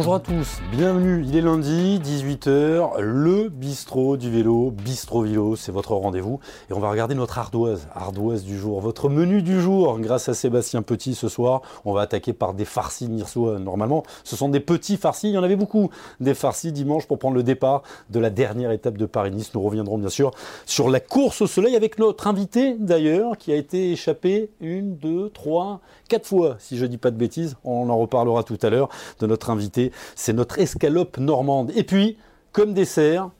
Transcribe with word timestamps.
Bonjour 0.00 0.14
à 0.14 0.20
tous, 0.20 0.62
bienvenue, 0.72 1.22
il 1.28 1.36
est 1.36 1.42
lundi, 1.42 2.00
18h, 2.02 3.00
le 3.00 3.50
bistrot 3.50 4.16
du 4.16 4.30
vélo, 4.30 4.70
Bistro 4.70 5.24
Vélo, 5.24 5.56
c'est 5.56 5.72
votre 5.72 5.92
rendez-vous. 5.92 6.40
Et 6.70 6.72
on 6.72 6.80
va 6.80 6.90
regarder 6.90 7.14
notre 7.14 7.38
ardoise, 7.38 7.86
ardoise 7.94 8.42
du 8.42 8.58
jour, 8.58 8.80
votre 8.80 9.10
menu 9.10 9.42
du 9.42 9.60
jour. 9.60 9.98
Grâce 9.98 10.30
à 10.30 10.32
Sébastien 10.32 10.80
Petit 10.80 11.14
ce 11.14 11.28
soir, 11.28 11.60
on 11.84 11.92
va 11.92 12.00
attaquer 12.00 12.32
par 12.32 12.54
des 12.54 12.64
farcis 12.64 13.10
nirsois. 13.10 13.58
Normalement, 13.58 14.02
ce 14.24 14.36
sont 14.36 14.48
des 14.48 14.60
petits 14.60 14.96
farcis, 14.96 15.28
il 15.28 15.34
y 15.34 15.38
en 15.38 15.42
avait 15.42 15.54
beaucoup, 15.54 15.90
des 16.18 16.32
farcis 16.32 16.72
dimanche 16.72 17.06
pour 17.06 17.18
prendre 17.18 17.36
le 17.36 17.42
départ 17.42 17.82
de 18.08 18.20
la 18.20 18.30
dernière 18.30 18.70
étape 18.70 18.96
de 18.96 19.04
Paris-Nice. 19.04 19.52
Nous 19.52 19.60
reviendrons 19.60 19.98
bien 19.98 20.08
sûr 20.08 20.30
sur 20.64 20.88
la 20.88 21.00
course 21.00 21.42
au 21.42 21.46
soleil 21.46 21.76
avec 21.76 21.98
notre 21.98 22.26
invité 22.26 22.74
d'ailleurs, 22.78 23.36
qui 23.36 23.52
a 23.52 23.56
été 23.56 23.92
échappé 23.92 24.48
une, 24.62 24.96
deux, 24.96 25.28
trois, 25.28 25.82
quatre 26.08 26.26
fois, 26.26 26.56
si 26.58 26.78
je 26.78 26.84
ne 26.84 26.88
dis 26.88 26.98
pas 26.98 27.10
de 27.10 27.18
bêtises. 27.18 27.58
On 27.64 27.90
en 27.90 27.98
reparlera 27.98 28.44
tout 28.44 28.58
à 28.62 28.70
l'heure 28.70 28.88
de 29.18 29.26
notre 29.26 29.50
invité 29.50 29.89
c'est 30.14 30.32
notre 30.32 30.58
escalope 30.58 31.18
normande. 31.18 31.72
Et 31.74 31.84
puis, 31.84 32.16
comme 32.52 32.74
dessert, 32.74 33.30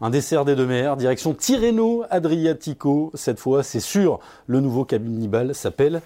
un 0.00 0.10
dessert 0.10 0.44
des 0.44 0.54
deux 0.54 0.66
mers, 0.66 0.96
direction 0.96 1.34
Tirreno 1.34 2.04
Adriatico. 2.10 3.10
Cette 3.14 3.40
fois, 3.40 3.62
c'est 3.62 3.80
sûr, 3.80 4.20
le 4.46 4.60
nouveau 4.60 4.84
cannibale 4.84 5.54
s'appelle 5.54 6.02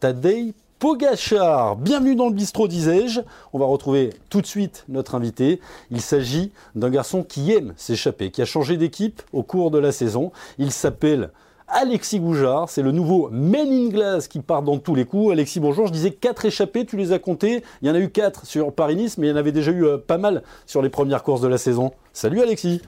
Tadej 0.00 0.54
Pogachar. 0.78 1.76
Bienvenue 1.76 2.16
dans 2.16 2.28
le 2.28 2.34
bistrot, 2.34 2.68
disais-je. 2.68 3.20
On 3.52 3.58
va 3.58 3.66
retrouver 3.66 4.10
tout 4.28 4.40
de 4.40 4.46
suite 4.46 4.84
notre 4.88 5.14
invité. 5.14 5.60
Il 5.90 6.00
s'agit 6.00 6.52
d'un 6.74 6.90
garçon 6.90 7.22
qui 7.22 7.52
aime 7.52 7.74
s'échapper, 7.76 8.30
qui 8.30 8.42
a 8.42 8.44
changé 8.44 8.76
d'équipe 8.76 9.22
au 9.32 9.42
cours 9.42 9.70
de 9.70 9.78
la 9.78 9.92
saison. 9.92 10.32
Il 10.58 10.72
s'appelle 10.72 11.30
Alexis 11.66 12.20
Goujard, 12.20 12.68
c'est 12.68 12.82
le 12.82 12.92
nouveau 12.92 13.30
Men 13.30 13.72
in 13.72 13.88
Glass 13.88 14.28
qui 14.28 14.40
part 14.40 14.62
dans 14.62 14.78
tous 14.78 14.94
les 14.94 15.06
coups. 15.06 15.32
Alexis, 15.32 15.60
bonjour. 15.60 15.86
Je 15.86 15.92
disais 15.92 16.10
quatre 16.10 16.44
échappés, 16.44 16.84
tu 16.84 16.96
les 16.96 17.12
as 17.12 17.18
comptés. 17.18 17.62
Il 17.80 17.88
y 17.88 17.90
en 17.90 17.94
a 17.94 18.00
eu 18.00 18.10
quatre 18.10 18.44
sur 18.44 18.72
Paris-Nice, 18.74 19.16
mais 19.16 19.28
il 19.28 19.30
y 19.30 19.32
en 19.32 19.36
avait 19.36 19.50
déjà 19.50 19.72
eu 19.72 19.84
euh, 19.84 19.96
pas 19.96 20.18
mal 20.18 20.42
sur 20.66 20.82
les 20.82 20.90
premières 20.90 21.22
courses 21.22 21.40
de 21.40 21.48
la 21.48 21.56
saison. 21.56 21.92
Salut 22.12 22.42
Alexis. 22.42 22.82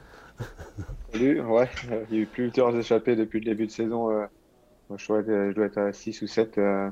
Salut, 1.10 1.40
ouais, 1.40 1.68
il 2.10 2.16
y 2.16 2.20
a 2.20 2.22
eu 2.22 2.26
plusieurs 2.26 2.76
échappés 2.76 3.16
depuis 3.16 3.40
le 3.40 3.46
début 3.46 3.66
de 3.66 3.72
saison. 3.72 4.10
Euh, 4.10 4.26
je, 4.94 5.52
dois 5.52 5.64
être, 5.64 5.78
à 5.78 5.92
6 5.94 6.20
ou 6.20 6.26
7 6.26 6.58
euh, 6.58 6.90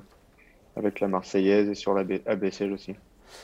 avec 0.76 1.00
la 1.00 1.08
Marseillaise 1.08 1.68
et 1.68 1.74
sur 1.74 1.92
la 1.92 2.04
ABC 2.26 2.64
aussi. 2.70 2.94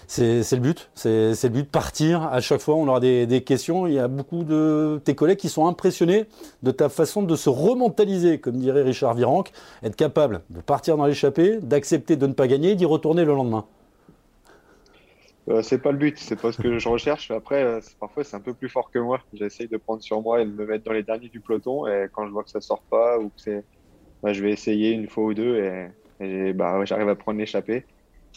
C'est 0.07 0.51
le 0.53 0.59
but. 0.59 0.91
C'est 0.95 1.43
le 1.43 1.49
but 1.49 1.63
de 1.63 1.69
partir. 1.69 2.23
À 2.25 2.41
chaque 2.41 2.61
fois, 2.61 2.75
on 2.75 2.89
aura 2.89 3.01
des, 3.01 3.43
questions. 3.47 3.87
Il 3.87 3.95
y 3.95 3.99
a 3.99 4.09
beaucoup 4.09 4.45
de 4.45 5.01
tes 5.05 5.15
collègues 5.15 5.39
qui 5.39 5.49
sont 5.49 5.67
impressionnés 5.67 6.27
de 6.63 6.71
ta 6.71 6.89
façon 6.89 7.23
de 7.23 7.37
se 7.37 7.49
rementaliser, 7.49 8.39
comme 8.41 8.57
dirait 8.57 8.83
Richard 8.83 9.15
Virenque, 9.15 9.53
être 9.83 9.97
capable 9.97 10.43
de 10.51 10.61
partir 10.61 10.97
dans 10.97 11.07
l'échappée, 11.07 11.59
d'accepter 11.61 12.17
de 12.17 12.27
ne 12.27 12.33
pas 12.33 12.49
gagner, 12.49 12.75
d'y 12.75 12.85
retourner 12.85 13.25
le 13.25 13.35
lendemain. 13.35 13.65
Euh, 15.49 15.63
c'est 15.63 15.79
pas 15.79 15.91
le 15.91 15.99
but, 15.99 16.19
c'est 16.19 16.41
pas 16.41 16.53
ce 16.53 16.61
que 16.61 16.79
je 16.79 16.89
recherche. 16.89 17.31
Après, 17.31 17.63
euh, 17.63 17.81
parfois 17.99 18.25
c'est 18.25 18.37
un 18.37 18.41
peu 18.41 18.55
plus 18.55 18.69
fort 18.69 18.91
que 18.91 18.99
moi. 18.99 19.21
J'essaye 19.33 19.69
de 19.69 19.77
prendre 19.79 20.03
sur 20.03 20.21
moi 20.23 20.43
et 20.43 20.45
de 20.45 20.51
me 20.51 20.67
mettre 20.67 20.85
dans 20.85 20.93
les 20.93 21.03
derniers 21.03 21.29
du 21.29 21.41
peloton. 21.41 21.87
Et 21.87 22.09
quand 22.13 22.27
je 22.27 22.33
vois 22.33 22.45
que 22.45 22.51
ça 22.51 22.61
sort 22.61 22.83
pas 22.83 23.19
ou 23.19 23.29
que 23.29 23.41
c'est, 23.41 23.65
bah, 24.23 24.33
je 24.33 24.43
vais 24.43 24.53
essayer 24.53 24.91
une 24.93 25.09
fois 25.09 25.25
ou 25.25 25.35
deux 25.35 25.91
et, 26.21 26.53
bah, 26.53 26.85
j'arrive 26.85 27.09
à 27.09 27.15
prendre 27.15 27.39
l'échappée. 27.39 27.85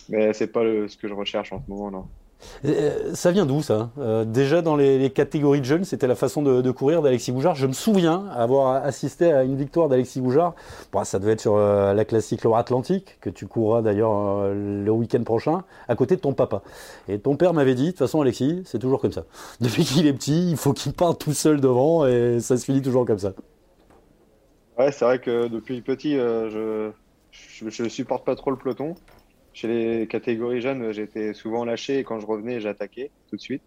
Mais 0.09 0.33
c'est 0.33 0.47
pas 0.47 0.61
ce 0.61 0.97
que 0.97 1.08
je 1.08 1.13
recherche 1.13 1.53
en 1.53 1.61
ce 1.63 1.69
moment, 1.69 1.91
non. 1.91 2.05
Euh, 2.66 3.13
ça 3.13 3.31
vient 3.31 3.45
d'où 3.45 3.61
ça? 3.61 3.89
Euh, 3.97 4.25
Déjà 4.25 4.61
dans 4.61 4.75
les, 4.75 5.09
catégories 5.09 5.59
de 5.59 5.66
jeunes, 5.66 5.83
c'était 5.83 6.08
la 6.08 6.16
façon 6.16 6.41
de, 6.41 6.72
courir 6.72 7.02
d'Alexis 7.02 7.31
Boujard. 7.31 7.55
Je 7.55 7.67
me 7.67 7.73
souviens 7.73 8.25
avoir 8.36 8.83
assisté 8.83 9.31
à 9.31 9.44
une 9.44 9.55
victoire 9.55 9.89
d'Alexis 9.89 10.21
Boujard. 10.21 10.55
Bon, 10.91 11.03
ça 11.03 11.19
devait 11.19 11.33
être 11.33 11.41
sur 11.41 11.55
euh, 11.55 11.93
la 11.93 12.05
classique 12.05 12.43
Loire-Atlantique, 12.43 13.17
que 13.21 13.30
tu 13.30 13.48
courras 13.48 13.81
d'ailleurs 13.81 14.49
le 14.54 14.89
week-end 14.92 15.23
prochain, 15.23 15.64
à 15.87 15.95
côté 15.95 16.15
de 16.15 16.21
ton 16.21 16.33
papa. 16.33 16.61
Et 17.08 17.20
ton 17.20 17.36
père 17.36 17.54
m'avait 17.54 17.75
dit, 17.75 17.86
de 17.86 17.89
toute 17.92 17.99
façon 17.99 18.21
Alexis, 18.21 18.64
c'est 18.65 18.80
toujours 18.80 19.02
comme 19.02 19.11
ça. 19.11 19.25
Depuis 19.61 19.83
qu'il 19.83 20.08
est 20.08 20.14
petit, 20.14 20.52
il 20.52 20.58
faut 20.58 20.73
qu'il 20.73 20.93
parte 20.93 21.20
tout 21.21 21.33
seul 21.33 21.61
devant 21.61 22.05
et 22.05 22.39
ça 22.39 22.58
se 22.58 22.65
finit 22.65 22.81
toujours 22.81 23.05
comme 23.05 23.20
ça. 23.20 23.33
Ouais, 24.77 24.92
c'est 24.92 25.05
vrai 25.05 25.20
que 25.20 25.48
depuis 25.48 25.81
petit, 25.81 26.15
je, 26.15 26.89
je, 27.30 27.70
je 27.70 27.89
supporte 27.89 28.25
pas 28.25 28.36
trop 28.36 28.49
le 28.49 28.58
peloton. 28.58 28.95
Chez 29.53 29.67
les 29.67 30.08
catégories 30.08 30.61
jeunes, 30.61 30.91
j'étais 30.91 31.33
souvent 31.33 31.65
lâché 31.65 31.99
et 31.99 32.03
quand 32.03 32.19
je 32.19 32.25
revenais, 32.25 32.59
j'attaquais 32.59 33.14
tout 33.27 33.36
de 33.37 33.41
suite. 33.41 33.64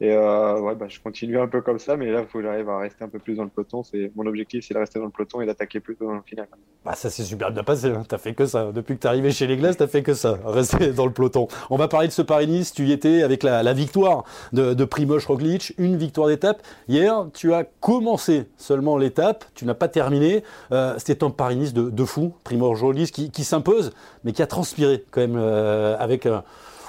Et 0.00 0.12
euh, 0.12 0.60
ouais, 0.60 0.74
bah, 0.74 0.86
je 0.88 1.00
continue 1.00 1.38
un 1.38 1.48
peu 1.48 1.62
comme 1.62 1.78
ça, 1.78 1.96
mais 1.96 2.10
là, 2.10 2.20
il 2.20 2.26
faut 2.26 2.38
que 2.38 2.44
j'arrive 2.44 2.68
à 2.68 2.78
rester 2.80 3.02
un 3.02 3.08
peu 3.08 3.18
plus 3.18 3.36
dans 3.36 3.44
le 3.44 3.48
peloton. 3.48 3.82
Mon 4.14 4.26
objectif, 4.26 4.66
c'est 4.66 4.74
de 4.74 4.78
rester 4.78 4.98
dans 4.98 5.06
le 5.06 5.10
peloton 5.10 5.40
et 5.40 5.46
d'attaquer 5.46 5.80
plutôt 5.80 6.04
dans 6.04 6.16
le 6.16 6.22
final. 6.22 6.46
Bah, 6.84 6.92
ça 6.94 7.08
s'est 7.08 7.24
super 7.24 7.50
bien 7.50 7.64
passé. 7.64 7.88
Hein. 7.88 8.02
T'as 8.06 8.18
fait 8.18 8.34
que 8.34 8.44
ça. 8.44 8.72
Depuis 8.72 8.96
que 8.96 9.00
t'es 9.00 9.08
arrivé 9.08 9.30
chez 9.32 9.46
les 9.46 9.56
Glaces, 9.56 9.78
t'as 9.78 9.86
fait 9.86 10.02
que 10.02 10.12
ça. 10.12 10.38
Rester 10.44 10.92
dans 10.92 11.06
le 11.06 11.12
peloton. 11.12 11.48
On 11.70 11.76
va 11.76 11.88
parler 11.88 12.08
de 12.08 12.12
ce 12.12 12.20
Paris-Nice. 12.20 12.74
Tu 12.74 12.84
y 12.84 12.92
étais 12.92 13.22
avec 13.22 13.42
la, 13.42 13.62
la 13.62 13.72
victoire 13.72 14.24
de, 14.52 14.74
de 14.74 14.84
Primoz 14.84 15.24
Roglic, 15.24 15.72
une 15.78 15.96
victoire 15.96 16.28
d'étape. 16.28 16.60
Hier, 16.88 17.26
tu 17.32 17.54
as 17.54 17.64
commencé 17.64 18.44
seulement 18.58 18.98
l'étape. 18.98 19.46
Tu 19.54 19.64
n'as 19.64 19.74
pas 19.74 19.88
terminé. 19.88 20.42
Euh, 20.72 20.94
C'était 20.98 21.24
un 21.24 21.30
Paris-Nice 21.30 21.72
de, 21.72 21.88
de, 21.88 22.04
fou. 22.04 22.34
Primoz 22.44 22.82
Roglic 22.82 23.10
qui, 23.12 23.30
qui 23.30 23.44
s'impose, 23.44 23.92
mais 24.24 24.32
qui 24.32 24.42
a 24.42 24.46
transpiré 24.46 25.04
quand 25.10 25.22
même 25.22 25.36
euh, 25.38 25.96
avec. 25.98 26.28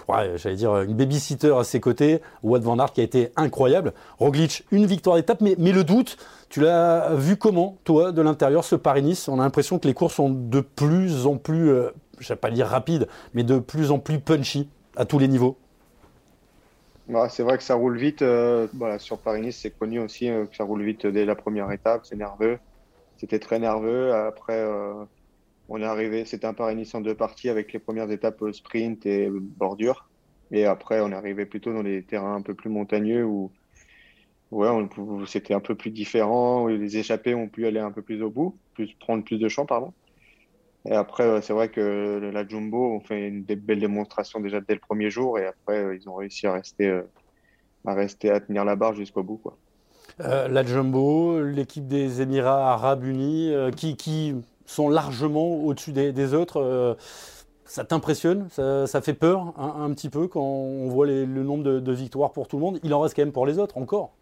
Euh, 0.09 0.13
ouais, 0.13 0.38
j'allais 0.38 0.56
dire 0.56 0.75
une 0.81 0.95
babysitter 0.95 1.53
à 1.57 1.63
ses 1.63 1.79
côtés, 1.79 2.22
Wout 2.44 2.59
van 2.59 2.79
Aert 2.79 2.94
qui 2.94 3.01
a 3.01 3.03
été 3.03 3.31
incroyable. 3.35 3.94
Roglic, 4.19 4.66
une 4.72 4.85
victoire 4.85 5.16
d'étape, 5.16 5.41
mais, 5.41 5.56
le 5.56 5.84
doute, 5.84 6.18
tu 6.50 6.62
l'as 6.62 7.13
vu 7.13 7.38
comment, 7.38 7.78
toi, 7.84 8.12
de 8.12 8.22
l'intérieur, 8.22 8.63
ce 8.63 8.75
Paris-Nice? 8.75 9.28
On 9.28 9.40
a 9.40 9.44
l'impression 9.44 9.79
que 9.79 9.88
les 9.88 9.94
courses 9.94 10.16
sont 10.16 10.29
de 10.29 10.62
plus 10.62 11.25
en 11.25 11.38
plus, 11.38 11.69
euh, 11.69 11.91
je 12.19 12.25
ne 12.25 12.29
vais 12.29 12.35
pas 12.40 12.51
dire 12.51 12.67
rapides, 12.67 13.07
mais 13.34 13.44
de 13.44 13.59
plus 13.59 13.91
en 13.91 14.00
plus 14.00 14.19
punchy 14.19 14.69
à 14.96 15.06
tous 15.06 15.19
les 15.19 15.28
niveaux. 15.28 15.57
c'est 17.29 17.44
vrai 17.44 17.57
que 17.57 17.63
ça 17.63 17.75
roule 17.75 17.97
vite. 17.97 18.22
Euh, 18.22 18.67
sur 19.00 19.17
Paris-Nice, 19.19 19.59
c'est 19.62 19.78
connu 19.78 20.00
aussi 20.00 20.29
euh, 20.29 20.46
que 20.46 20.56
ça 20.56 20.63
roule 20.63 20.84
vite 20.84 21.06
dès 21.06 21.25
la 21.25 21.35
première 21.35 21.72
étape. 21.72 22.01
C'est 22.03 22.16
nerveux. 22.16 22.57
C'était 23.17 23.40
très 23.40 23.59
nerveux. 23.59 24.13
Après, 24.13 24.63
on 25.69 25.81
est 25.81 25.85
arrivé, 25.85 26.25
c'était 26.25 26.47
un 26.47 26.53
Paris-Nice 26.53 26.95
en 26.95 27.01
deux 27.01 27.16
parties 27.16 27.50
avec 27.50 27.73
les 27.73 27.79
premières 27.79 28.09
étapes 28.11 28.44
sprint 28.51 29.05
et 29.05 29.29
bordure. 29.31 30.07
Et 30.51 30.66
après, 30.66 31.01
on 31.01 31.11
est 31.11 31.16
arrivé 31.16 31.45
plutôt 31.45 31.73
dans 31.73 31.81
les 31.81 32.03
terrains 32.03 32.35
un 32.35 32.41
peu 32.41 32.53
plus 32.53 32.69
montagneux 32.69 33.25
où, 33.25 33.51
ouais, 34.51 34.69
c'était 35.25 35.53
un 35.53 35.59
peu 35.59 35.75
plus 35.75 35.91
différent, 35.91 36.63
où 36.63 36.67
les 36.69 36.97
échappés 36.97 37.35
ont 37.35 37.50
pu 37.50 37.67
aller 37.67 37.79
un 37.79 37.91
peu 37.91 38.01
plus 38.01 38.22
au 38.22 38.29
bout, 38.29 38.57
plus, 38.73 38.94
prendre 38.94 39.23
plus 39.23 39.39
de 39.39 39.50
champs, 39.50 39.66
pardon. 39.66 39.94
Et 40.85 40.94
après, 40.94 41.41
c'est 41.41 41.51
vrai 41.51 41.67
que 41.67 42.31
la 42.34 42.47
Jumbo 42.47 42.94
ont 42.94 43.01
fait 43.01 43.28
une 43.28 43.44
belle 43.44 43.79
démonstration 43.79 44.39
déjà 44.39 44.61
dès 44.61 44.73
le 44.73 44.79
premier 44.79 45.09
jour, 45.09 45.38
et 45.38 45.45
après, 45.45 45.97
ils 45.97 46.07
ont 46.07 46.16
réussi 46.16 46.47
à 46.47 46.53
rester, 46.53 46.88
euh, 46.88 47.01
à 47.85 47.94
rester, 47.94 48.29
à 48.29 48.39
tenir 48.39 48.63
la 48.63 48.78
barre 48.78 48.94
jusqu'au 48.94 49.23
bout. 49.23 49.41
Euh, 50.22 50.47
la 50.47 50.63
Jumbo, 50.63 51.41
l'équipe 51.41 51.88
des 51.88 52.22
Émirats 52.22 52.72
Arabes 52.72 53.03
Unis, 53.03 53.53
euh, 53.53 53.69
qui, 53.69 53.97
qui 53.97 54.34
sont 54.67 54.89
largement 54.89 55.55
au-dessus 55.63 55.91
des, 55.91 56.33
autres. 56.33 56.61
Euh, 56.61 56.94
ça 57.66 57.83
t'impressionne? 57.83 58.47
Ça, 58.50 59.01
fait 59.01 59.13
peur 59.13 59.53
un, 59.57 59.91
petit 59.94 60.09
peu 60.09 60.28
quand 60.28 60.41
on 60.41 60.88
voit 60.89 61.07
le 61.07 61.25
nombre 61.25 61.63
de, 61.63 61.91
victoires 61.91 62.31
pour 62.31 62.47
tout 62.47 62.57
le 62.57 62.61
monde? 62.61 62.79
Il 62.83 62.94
en 62.94 63.01
reste 63.01 63.16
quand 63.16 63.23
même 63.23 63.31
pour 63.31 63.47
les 63.47 63.57
autres 63.57 63.78
encore. 63.78 64.13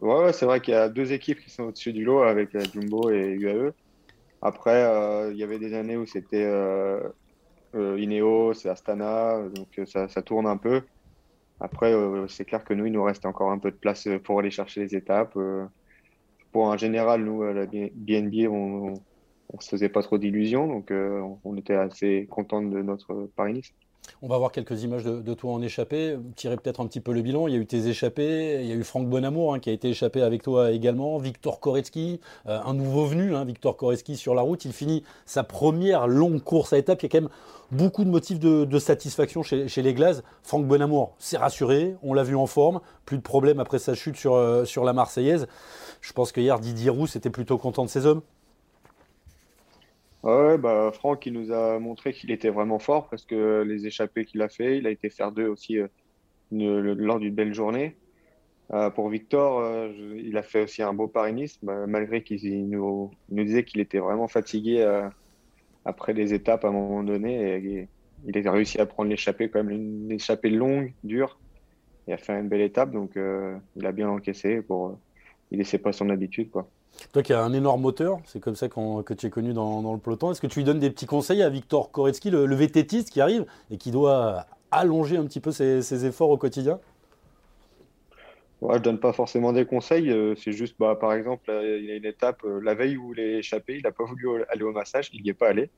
Ouais, 0.00 0.32
c'est 0.32 0.46
vrai 0.46 0.60
qu'il 0.60 0.72
y 0.72 0.76
a 0.76 0.88
deux 0.88 1.12
équipes 1.12 1.40
qui 1.40 1.50
sont 1.50 1.64
au-dessus 1.64 1.92
du 1.92 2.04
lot 2.04 2.22
avec 2.22 2.56
Jumbo 2.72 3.10
et 3.10 3.32
UAE. 3.32 3.72
Après, 4.40 4.82
euh, 4.84 5.30
il 5.32 5.38
y 5.38 5.42
avait 5.42 5.58
des 5.58 5.74
années 5.74 5.96
où 5.96 6.06
c'était 6.06 6.44
euh, 6.44 7.10
Ineos 7.74 8.54
et 8.64 8.68
Astana, 8.68 9.40
donc 9.54 9.68
ça, 9.86 10.08
ça, 10.08 10.22
tourne 10.22 10.46
un 10.46 10.56
peu. 10.56 10.82
Après, 11.60 11.94
c'est 12.28 12.44
clair 12.44 12.64
que 12.64 12.74
nous, 12.74 12.86
il 12.86 12.92
nous 12.92 13.04
reste 13.04 13.26
encore 13.26 13.50
un 13.50 13.58
peu 13.58 13.70
de 13.70 13.76
place 13.76 14.08
pour 14.24 14.40
aller 14.40 14.50
chercher 14.50 14.80
les 14.80 14.96
étapes 14.96 15.36
en 16.62 16.76
général, 16.76 17.24
nous, 17.24 17.42
à 17.42 17.52
la 17.52 17.66
BNB, 17.66 18.48
on 18.48 19.60
se 19.60 19.68
faisait 19.68 19.88
pas 19.88 20.02
trop 20.02 20.18
d'illusions, 20.18 20.66
donc 20.66 20.90
euh, 20.90 21.20
on 21.44 21.56
était 21.56 21.74
assez 21.74 22.26
content 22.30 22.62
de 22.62 22.82
notre 22.82 23.30
Paris-Nice. 23.36 23.72
On 24.22 24.28
va 24.28 24.38
voir 24.38 24.52
quelques 24.52 24.82
images 24.82 25.04
de, 25.04 25.34
toi 25.34 25.52
en 25.52 25.62
échappé, 25.62 26.16
tirer 26.36 26.56
peut-être 26.56 26.80
un 26.80 26.86
petit 26.86 27.00
peu 27.00 27.12
le 27.12 27.20
bilan. 27.20 27.46
Il 27.46 27.54
y 27.54 27.56
a 27.56 27.60
eu 27.60 27.66
tes 27.66 27.88
échappés, 27.88 28.60
il 28.62 28.66
y 28.66 28.72
a 28.72 28.74
eu 28.74 28.84
Franck 28.84 29.08
Bonamour 29.08 29.54
hein, 29.54 29.58
qui 29.58 29.70
a 29.70 29.72
été 29.72 29.90
échappé 29.90 30.22
avec 30.22 30.42
toi 30.42 30.70
également, 30.70 31.18
Victor 31.18 31.60
Koretsky, 31.60 32.20
euh, 32.46 32.58
un 32.64 32.74
nouveau 32.74 33.06
venu, 33.06 33.34
hein, 33.34 33.44
Victor 33.44 33.76
Koretsky 33.76 34.16
sur 34.16 34.34
la 34.34 34.42
route. 34.42 34.64
Il 34.64 34.72
finit 34.72 35.04
sa 35.26 35.44
première 35.44 36.06
longue 36.06 36.42
course 36.42 36.72
à 36.72 36.78
étapes. 36.78 37.02
Il 37.02 37.04
y 37.04 37.06
a 37.06 37.08
quand 37.10 37.20
même 37.20 37.30
beaucoup 37.70 38.04
de 38.04 38.10
motifs 38.10 38.38
de, 38.38 38.78
satisfaction 38.78 39.42
chez, 39.42 39.66
les 39.82 39.94
Glazes. 39.94 40.22
Franck 40.42 40.66
Bonamour 40.66 41.14
s'est 41.18 41.36
rassuré, 41.36 41.96
on 42.02 42.14
l'a 42.14 42.22
vu 42.22 42.36
en 42.36 42.46
forme, 42.46 42.80
plus 43.04 43.18
de 43.18 43.22
problème 43.22 43.60
après 43.60 43.78
sa 43.78 43.94
chute 43.94 44.16
sur, 44.16 44.34
euh, 44.34 44.64
sur 44.64 44.84
la 44.84 44.92
Marseillaise. 44.92 45.46
Je 46.00 46.12
pense 46.12 46.32
que 46.32 46.40
hier, 46.40 46.58
Didier 46.60 46.90
Roux 46.90 47.06
était 47.06 47.30
plutôt 47.30 47.58
content 47.58 47.84
de 47.84 47.90
ses 47.90 48.06
hommes. 48.06 48.22
Ouais, 50.24 50.56
bah, 50.56 50.90
Franck, 50.90 51.26
il 51.26 51.34
nous 51.34 51.52
a 51.52 51.78
montré 51.78 52.14
qu'il 52.14 52.30
était 52.30 52.48
vraiment 52.48 52.78
fort 52.78 53.10
parce 53.10 53.26
que 53.26 53.60
les 53.60 53.86
échappées 53.86 54.24
qu'il 54.24 54.40
a 54.40 54.48
fait, 54.48 54.78
il 54.78 54.86
a 54.86 54.90
été 54.90 55.10
faire 55.10 55.32
deux 55.32 55.46
aussi 55.46 55.78
euh, 55.78 55.88
lors 56.50 57.20
d'une 57.20 57.34
belle 57.34 57.52
journée. 57.52 57.98
Euh, 58.72 58.88
pour 58.88 59.10
Victor, 59.10 59.60
euh, 59.60 59.92
il 60.16 60.38
a 60.38 60.42
fait 60.42 60.62
aussi 60.62 60.82
un 60.82 60.94
beau 60.94 61.08
Paris-Nice, 61.08 61.58
bah, 61.62 61.86
malgré 61.86 62.22
qu'il 62.22 62.70
nous, 62.70 63.10
disait 63.28 63.64
qu'il 63.64 63.82
était 63.82 63.98
vraiment 63.98 64.26
fatigué 64.26 64.82
après 65.84 66.14
les 66.14 66.32
étapes 66.32 66.64
à 66.64 66.68
un 66.68 66.72
moment 66.72 67.02
donné. 67.02 67.56
Et, 67.56 67.88
il 68.26 68.48
a 68.48 68.52
réussi 68.52 68.80
à 68.80 68.86
prendre 68.86 69.10
l'échappée, 69.10 69.50
quand 69.50 69.62
même 69.62 69.72
une 69.72 70.12
échappée 70.12 70.48
longue, 70.48 70.94
dure, 71.04 71.38
et 72.08 72.14
a 72.14 72.16
fait 72.16 72.32
une 72.32 72.48
belle 72.48 72.62
étape. 72.62 72.92
Donc, 72.92 73.12
il 73.16 73.86
a 73.86 73.92
bien 73.92 74.08
encaissé 74.08 74.62
pour. 74.62 74.98
il 75.50 75.58
laissait 75.58 75.78
pas 75.78 75.92
son 75.92 76.08
habitude, 76.08 76.50
quoi. 76.50 76.70
Toi 77.12 77.22
qui 77.22 77.32
as 77.32 77.42
un 77.42 77.52
énorme 77.52 77.80
moteur, 77.80 78.18
c'est 78.24 78.40
comme 78.40 78.56
ça 78.56 78.68
que 78.68 79.14
tu 79.14 79.26
es 79.26 79.30
connu 79.30 79.52
dans, 79.52 79.92
le 79.92 79.98
peloton. 79.98 80.30
Est-ce 80.32 80.40
que 80.40 80.46
tu 80.46 80.60
lui 80.60 80.64
donnes 80.64 80.80
des 80.80 80.90
petits 80.90 81.06
conseils 81.06 81.42
à 81.42 81.48
Victor 81.48 81.90
Koretsky, 81.90 82.30
le, 82.30 82.46
le 82.46 82.56
VTTiste 82.56 83.10
qui 83.10 83.20
arrive 83.20 83.46
et 83.70 83.76
qui 83.76 83.90
doit 83.90 84.46
allonger 84.74 85.16
un 85.16 85.24
petit 85.24 85.40
peu 85.40 85.52
ses, 85.52 86.06
efforts 86.06 86.30
au 86.30 86.36
quotidien? 86.36 86.80
Ouais, 88.60 88.78
Je 88.78 88.82
donne 88.82 88.98
pas 88.98 89.12
forcément 89.12 89.52
des 89.52 89.66
conseils. 89.66 90.10
Euh, 90.10 90.34
c'est 90.36 90.52
juste, 90.52 90.76
bah, 90.78 90.96
par 90.96 91.12
exemple, 91.12 91.44
il 91.48 91.84
y 91.84 91.90
a 91.90 91.96
une 91.96 92.04
étape, 92.04 92.44
euh, 92.44 92.60
la 92.62 92.74
veille 92.74 92.96
où 92.96 93.12
il 93.12 93.20
est 93.20 93.38
échappé, 93.38 93.76
il 93.76 93.82
n'a 93.82 93.92
pas 93.92 94.04
voulu 94.04 94.28
aller 94.50 94.62
au 94.62 94.72
massage, 94.72 95.10
il 95.12 95.22
n'y 95.22 95.30
est 95.30 95.34
pas 95.34 95.48
allé. 95.48 95.70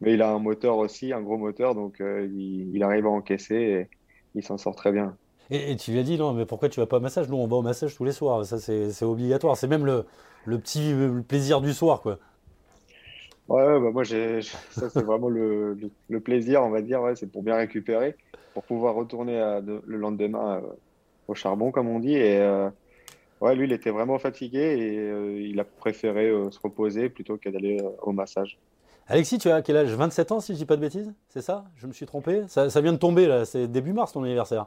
Mais 0.00 0.14
il 0.14 0.22
a 0.22 0.30
un 0.30 0.38
moteur 0.38 0.78
aussi, 0.78 1.12
un 1.12 1.20
gros 1.20 1.36
moteur, 1.36 1.74
donc 1.74 2.00
euh, 2.00 2.28
il, 2.32 2.82
arrive 2.82 3.06
à 3.06 3.10
encaisser 3.10 3.54
et 3.54 3.88
il 4.34 4.42
s'en 4.42 4.58
sort 4.58 4.74
très 4.74 4.90
bien. 4.90 5.16
Et, 5.50 5.76
tu 5.76 5.92
lui 5.92 5.98
as 5.98 6.02
dit, 6.02 6.18
non, 6.18 6.32
mais 6.32 6.46
pourquoi 6.46 6.68
tu 6.68 6.80
vas 6.80 6.86
pas 6.86 6.96
au 6.96 7.00
massage? 7.00 7.28
Nous, 7.28 7.36
on 7.36 7.46
va 7.46 7.56
au 7.56 7.62
massage 7.62 7.94
tous 7.94 8.04
les 8.04 8.12
soirs. 8.12 8.44
Ça, 8.46 8.58
c'est 8.58 9.04
obligatoire. 9.04 9.56
C'est 9.56 9.68
même 9.68 9.84
le, 9.84 10.06
le 10.44 10.58
petit 10.58 10.94
plaisir 11.26 11.60
du 11.60 11.72
soir, 11.72 12.02
quoi. 12.02 12.18
Ouais, 13.48 13.78
bah 13.80 13.90
moi, 13.90 14.04
j'ai, 14.04 14.40
ça, 14.70 14.88
c'est 14.88 15.02
vraiment 15.02 15.28
le, 15.28 15.78
le, 16.08 16.20
plaisir, 16.20 16.62
on 16.62 16.70
va 16.70 16.80
dire. 16.80 17.02
Ouais, 17.02 17.14
c'est 17.14 17.30
pour 17.30 17.42
bien 17.42 17.56
récupérer, 17.56 18.16
pour 18.54 18.64
pouvoir 18.64 18.94
retourner 18.94 19.60
le 19.62 19.96
lendemain 19.96 20.56
euh, 20.56 20.60
au 21.28 21.34
charbon, 21.34 21.70
comme 21.70 21.88
on 21.88 22.00
dit. 22.00 22.14
Et 22.14 22.38
euh, 22.38 22.70
ouais, 23.40 23.54
lui, 23.54 23.66
il 23.66 23.72
était 23.72 23.90
vraiment 23.90 24.18
fatigué 24.18 24.58
et 24.58 24.98
euh, 24.98 25.40
il 25.40 25.60
a 25.60 25.64
préféré 25.64 26.32
se 26.50 26.58
reposer 26.60 27.08
plutôt 27.10 27.36
que 27.36 27.48
d'aller 27.48 27.82
au 28.02 28.12
massage. 28.12 28.58
Alexis, 29.06 29.36
tu 29.36 29.50
as 29.50 29.60
quel 29.60 29.76
âge? 29.76 29.92
27 29.92 30.32
ans, 30.32 30.40
si 30.40 30.54
je 30.54 30.58
dis 30.58 30.64
pas 30.64 30.76
de 30.76 30.80
bêtises? 30.80 31.12
C'est 31.28 31.42
ça? 31.42 31.66
Je 31.76 31.86
me 31.86 31.92
suis 31.92 32.06
trompé? 32.06 32.44
Ça, 32.48 32.70
ça, 32.70 32.80
vient 32.80 32.94
de 32.94 32.98
tomber, 32.98 33.26
là. 33.26 33.44
C'est 33.44 33.68
début 33.68 33.92
mars, 33.92 34.12
ton 34.12 34.22
anniversaire. 34.22 34.66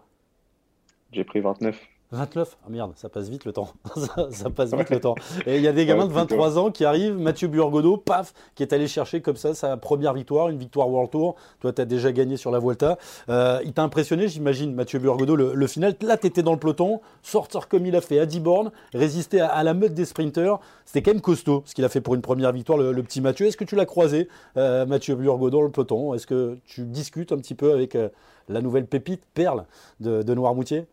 J'ai 1.11 1.23
pris 1.23 1.39
29. 1.39 1.75
29 2.11 2.57
Ah 2.65 2.69
merde, 2.69 2.93
ça 2.95 3.09
passe 3.09 3.27
vite 3.27 3.43
le 3.43 3.51
temps. 3.51 3.69
ça, 4.31 4.49
passe 4.49 4.73
vite 4.73 4.89
le 4.89 5.01
temps. 5.01 5.15
Et 5.45 5.57
il 5.57 5.61
y 5.61 5.67
a 5.67 5.73
des 5.73 5.85
gamins 5.85 6.07
de 6.07 6.13
23 6.13 6.57
ans 6.57 6.71
qui 6.71 6.85
arrivent. 6.85 7.17
Mathieu 7.17 7.49
Burgodeau, 7.49 7.97
paf, 7.97 8.33
qui 8.55 8.63
est 8.63 8.71
allé 8.71 8.87
chercher 8.87 9.21
comme 9.21 9.35
ça 9.35 9.53
sa 9.53 9.75
première 9.75 10.13
victoire, 10.13 10.47
une 10.47 10.57
victoire 10.57 10.89
World 10.89 11.11
Tour. 11.11 11.35
Toi, 11.59 11.73
tu 11.73 11.81
as 11.81 11.85
déjà 11.85 12.13
gagné 12.13 12.37
sur 12.37 12.49
la 12.49 12.59
Vuelta. 12.59 12.97
Euh, 13.27 13.59
il 13.65 13.73
t'a 13.73 13.83
impressionné, 13.83 14.29
j'imagine, 14.29 14.73
Mathieu 14.73 14.99
Burgodeau, 14.99 15.35
le, 15.35 15.67
final. 15.67 15.95
Là, 16.01 16.15
tu 16.17 16.27
étais 16.27 16.43
dans 16.43 16.53
le 16.53 16.59
peloton, 16.59 17.01
sortir 17.23 17.67
comme 17.67 17.85
il 17.85 17.95
a 17.95 18.01
fait 18.01 18.19
à 18.19 18.25
Diborn, 18.25 18.71
résister 18.93 19.41
à, 19.41 19.61
la 19.63 19.73
meute 19.73 19.93
des 19.93 20.05
sprinters. 20.05 20.59
C'était 20.85 21.01
quand 21.01 21.11
même 21.11 21.21
costaud 21.21 21.63
ce 21.65 21.75
qu'il 21.75 21.83
a 21.83 21.89
fait 21.89 21.99
pour 21.99 22.15
une 22.15 22.21
première 22.21 22.53
victoire, 22.53 22.77
le, 22.77 23.03
petit 23.03 23.19
Mathieu. 23.19 23.47
Est-ce 23.47 23.57
que 23.57 23.65
tu 23.65 23.75
l'as 23.75 23.85
croisé, 23.85 24.29
euh, 24.55 24.85
Mathieu 24.85 25.15
dans 25.15 25.61
le 25.61 25.71
peloton? 25.71 26.13
Est-ce 26.13 26.25
que 26.25 26.57
tu 26.65 26.85
discutes 26.85 27.33
un 27.33 27.37
petit 27.37 27.55
peu 27.55 27.73
avec 27.73 27.95
euh, 27.95 28.07
la 28.47 28.61
nouvelle 28.61 28.85
pépite, 28.85 29.23
Perle 29.33 29.65
de, 29.99 30.23
de 30.23 30.33
Noirmoutier? 30.33 30.85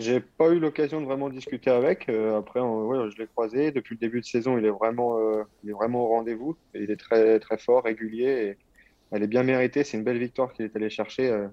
J'ai 0.00 0.20
pas 0.20 0.48
eu 0.50 0.58
l'occasion 0.58 1.00
de 1.00 1.06
vraiment 1.06 1.28
discuter 1.28 1.70
avec. 1.70 2.08
Euh, 2.08 2.38
après, 2.38 2.60
je 2.60 3.18
l'ai 3.18 3.26
croisé. 3.26 3.70
Depuis 3.70 3.94
le 3.94 4.00
début 4.00 4.20
de 4.20 4.24
saison, 4.24 4.56
il 4.56 4.64
est 4.64 4.70
vraiment, 4.70 5.18
euh, 5.18 5.42
il 5.62 5.70
est 5.70 5.72
vraiment 5.74 6.04
au 6.04 6.08
rendez-vous. 6.08 6.56
Il 6.74 6.90
est 6.90 6.96
très, 6.96 7.38
très 7.38 7.58
fort, 7.58 7.84
régulier. 7.84 8.56
Elle 9.10 9.22
est 9.22 9.26
bien 9.26 9.42
méritée. 9.42 9.84
C'est 9.84 9.98
une 9.98 10.04
belle 10.04 10.18
victoire 10.18 10.52
qu'il 10.54 10.64
est 10.64 10.74
allé 10.74 10.88
chercher. 10.88 11.30
Euh. 11.30 11.48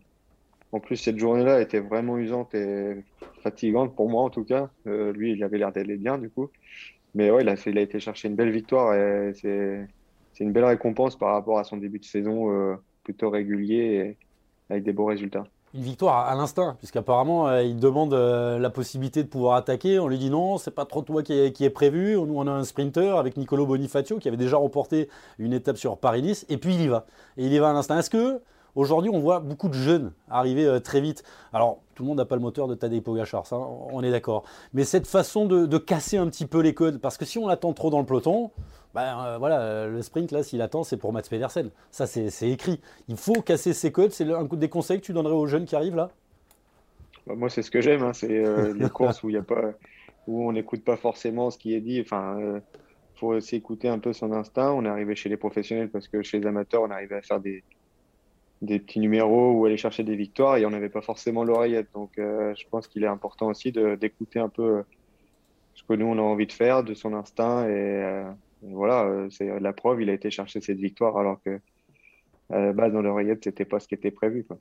En 0.71 0.79
plus, 0.79 0.95
cette 0.95 1.17
journée-là 1.17 1.61
était 1.61 1.79
vraiment 1.79 2.17
usante 2.17 2.55
et 2.55 2.95
fatigante 3.43 3.95
pour 3.95 4.09
moi, 4.09 4.23
en 4.23 4.29
tout 4.29 4.45
cas. 4.45 4.69
lui, 4.85 5.33
il 5.33 5.43
avait 5.43 5.57
l'air 5.57 5.71
d'aller 5.71 5.97
bien, 5.97 6.17
du 6.17 6.29
coup. 6.29 6.49
Mais 7.15 7.31
ouais, 7.31 7.43
il 7.43 7.77
a, 7.77 7.81
été 7.81 7.99
chercher 7.99 8.27
une 8.27 8.35
belle 8.35 8.51
victoire 8.51 8.93
c'est, 9.35 9.87
c'est 10.33 10.43
une 10.43 10.51
belle 10.51 10.65
récompense 10.65 11.17
par 11.17 11.33
rapport 11.33 11.57
à 11.57 11.63
son 11.63 11.77
début 11.77 11.99
de 11.99 12.05
saison 12.05 12.77
plutôt 13.03 13.29
régulier 13.29 13.77
et 13.77 14.17
avec 14.69 14.83
des 14.83 14.91
beaux 14.91 15.05
résultats 15.05 15.45
une 15.77 15.83
victoire 15.83 16.27
à, 16.27 16.35
l'instinct, 16.35 16.75
puisqu'apparemment 16.79 17.47
euh, 17.47 17.63
il 17.63 17.79
demande 17.79 18.13
euh, 18.13 18.57
la 18.57 18.69
possibilité 18.71 19.23
de 19.23 19.27
pouvoir 19.27 19.55
attaquer. 19.55 19.99
On 19.99 20.07
lui 20.07 20.17
dit 20.17 20.31
non, 20.31 20.57
c'est 20.57 20.71
pas 20.71 20.85
trop 20.85 21.03
toi 21.03 21.21
qui 21.21 21.33
est, 21.33 21.69
prévu. 21.69 22.15
Nous 22.15 22.33
on 22.35 22.47
a 22.47 22.51
un 22.51 22.63
sprinter 22.63 23.17
avec 23.17 23.37
Nicolo 23.37 23.65
Bonifacio 23.65 24.17
qui 24.17 24.27
avait 24.27 24.37
déjà 24.37 24.57
remporté 24.57 25.07
une 25.37 25.53
étape 25.53 25.77
sur 25.77 25.97
Paris-Nice, 25.97 26.45
et 26.49 26.57
puis 26.57 26.73
il 26.73 26.81
y 26.81 26.87
va. 26.87 27.05
Et 27.37 27.45
il 27.45 27.53
y 27.53 27.59
va 27.59 27.69
à 27.69 27.73
l'instinct. 27.73 27.99
Est-ce 27.99 28.09
que 28.09 28.41
Aujourd'hui, 28.77 29.09
on 29.11 29.19
voit 29.19 29.39
beaucoup 29.39 29.69
de 29.69 29.73
jeunes 29.73 30.13
arriver 30.29 30.63
euh, 30.67 30.79
très 30.79 31.01
vite. 31.01 31.23
Alors, 31.51 31.81
tout 31.95 32.03
le 32.03 32.09
monde 32.09 32.19
n'a 32.19 32.25
pas 32.25 32.35
le 32.35 32.43
moteur 32.43 32.67
de 32.67 32.75
Tadej 32.75 33.01
Pogacar, 33.01 33.47
ça, 33.47 33.57
on 33.57 34.03
est 34.03 34.11
d'accord. 34.11 34.43
Mais 34.75 34.83
cette 34.83 35.07
façon 35.07 35.47
de, 35.47 35.77
casser 35.79 36.17
un 36.17 36.27
petit 36.27 36.45
peu 36.45 36.61
les 36.61 36.75
codes, 36.75 37.01
parce 37.01 37.17
que 37.17 37.25
si 37.25 37.39
on 37.39 37.47
attend 37.47 37.73
trop 37.73 37.89
dans 37.89 37.97
le 37.99 38.05
peloton, 38.05 38.51
ben, 38.93 39.19
euh, 39.25 39.37
voilà, 39.39 39.87
le 39.87 39.99
sprint, 40.03 40.31
là, 40.31 40.43
s'il 40.43 40.61
attend, 40.61 40.83
c'est 40.83 40.97
pour 40.97 41.11
Mats 41.11 41.23
Pedersen. 41.27 41.71
Ça, 41.89 42.05
c'est 42.05 42.51
écrit. 42.51 42.79
Il 43.07 43.17
faut 43.17 43.41
casser 43.41 43.73
ces 43.73 43.91
codes. 43.91 44.11
C'est 44.11 44.31
un 44.31 44.43
des 44.43 44.69
conseils 44.69 45.01
que 45.01 45.05
tu 45.05 45.13
donnerais 45.13 45.33
aux 45.33 45.47
jeunes 45.47 45.65
qui 45.65 45.75
arrivent 45.75 45.95
là? 45.95 46.11
Bah, 47.25 47.33
Moi, 47.35 47.49
c'est 47.49 47.63
ce 47.63 47.71
que 47.71 47.81
j'aime. 47.81 48.03
Hein. 48.03 48.13
C'est 48.13 48.45
euh, 48.45 48.73
les 48.77 48.89
courses 48.89 49.23
où, 49.23 49.31
y 49.31 49.37
a 49.37 49.41
pas, 49.41 49.73
où 50.27 50.47
on 50.47 50.51
n'écoute 50.51 50.83
pas 50.83 50.97
forcément 50.97 51.49
ce 51.49 51.57
qui 51.57 51.73
est 51.73 51.81
dit. 51.81 51.99
Enfin, 51.99 52.37
il 52.39 53.19
faut 53.19 53.39
s'écouter 53.39 53.89
un 53.89 53.97
peu 53.97 54.13
son 54.13 54.31
instinct. 54.33 54.71
On 54.71 54.85
est 54.85 54.89
arrivé 54.89 55.15
chez 55.15 55.29
les 55.29 55.37
professionnels 55.37 55.89
parce 55.89 56.07
que 56.07 56.21
chez 56.21 56.39
les 56.39 56.45
amateurs, 56.45 56.83
on 56.83 56.91
arrivait 56.91 57.15
à 57.15 57.21
faire 57.23 57.39
des, 57.39 57.63
des 58.61 58.79
petits 58.79 58.99
numéros 58.99 59.51
ou 59.51 59.65
aller 59.65 59.77
chercher 59.77 60.03
des 60.03 60.15
victoires 60.15 60.57
et 60.57 60.65
on 60.65 60.69
n'avait 60.69 60.89
pas 60.89 61.01
forcément 61.01 61.43
l'oreillette. 61.43 61.89
Donc 61.93 62.17
euh, 62.17 62.53
je 62.55 62.67
pense 62.69 62.87
qu'il 62.87 63.03
est 63.03 63.07
important 63.07 63.47
aussi 63.47 63.71
d'écouter 63.71 64.39
un 64.39 64.49
peu 64.49 64.77
euh, 64.77 64.83
ce 65.75 65.83
que 65.83 65.93
nous 65.93 66.05
on 66.05 66.17
a 66.17 66.21
envie 66.21 66.47
de 66.47 66.51
faire, 66.51 66.83
de 66.83 66.93
son 66.93 67.13
instinct 67.13 67.67
et, 67.67 67.71
euh, 67.71 68.29
voilà, 68.63 69.27
c'est 69.29 69.59
la 69.59 69.71
preuve, 69.71 70.01
il 70.01 70.09
a 70.09 70.13
été 70.13 70.31
chercher 70.31 70.61
cette 70.61 70.79
victoire 70.79 71.17
alors 71.17 71.39
que 71.43 71.59
à 72.49 72.59
la 72.59 72.73
base 72.73 72.91
dans 72.91 73.03
l'oreillette 73.03 73.43
c'était 73.43 73.65
pas 73.65 73.79
ce 73.79 73.87
qui 73.87 73.93
était 73.93 74.09
prévu. 74.09 74.43
Quoi 74.43 74.57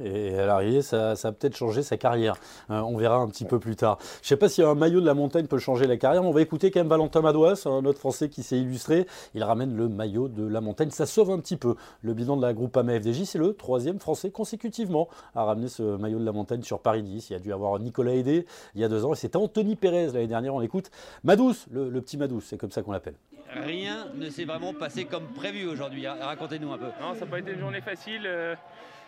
et 0.00 0.38
à 0.38 0.46
l'arrivée, 0.46 0.82
ça, 0.82 1.16
ça, 1.16 1.28
a 1.28 1.32
peut-être 1.32 1.56
changé 1.56 1.82
sa 1.82 1.96
carrière. 1.96 2.36
Euh, 2.70 2.80
on 2.80 2.96
verra 2.96 3.16
un 3.16 3.28
petit 3.28 3.44
peu 3.44 3.58
plus 3.58 3.76
tard. 3.76 3.98
Je 4.00 4.26
ne 4.26 4.28
sais 4.28 4.36
pas 4.36 4.48
si 4.48 4.62
un 4.62 4.74
maillot 4.74 5.00
de 5.00 5.06
la 5.06 5.14
montagne 5.14 5.46
peut 5.46 5.58
changer 5.58 5.86
la 5.86 5.96
carrière, 5.96 6.22
mais 6.22 6.28
on 6.28 6.32
va 6.32 6.42
écouter 6.42 6.70
quand 6.70 6.80
même 6.80 6.88
Valentin 6.88 7.20
Madouas, 7.20 7.62
un 7.66 7.84
autre 7.84 7.98
Français 7.98 8.28
qui 8.28 8.42
s'est 8.42 8.58
illustré. 8.58 9.06
Il 9.34 9.42
ramène 9.42 9.76
le 9.76 9.88
maillot 9.88 10.28
de 10.28 10.46
la 10.46 10.60
montagne. 10.60 10.90
Ça 10.90 11.06
sauve 11.06 11.30
un 11.30 11.38
petit 11.38 11.56
peu 11.56 11.76
le 12.02 12.14
bilan 12.14 12.36
de 12.36 12.42
la 12.42 12.52
groupe 12.52 12.76
AMA-FDJ. 12.76 13.24
C'est 13.24 13.38
le 13.38 13.54
troisième 13.54 13.98
Français 13.98 14.30
consécutivement 14.30 15.08
à 15.34 15.44
ramener 15.44 15.68
ce 15.68 15.82
maillot 15.96 16.18
de 16.18 16.24
la 16.24 16.32
montagne 16.32 16.62
sur 16.62 16.80
Paris-Nice. 16.80 17.30
Il 17.30 17.34
y 17.34 17.36
a 17.36 17.40
dû 17.40 17.52
avoir 17.52 17.78
Nicolas 17.78 18.14
Aidé 18.14 18.46
il 18.74 18.80
y 18.80 18.84
a 18.84 18.88
deux 18.88 19.04
ans 19.04 19.12
et 19.12 19.16
c'était 19.16 19.36
Anthony 19.36 19.76
Pérez 19.76 20.06
l'année 20.06 20.26
dernière. 20.26 20.54
On 20.54 20.62
écoute 20.62 20.90
Madous, 21.24 21.66
le, 21.70 22.00
petit 22.00 22.16
Madous, 22.16 22.40
c'est 22.40 22.58
comme 22.58 22.70
ça 22.70 22.82
qu'on 22.82 22.92
l'appelle. 22.92 23.16
Rien 23.50 24.08
ne 24.14 24.28
s'est 24.28 24.44
vraiment 24.44 24.74
passé 24.74 25.06
comme 25.06 25.26
prévu 25.28 25.66
aujourd'hui. 25.66 26.06
Racontez-nous 26.06 26.72
un 26.72 26.78
peu. 26.78 26.86
Non, 27.00 27.14
ça 27.14 27.20
n'a 27.20 27.26
pas 27.26 27.38
été 27.38 27.52
une 27.52 27.60
journée 27.60 27.80
facile. 27.80 28.22
Euh, 28.26 28.54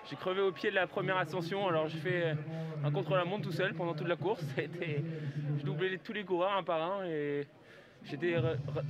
j'ai 0.08 0.16
crevé 0.16 0.40
au 0.40 0.52
pied 0.52 0.70
de 0.70 0.74
la 0.74 0.86
première 0.86 1.16
ascension, 1.16 1.68
alors 1.68 1.88
j'ai 1.88 1.98
fait 1.98 2.36
un 2.84 2.90
contre-la-montre 2.90 3.42
tout 3.42 3.52
seul 3.52 3.74
pendant 3.74 3.94
toute 3.94 4.08
la 4.08 4.16
course. 4.16 4.44
Je 4.56 5.64
doublais 5.64 5.98
tous 6.02 6.12
les 6.12 6.24
coureurs 6.24 6.52
un 6.56 6.62
par 6.62 6.82
un 6.82 7.04
et 7.04 7.46
j'étais 8.04 8.34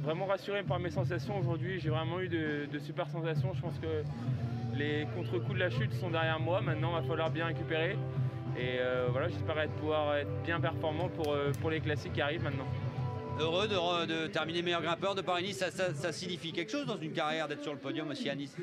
vraiment 0.02 0.26
rassuré 0.26 0.62
par 0.62 0.78
mes 0.78 0.90
sensations 0.90 1.38
aujourd'hui. 1.38 1.80
J'ai 1.80 1.90
vraiment 1.90 2.20
eu 2.20 2.28
de, 2.28 2.78
super 2.78 3.08
sensations. 3.08 3.52
Je 3.54 3.60
pense 3.60 3.78
que 3.78 4.02
les 4.76 5.06
contre-coups 5.16 5.54
de 5.54 5.60
la 5.60 5.70
chute 5.70 5.92
sont 5.94 6.10
derrière 6.10 6.40
moi. 6.40 6.60
Maintenant, 6.60 6.90
il 6.96 7.02
va 7.02 7.08
falloir 7.08 7.30
bien 7.30 7.46
récupérer. 7.46 7.96
Et 8.56 8.78
euh, 8.80 9.08
voilà, 9.10 9.28
j'espère 9.28 9.68
pouvoir 9.78 10.16
être 10.16 10.42
bien 10.42 10.60
performant 10.60 11.08
pour, 11.08 11.32
euh, 11.32 11.52
pour 11.60 11.70
les 11.70 11.80
classiques 11.80 12.14
qui 12.14 12.20
arrivent 12.20 12.42
maintenant 12.42 12.66
heureux 13.40 13.66
de, 13.66 14.26
terminer 14.26 14.62
meilleur 14.62 14.82
grimpeur 14.82 15.14
de 15.14 15.22
Paris-Nice. 15.22 15.64
Ça, 15.94 16.12
signifie 16.12 16.52
quelque 16.52 16.70
chose 16.70 16.86
dans 16.86 16.96
une 16.96 17.12
carrière 17.12 17.48
d'être 17.48 17.62
sur 17.62 17.72
le 17.72 17.78
podium 17.78 18.08
aussi 18.10 18.28
à 18.28 18.34
Nice? 18.34 18.56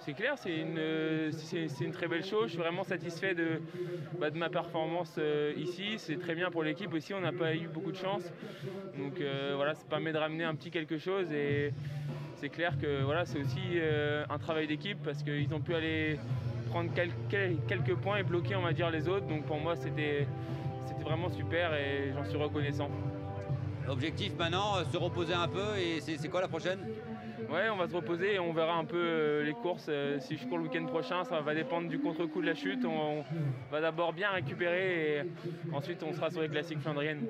C'est 0.00 0.12
clair, 0.12 0.34
c'est 0.36 0.54
une, 0.54 1.92
très 1.92 2.08
belle 2.08 2.24
chose. 2.24 2.46
Je 2.46 2.50
suis 2.50 2.58
vraiment 2.58 2.84
satisfait 2.84 3.34
de, 3.34 3.60
bah, 4.18 4.28
ma 4.34 4.48
performance 4.48 5.14
euh, 5.18 5.52
ici. 5.56 5.94
C'est 5.98 6.18
très 6.18 6.34
bien 6.34 6.50
pour 6.50 6.62
l'équipe 6.62 6.92
aussi. 6.92 7.14
On 7.14 7.20
n'a 7.20 7.32
pas 7.32 7.54
eu 7.54 7.68
beaucoup 7.68 7.92
de 7.92 7.96
chance. 7.96 8.22
Donc 8.98 9.20
euh, 9.20 9.52
voilà, 9.56 9.74
ça 9.74 9.84
permet 9.88 10.12
de 10.12 10.18
ramener 10.18 10.44
un 10.44 10.54
petit 10.54 10.70
quelque 10.70 10.98
chose. 10.98 11.30
Et 11.32 11.72
c'est 12.36 12.48
clair 12.48 12.76
que 12.80 13.02
voilà, 13.02 13.24
c'est 13.24 13.38
aussi 13.38 13.60
euh, 13.76 14.24
un 14.28 14.38
travail 14.38 14.66
d'équipe 14.66 14.98
parce 15.04 15.22
qu'ils 15.22 15.52
ont 15.54 15.60
pu 15.60 15.74
aller 15.74 16.18
prendre 16.70 16.90
quelques 17.68 17.94
points 17.94 18.16
et 18.16 18.24
bloquer, 18.24 18.56
on 18.56 18.62
va 18.62 18.72
dire, 18.72 18.90
les 18.90 19.08
autres. 19.08 19.26
Donc 19.26 19.46
pour 19.46 19.58
moi, 19.58 19.76
c'était 19.76 20.26
vraiment 21.04 21.30
super 21.30 21.74
et 21.74 22.12
j'en 22.14 22.24
suis 22.24 22.38
reconnaissant. 22.38 22.88
Objectif 23.88 24.32
maintenant, 24.38 24.76
euh, 24.76 24.84
se 24.90 24.96
reposer 24.96 25.34
un 25.34 25.48
peu 25.48 25.76
et 25.78 26.00
c'est 26.00 26.28
quoi 26.28 26.40
la 26.40 26.48
prochaine? 26.48 26.78
Ouais, 27.52 27.68
on 27.70 27.76
va 27.76 27.86
se 27.86 27.94
reposer 27.94 28.34
et 28.34 28.38
on 28.38 28.54
verra 28.54 28.76
un 28.76 28.84
peu 28.84 28.96
euh, 28.96 29.44
les 29.44 29.52
courses. 29.52 29.86
Euh, 29.88 30.18
si 30.20 30.36
je 30.36 30.46
cours 30.46 30.56
le 30.56 30.64
week-end 30.64 30.86
prochain, 30.86 31.24
ça 31.24 31.40
va 31.42 31.54
dépendre 31.54 31.88
du 31.88 31.98
contre-coup 31.98 32.40
de 32.40 32.46
la 32.46 32.54
chute. 32.54 32.84
On, 32.86 33.24
va 33.70 33.82
d'abord 33.82 34.14
bien 34.14 34.30
récupérer 34.30 35.18
et 35.18 35.22
ensuite 35.74 36.02
on 36.02 36.14
sera 36.14 36.30
sur 36.30 36.40
les 36.40 36.48
classiques 36.48 36.80
flandriennes. 36.80 37.26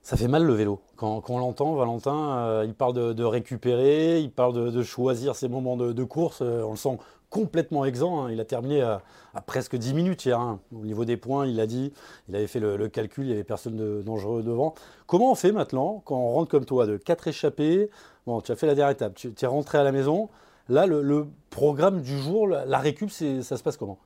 Ça 0.00 0.16
fait 0.16 0.28
mal 0.28 0.44
le 0.44 0.52
vélo. 0.52 0.80
Quand, 0.96 1.28
on 1.28 1.38
l'entend, 1.38 1.74
Valentin, 1.74 2.64
il 2.64 2.74
parle 2.74 3.14
de, 3.14 3.24
récupérer, 3.24 4.20
il 4.20 4.30
parle 4.30 4.72
de, 4.72 4.82
choisir 4.82 5.36
ses 5.36 5.48
moments 5.48 5.76
de, 5.76 6.04
course. 6.04 6.40
on 6.40 6.72
le 6.72 6.76
sent 6.76 6.98
complètement 7.32 7.84
exempt. 7.86 8.20
Hein. 8.20 8.28
Il 8.30 8.40
a 8.40 8.44
terminé 8.44 8.82
à, 8.82 9.02
presque 9.46 9.74
10 9.74 9.94
minutes 9.94 10.24
hier. 10.26 10.38
Hein. 10.38 10.60
Au 10.72 10.84
niveau 10.84 11.04
des 11.04 11.16
points, 11.16 11.46
il 11.46 11.58
a 11.58 11.66
dit, 11.66 11.92
il 12.28 12.36
avait 12.36 12.46
fait 12.46 12.60
le, 12.60 12.88
calcul, 12.88 13.24
il 13.24 13.28
n'y 13.28 13.32
avait 13.32 13.42
personne 13.42 13.74
de 13.74 14.02
dangereux 14.02 14.42
devant. 14.42 14.74
Comment 15.06 15.32
on 15.32 15.34
fait 15.34 15.50
maintenant 15.50 16.02
quand 16.04 16.16
on 16.16 16.32
rentre 16.32 16.50
comme 16.50 16.66
toi 16.66 16.86
de 16.86 16.96
4 16.98 17.28
échappés 17.28 17.88
Bon, 18.26 18.40
tu 18.40 18.52
as 18.52 18.56
fait 18.56 18.66
la 18.66 18.74
dernière 18.76 18.92
étape, 18.92 19.14
tu 19.16 19.32
es 19.40 19.46
rentré 19.46 19.78
à 19.78 19.82
la 19.82 19.90
maison. 19.90 20.28
Là, 20.68 20.86
le, 20.86 21.26
programme 21.50 22.02
du 22.02 22.18
jour, 22.18 22.46
la, 22.46 22.78
récup, 22.78 23.10
ça 23.10 23.56
se 23.56 23.62
passe 23.62 23.76
comment? 23.76 23.98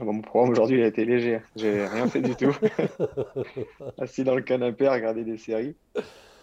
Ah 0.00 0.04
Mon 0.04 0.22
programme 0.22 0.50
aujourd'hui 0.50 0.82
a 0.82 0.86
été 0.86 1.04
léger. 1.04 1.40
J'ai 1.56 1.86
rien 1.86 2.08
fait 2.08 2.20
du 2.20 2.34
tout. 2.34 2.56
Assis 3.98 4.24
dans 4.24 4.34
le 4.34 4.42
canapé 4.42 4.86
à 4.86 4.92
regarder 4.92 5.24
des 5.24 5.36
séries. 5.36 5.76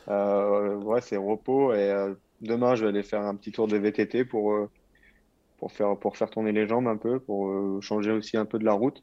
Euh, 0.08 0.76
ouais, 0.76 1.02
c'est 1.02 1.18
repos. 1.18 1.74
Et 1.74 1.90
euh, 1.90 2.14
demain, 2.42 2.76
je 2.76 2.84
vais 2.84 2.90
aller 2.90 3.04
faire 3.04 3.22
un 3.22 3.36
petit 3.36 3.52
tour 3.52 3.68
de 3.68 3.78
VTT 3.78 4.26
pour, 4.26 4.54
euh, 4.54 4.70
pour, 5.62 5.72
faire, 5.72 5.96
pour 5.96 6.18
faire 6.18 6.30
tourner 6.30 6.52
les 6.52 6.68
jambes 6.68 6.88
un 6.88 6.98
peu, 6.98 7.20
pour 7.20 7.50
changer 7.82 8.12
aussi 8.12 8.36
un 8.36 8.46
peu 8.46 8.60
de 8.60 8.66
la 8.66 8.74
route. 8.74 9.02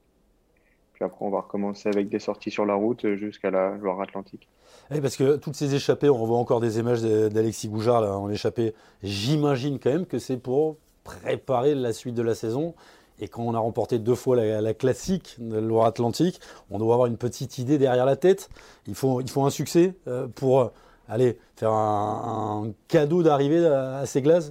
Puis 0.93 1.05
après, 1.05 1.25
on 1.25 1.31
va 1.31 1.43
recommencer 1.43 1.89
avec 1.89 2.09
des 2.09 2.19
sorties 2.19 2.51
sur 2.51 2.67
la 2.67 2.75
route 2.75 3.15
jusqu'à 3.15 3.53
la 3.53 3.77
Loire-Atlantique. 3.77 4.49
Oui, 4.91 5.01
parce 5.01 5.17
que 5.17 5.37
toutes 5.37 5.55
ces 5.55 5.77
échappées, 5.77 6.11
on 6.11 6.17
revoit 6.17 6.39
encore 6.39 6.61
des 6.61 6.81
images 6.81 7.03
d'Alexis 7.03 7.69
Goujard 7.69 8.01
là, 8.01 8.19
en 8.19 8.29
échappée. 8.29 8.75
J'imagine 9.05 9.79
quand 9.79 9.91
même 9.91 10.07
que 10.07 10.19
c'est 10.19 10.39
pour 10.39 10.77
préparer 11.05 11.77
la 11.77 11.93
suite 11.93 12.17
de 12.17 12.23
la 12.23 12.35
saison. 12.35 12.75
Et 13.21 13.29
quand 13.29 13.43
on 13.43 13.55
a 13.55 13.61
remporté 13.61 14.01
deux 14.01 14.17
fois 14.17 14.35
la, 14.35 14.75
classique 14.75 15.37
de 15.39 15.59
Loire-Atlantique, 15.59 16.41
on 16.71 16.79
doit 16.79 16.95
avoir 16.95 17.07
une 17.07 17.17
petite 17.17 17.59
idée 17.59 17.79
derrière 17.79 18.05
la 18.05 18.17
tête. 18.17 18.49
Il 18.89 18.97
faut, 18.97 19.21
il 19.21 19.31
faut 19.31 19.45
un 19.45 19.51
succès 19.51 19.95
euh, 20.09 20.27
pour 20.27 20.61
euh, 20.61 20.69
aller 21.09 21.39
faire 21.55 21.73
un, 21.73 22.73
cadeau 22.89 23.23
d'arrivée 23.23 23.65
à, 23.65 24.05
ces 24.05 24.21
glaces. 24.21 24.51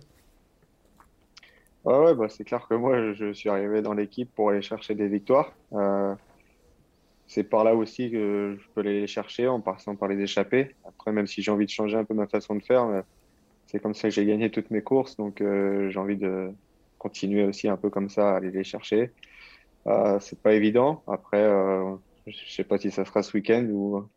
Ouais, 1.88 2.14
bah, 2.16 2.28
c'est 2.28 2.44
clair 2.44 2.68
que 2.68 2.74
moi, 2.76 3.14
je 3.14 3.32
suis 3.32 3.48
arrivé 3.50 3.82
dans 3.82 3.94
l'équipe 3.94 4.30
pour 4.36 4.50
aller 4.50 4.62
chercher 4.62 4.94
des 4.94 5.08
victoires. 5.08 5.54
Euh, 5.72 6.16
c'est 7.28 7.46
par 7.46 7.64
là 7.64 7.76
aussi 7.76 8.12
que 8.12 8.58
je 8.60 8.68
peux 8.76 8.82
les 8.82 9.08
chercher 9.08 9.48
en 9.48 9.62
passant 9.62 9.96
par 9.96 10.10
les 10.10 10.22
échappées. 10.22 10.76
Après, 10.86 11.14
même 11.14 11.28
si 11.28 11.42
j'ai 11.42 11.52
envie 11.52 11.66
de 11.66 11.72
changer 11.72 11.98
un 11.98 12.04
peu 12.06 12.14
ma 12.14 12.28
façon 12.28 12.56
de 12.56 12.64
faire, 12.64 13.04
c'est 13.68 13.82
comme 13.82 13.94
ça 13.94 14.10
que 14.10 14.16
j'ai 14.16 14.26
gagné 14.26 14.52
toutes 14.52 14.72
mes 14.72 14.82
courses. 14.84 15.16
Donc, 15.18 15.42
euh, 15.42 15.90
j'ai 15.90 16.00
envie 16.00 16.18
de 16.18 16.52
continuer 16.98 17.46
aussi 17.46 17.70
un 17.70 17.78
peu 17.78 17.90
comme 17.90 18.10
ça, 18.10 18.34
à 18.34 18.38
aller 18.38 18.52
les 18.52 18.64
chercher. 18.66 19.14
Euh, 19.88 20.20
c'est 20.20 20.42
pas 20.42 20.54
évident. 20.54 21.04
Après, 21.08 21.42
euh, 21.42 21.96
je 22.28 22.52
sais 22.52 22.66
pas 22.66 22.78
si 22.78 22.92
ça 22.92 23.06
sera 23.06 23.24
ce 23.24 23.36
week-end 23.38 23.66
ou, 23.72 24.10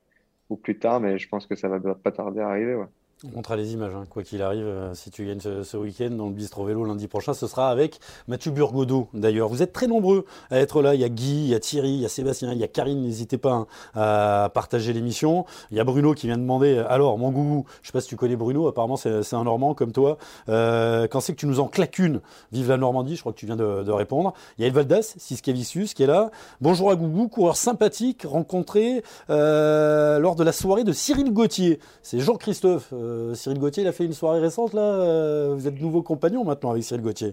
plus 0.57 0.79
tard, 0.79 1.01
mais 1.01 1.19
je 1.19 1.29
pense 1.29 1.47
que 1.47 1.57
ça 1.57 1.69
va 1.69 1.95
pas 1.95 2.13
tarder 2.13 2.41
à 2.41 2.49
arriver. 2.49 2.77
On 3.23 3.37
montrera 3.37 3.57
les 3.57 3.75
images, 3.75 3.93
hein. 3.95 4.05
quoi 4.09 4.23
qu'il 4.23 4.41
arrive, 4.41 4.65
euh, 4.65 4.95
si 4.95 5.11
tu 5.11 5.27
gagnes 5.27 5.41
ce, 5.41 5.77
week-end 5.77 6.09
dans 6.09 6.29
le 6.29 6.33
Bistro 6.33 6.65
Vélo 6.65 6.87
lundi 6.87 7.07
prochain, 7.07 7.35
ce 7.35 7.47
sera 7.47 7.69
avec 7.69 8.01
Mathieu 8.29 8.51
Burgodeau 8.51 9.09
d'ailleurs. 9.13 9.51
Vous 9.51 9.63
êtes 9.63 9.75
très 9.75 9.87
nombreux 9.87 10.25
à 10.51 10.59
être 10.59 10.81
là, 10.81 10.95
il 10.95 11.03
y 11.03 11.05
a 11.05 11.11
Guy, 11.11 11.45
il 11.45 11.49
y 11.49 11.55
a 11.55 11.61
Thierry, 11.61 11.91
il 11.91 12.01
y 12.01 12.07
a 12.07 12.09
Sébastien, 12.09 12.51
il 12.55 12.59
y 12.59 12.65
a 12.65 12.69
Karine, 12.69 13.03
n'hésitez 13.03 13.37
pas 13.37 13.53
hein, 13.53 13.67
à 13.95 14.49
partager 14.55 14.95
l'émission. 14.95 15.45
Il 15.71 15.77
y 15.77 15.81
a 15.81 15.85
Bruno 15.85 16.15
qui 16.15 16.29
vient 16.29 16.37
de 16.37 16.41
demander, 16.41 16.79
euh, 16.79 16.91
alors 16.91 17.19
mon 17.19 17.31
gougou, 17.31 17.67
je 17.83 17.89
sais 17.89 17.93
pas 17.93 18.01
si 18.01 18.09
tu 18.09 18.17
connais 18.17 18.37
Bruno, 18.37 18.67
apparemment 18.69 18.97
c'est 18.97 19.35
un 19.35 19.45
Normand 19.45 19.75
comme 19.75 19.93
toi, 19.93 20.17
euh, 20.49 21.07
quand 21.07 21.21
c'est 21.21 21.35
que 21.35 21.41
tu 21.41 21.47
nous 21.47 21.61
en 21.61 21.69
claques 21.69 21.99
une, 21.99 22.23
vive 22.53 22.71
la 22.71 22.79
Normandie, 22.79 23.17
je 23.17 23.21
crois 23.21 23.35
que 23.35 23.39
tu 23.39 23.45
viens 23.45 23.57
de, 23.57 23.91
répondre. 23.91 24.33
Il 24.57 24.63
y 24.63 24.65
a 24.65 24.69
Elvaldas, 24.69 25.15
Siskevicius 25.19 25.93
qui 25.93 26.05
est 26.05 26.07
là. 26.07 26.31
Bonjour 26.63 26.91
à 26.91 26.97
Gougou, 26.97 27.29
coureur 27.29 27.57
sympathique 27.57 28.23
rencontré 28.27 29.03
lors 29.29 30.37
de 30.37 30.43
la 30.43 30.53
soirée 30.53 30.85
de 30.85 30.93
Cyril 30.93 31.35
Gauthier. 31.35 31.81
C'est 32.03 32.21
Jean-Christophe. 32.21 32.95
Euh, 33.11 33.35
Cyril 33.35 33.59
Gauthier, 33.59 33.83
il 33.83 33.87
a 33.87 33.93
fait 33.93 34.05
une 34.05 34.13
soirée 34.13 34.41
récente 34.41 34.73
là. 34.73 34.83
Euh, 34.83 35.55
vous 35.55 35.67
êtes 35.67 35.75
de 35.75 35.81
nouveaux 35.81 36.03
compagnons 36.03 36.45
maintenant 36.45 36.71
avec 36.71 36.85
Cyril 36.85 37.03
Gauthier. 37.03 37.33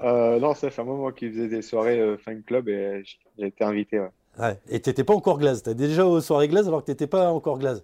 Euh, 0.00 0.38
non, 0.38 0.54
ça 0.54 0.70
fait 0.70 0.82
un 0.82 0.84
moment 0.84 1.10
qu'il 1.10 1.32
faisait 1.32 1.48
des 1.48 1.62
soirées 1.62 2.16
fan 2.18 2.42
club 2.42 2.68
et 2.68 3.02
j'ai 3.38 3.46
été 3.46 3.64
invité. 3.64 3.98
Ouais. 4.38 4.58
Et 4.68 4.80
tu 4.80 4.90
n'étais 4.90 5.04
pas 5.04 5.14
encore 5.14 5.38
glace. 5.38 5.62
Tu 5.62 5.74
déjà 5.74 6.06
aux 6.06 6.20
soirées 6.20 6.48
glace 6.48 6.68
alors 6.68 6.80
que 6.80 6.86
tu 6.86 6.92
n'étais 6.92 7.06
pas 7.06 7.30
encore 7.30 7.58
glace. 7.58 7.82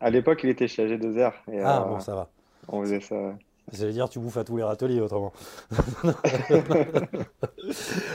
À 0.00 0.10
l'époque, 0.10 0.40
il 0.44 0.50
était 0.50 0.68
chez 0.68 0.86
AG2R. 0.86 1.32
ah 1.62 1.86
bon, 1.88 2.00
ça 2.00 2.14
va. 2.14 2.28
On 2.68 2.82
faisait 2.82 3.00
ça. 3.00 3.34
Ça 3.72 3.86
veut 3.86 3.92
dire 3.92 4.08
tu 4.08 4.18
bouffes 4.18 4.36
à 4.36 4.44
tous 4.44 4.56
les 4.56 4.64
râteliers 4.64 5.00
autrement. 5.00 5.32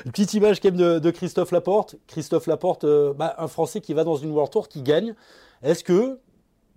petite 0.06 0.34
image 0.34 0.60
quand 0.60 0.72
même 0.72 1.00
de, 1.00 1.12
Christophe 1.12 1.52
Laporte. 1.52 1.96
Christophe 2.08 2.48
Laporte, 2.48 2.86
bah, 3.16 3.36
un 3.38 3.48
Français 3.48 3.80
qui 3.80 3.94
va 3.94 4.04
dans 4.04 4.18
une 4.18 4.32
World 4.32 4.52
Tour 4.52 4.68
qui 4.68 4.82
gagne. 4.82 5.16
Est-ce 5.64 5.84
que 5.84 6.20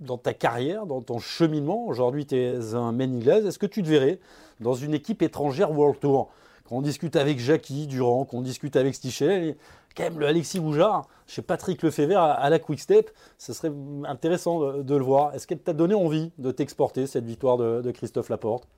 dans 0.00 0.18
ta 0.18 0.34
carrière, 0.34 0.86
dans 0.86 1.00
ton 1.00 1.18
cheminement, 1.18 1.86
aujourd'hui 1.86 2.26
tu 2.26 2.36
es 2.36 2.74
un 2.74 2.92
main 2.92 3.20
est-ce 3.20 3.58
que 3.58 3.66
tu 3.66 3.82
te 3.82 3.88
verrais 3.88 4.20
dans 4.60 4.74
une 4.74 4.94
équipe 4.94 5.22
étrangère 5.22 5.72
World 5.72 5.98
Tour? 6.00 6.30
Quand 6.68 6.76
on 6.76 6.82
discute 6.82 7.16
avec 7.16 7.38
Jackie 7.38 7.86
Durand, 7.86 8.24
qu'on 8.24 8.42
discute 8.42 8.76
avec 8.76 8.94
Stichel, 8.94 9.56
quand 9.96 10.04
même 10.04 10.18
le 10.18 10.26
Alexis 10.26 10.60
Boujard, 10.60 11.08
chez 11.26 11.42
Patrick 11.42 11.82
Lefebvre 11.82 12.18
à, 12.18 12.48
la 12.50 12.58
Quick 12.58 12.78
Step, 12.78 13.10
ce 13.38 13.52
serait 13.52 13.72
intéressant 14.04 14.82
de, 14.82 14.94
le 14.94 15.02
voir. 15.02 15.34
Est-ce 15.34 15.46
qu'elle 15.46 15.60
t'a 15.60 15.72
donné 15.72 15.94
envie 15.94 16.30
de 16.38 16.50
t'exporter 16.50 17.06
cette 17.06 17.24
victoire 17.24 17.56
de, 17.56 17.90
Christophe 17.90 18.28
Laporte? 18.28 18.68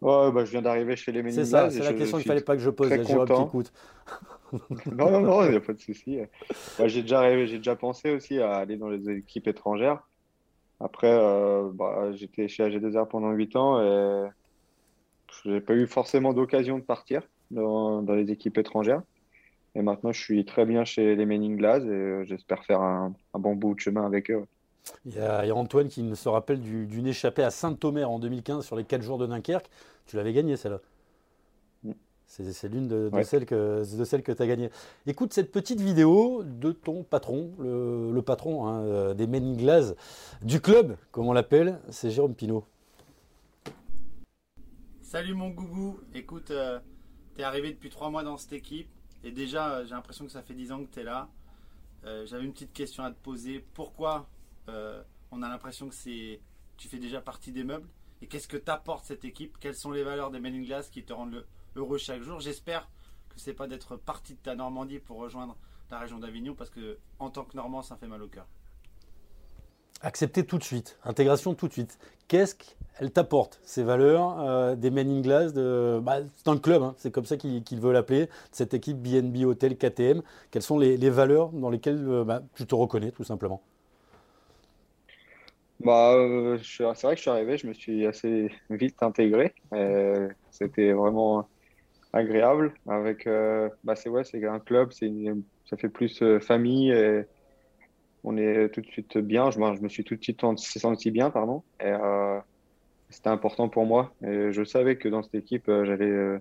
Ouais, 0.00 0.32
bah, 0.32 0.44
je 0.44 0.50
viens 0.50 0.62
d'arriver 0.62 0.96
chez 0.96 1.12
les 1.12 1.30
C'est 1.30 1.44
ça, 1.44 1.70
c'est 1.70 1.80
la 1.80 1.92
question 1.92 2.18
qu'il 2.18 2.26
ne 2.26 2.32
fallait 2.32 2.44
pas 2.44 2.56
que 2.56 2.62
je 2.62 2.70
pose 2.70 2.90
à 2.90 3.02
Jérôme 3.02 3.28
Picoute. 3.28 3.72
non, 4.92 5.10
non, 5.10 5.20
non, 5.20 5.44
il 5.44 5.50
n'y 5.50 5.56
a 5.56 5.60
pas 5.60 5.72
de 5.72 5.80
souci. 5.80 6.18
j'ai 6.84 7.02
déjà 7.02 7.20
rêvé, 7.20 7.46
j'ai 7.46 7.58
déjà 7.58 7.76
pensé 7.76 8.10
aussi 8.10 8.38
à 8.38 8.54
aller 8.54 8.76
dans 8.76 8.88
les 8.88 9.10
équipes 9.10 9.48
étrangères. 9.48 10.02
Après, 10.80 11.12
euh, 11.12 11.70
bah, 11.72 12.12
j'étais 12.12 12.48
chez 12.48 12.64
AG2R 12.64 13.06
pendant 13.08 13.30
8 13.30 13.56
ans 13.56 13.80
et 13.80 14.28
je 15.44 15.50
n'ai 15.50 15.60
pas 15.60 15.74
eu 15.74 15.86
forcément 15.86 16.32
d'occasion 16.32 16.78
de 16.78 16.82
partir 16.82 17.22
dans, 17.50 18.02
les 18.02 18.30
équipes 18.30 18.58
étrangères. 18.58 19.02
Et 19.74 19.82
maintenant, 19.82 20.12
je 20.12 20.20
suis 20.20 20.44
très 20.44 20.66
bien 20.66 20.84
chez 20.84 21.14
les 21.14 21.24
Manning 21.24 21.56
Glass 21.56 21.82
et 21.84 21.88
euh, 21.88 22.24
j'espère 22.24 22.64
faire 22.64 22.82
un, 22.82 23.14
bon 23.34 23.54
bout 23.54 23.74
de 23.74 23.80
chemin 23.80 24.04
avec 24.04 24.30
eux. 24.30 24.44
Il 25.06 25.14
y, 25.14 25.18
a, 25.20 25.44
Antoine 25.54 25.88
qui 25.88 26.14
se 26.16 26.28
rappelle 26.28 26.60
d'une 26.60 27.06
échappée 27.06 27.44
à 27.44 27.50
Saint-Omer 27.50 28.10
en 28.10 28.18
2015 28.18 28.66
sur 28.66 28.74
les 28.74 28.84
4 28.84 29.02
jours 29.02 29.18
de 29.18 29.26
Dunkerque. 29.26 29.70
Tu 30.06 30.16
l'avais 30.16 30.32
gagné 30.32 30.56
celle-là. 30.56 30.80
C'est 32.32 32.68
l'une 32.70 32.88
de, 32.88 33.10
celles 33.24 33.44
que, 33.44 33.82
que 33.84 34.32
tu 34.32 34.42
as 34.42 34.46
gagnées. 34.46 34.70
Écoute 35.06 35.34
cette 35.34 35.52
petite 35.52 35.82
vidéo 35.82 36.42
de 36.42 36.72
ton 36.72 37.02
patron, 37.02 37.52
le, 37.58 38.22
patron 38.22 38.66
hein, 38.66 38.80
euh, 38.84 39.12
des 39.12 39.26
Men 39.26 39.54
Glass 39.54 39.94
du 40.40 40.58
club, 40.58 40.96
comme 41.10 41.26
on 41.26 41.34
l'appelle, 41.34 41.78
c'est 41.90 42.10
Jérôme 42.10 42.34
Pinault. 42.34 42.64
Salut 45.02 45.34
mon 45.34 45.50
gougou, 45.50 46.00
écoute, 46.14 46.50
euh, 46.52 46.80
tu 47.34 47.42
es 47.42 47.44
arrivé 47.44 47.70
depuis 47.70 47.90
trois 47.90 48.08
mois 48.08 48.22
dans 48.22 48.38
cette 48.38 48.54
équipe 48.54 48.88
et 49.22 49.30
déjà 49.30 49.70
euh, 49.70 49.84
j'ai 49.84 49.90
l'impression 49.90 50.24
que 50.24 50.32
ça 50.32 50.40
fait 50.40 50.54
dix 50.54 50.72
ans 50.72 50.82
que 50.82 50.90
tu 50.90 51.00
es 51.00 51.04
là. 51.04 51.28
J'avais 52.24 52.44
une 52.44 52.52
petite 52.52 52.72
question 52.72 53.04
à 53.04 53.10
te 53.10 53.22
poser. 53.22 53.62
Pourquoi 53.74 54.26
on 54.66 55.42
a 55.42 55.48
l'impression 55.48 55.86
que 55.88 55.94
c'est 55.94 56.40
tu 56.78 56.88
fais 56.88 56.98
déjà 56.98 57.20
partie 57.20 57.52
des 57.52 57.62
meubles? 57.62 57.88
Et 58.22 58.26
qu'est-ce 58.26 58.48
que 58.48 58.56
t'apporte 58.56 59.04
cette 59.04 59.24
équipe? 59.24 59.58
Quelles 59.60 59.76
sont 59.76 59.90
les 59.90 60.02
valeurs 60.02 60.30
des 60.30 60.40
Men 60.40 60.54
in 60.54 60.62
Glass 60.62 60.88
qui 60.88 61.04
te 61.04 61.12
rendent 61.12 61.32
le, 61.32 61.46
heureux 61.76 61.98
chaque 61.98 62.22
jour. 62.22 62.40
J'espère 62.40 62.88
que 63.28 63.40
c'est 63.40 63.54
pas 63.54 63.66
d'être 63.66 63.96
parti 63.96 64.34
de 64.34 64.38
ta 64.38 64.54
Normandie 64.54 64.98
pour 64.98 65.18
rejoindre 65.18 65.56
la 65.90 65.98
région 65.98 66.18
d'Avignon 66.18 66.54
parce 66.54 66.70
que 66.70 66.98
en 67.18 67.30
tant 67.30 67.44
que 67.44 67.56
Normand, 67.56 67.82
ça 67.82 67.96
fait 67.96 68.06
mal 68.06 68.22
au 68.22 68.28
cœur. 68.28 68.46
Accepter 70.00 70.44
tout 70.44 70.58
de 70.58 70.64
suite, 70.64 70.98
intégration 71.04 71.54
tout 71.54 71.68
de 71.68 71.72
suite. 71.72 71.98
Qu'est-ce 72.26 72.56
qu'elle 72.56 73.12
t'apporte, 73.12 73.60
ces 73.62 73.84
valeurs 73.84 74.40
euh, 74.40 74.74
des 74.74 74.90
Men 74.90 75.08
in 75.08 75.20
Glass 75.20 75.52
de, 75.52 76.00
bah, 76.02 76.20
C'est 76.36 76.48
un 76.48 76.58
club, 76.58 76.82
hein, 76.82 76.94
c'est 76.98 77.12
comme 77.12 77.24
ça 77.24 77.36
qu'il 77.36 77.80
veut 77.80 77.92
l'appeler, 77.92 78.28
cette 78.50 78.74
équipe 78.74 78.96
BNB 78.96 79.44
Hotel 79.44 79.76
KTM. 79.76 80.22
Quelles 80.50 80.62
sont 80.62 80.78
les, 80.78 80.96
valeurs 81.10 81.50
dans 81.50 81.70
lesquelles 81.70 82.04
euh, 82.08 82.24
bah, 82.24 82.42
tu 82.56 82.66
te 82.66 82.74
reconnais 82.74 83.12
tout 83.12 83.22
simplement? 83.22 83.62
Bah, 85.84 86.14
euh, 86.14 86.58
c'est 86.62 86.82
vrai 86.84 87.14
que 87.14 87.16
je 87.16 87.22
suis 87.22 87.30
arrivé, 87.30 87.58
je 87.58 87.66
me 87.66 87.72
suis 87.72 88.06
assez 88.06 88.50
vite 88.70 89.02
intégré. 89.02 89.54
C'était 90.50 90.92
vraiment 90.92 91.46
agréable. 92.12 92.74
Avec, 92.88 93.26
euh, 93.26 93.68
bah 93.84 93.96
c'est 93.96 94.08
ouais, 94.08 94.24
c'est 94.24 94.44
un 94.44 94.60
club, 94.60 94.92
c'est 94.92 95.10
ça 95.64 95.76
fait 95.76 95.88
plus 95.88 96.22
euh, 96.22 96.40
famille. 96.40 96.90
Et 96.90 97.24
on 98.24 98.36
est 98.36 98.68
tout 98.70 98.80
de 98.80 98.86
suite 98.86 99.18
bien. 99.18 99.50
Je, 99.50 99.58
je 99.58 99.80
me 99.80 99.88
suis 99.88 100.04
tout 100.04 100.16
de 100.16 100.22
suite 100.22 100.42
senti 100.56 101.10
bien, 101.10 101.30
pardon. 101.30 101.62
Et 101.80 101.92
c'était 103.10 103.28
important 103.28 103.68
pour 103.68 103.86
moi. 103.86 104.14
Et 104.24 104.52
je 104.52 104.64
savais 104.64 104.96
que 104.96 105.08
dans 105.08 105.22
cette 105.22 105.34
équipe, 105.34 105.66
j'allais 105.66 106.38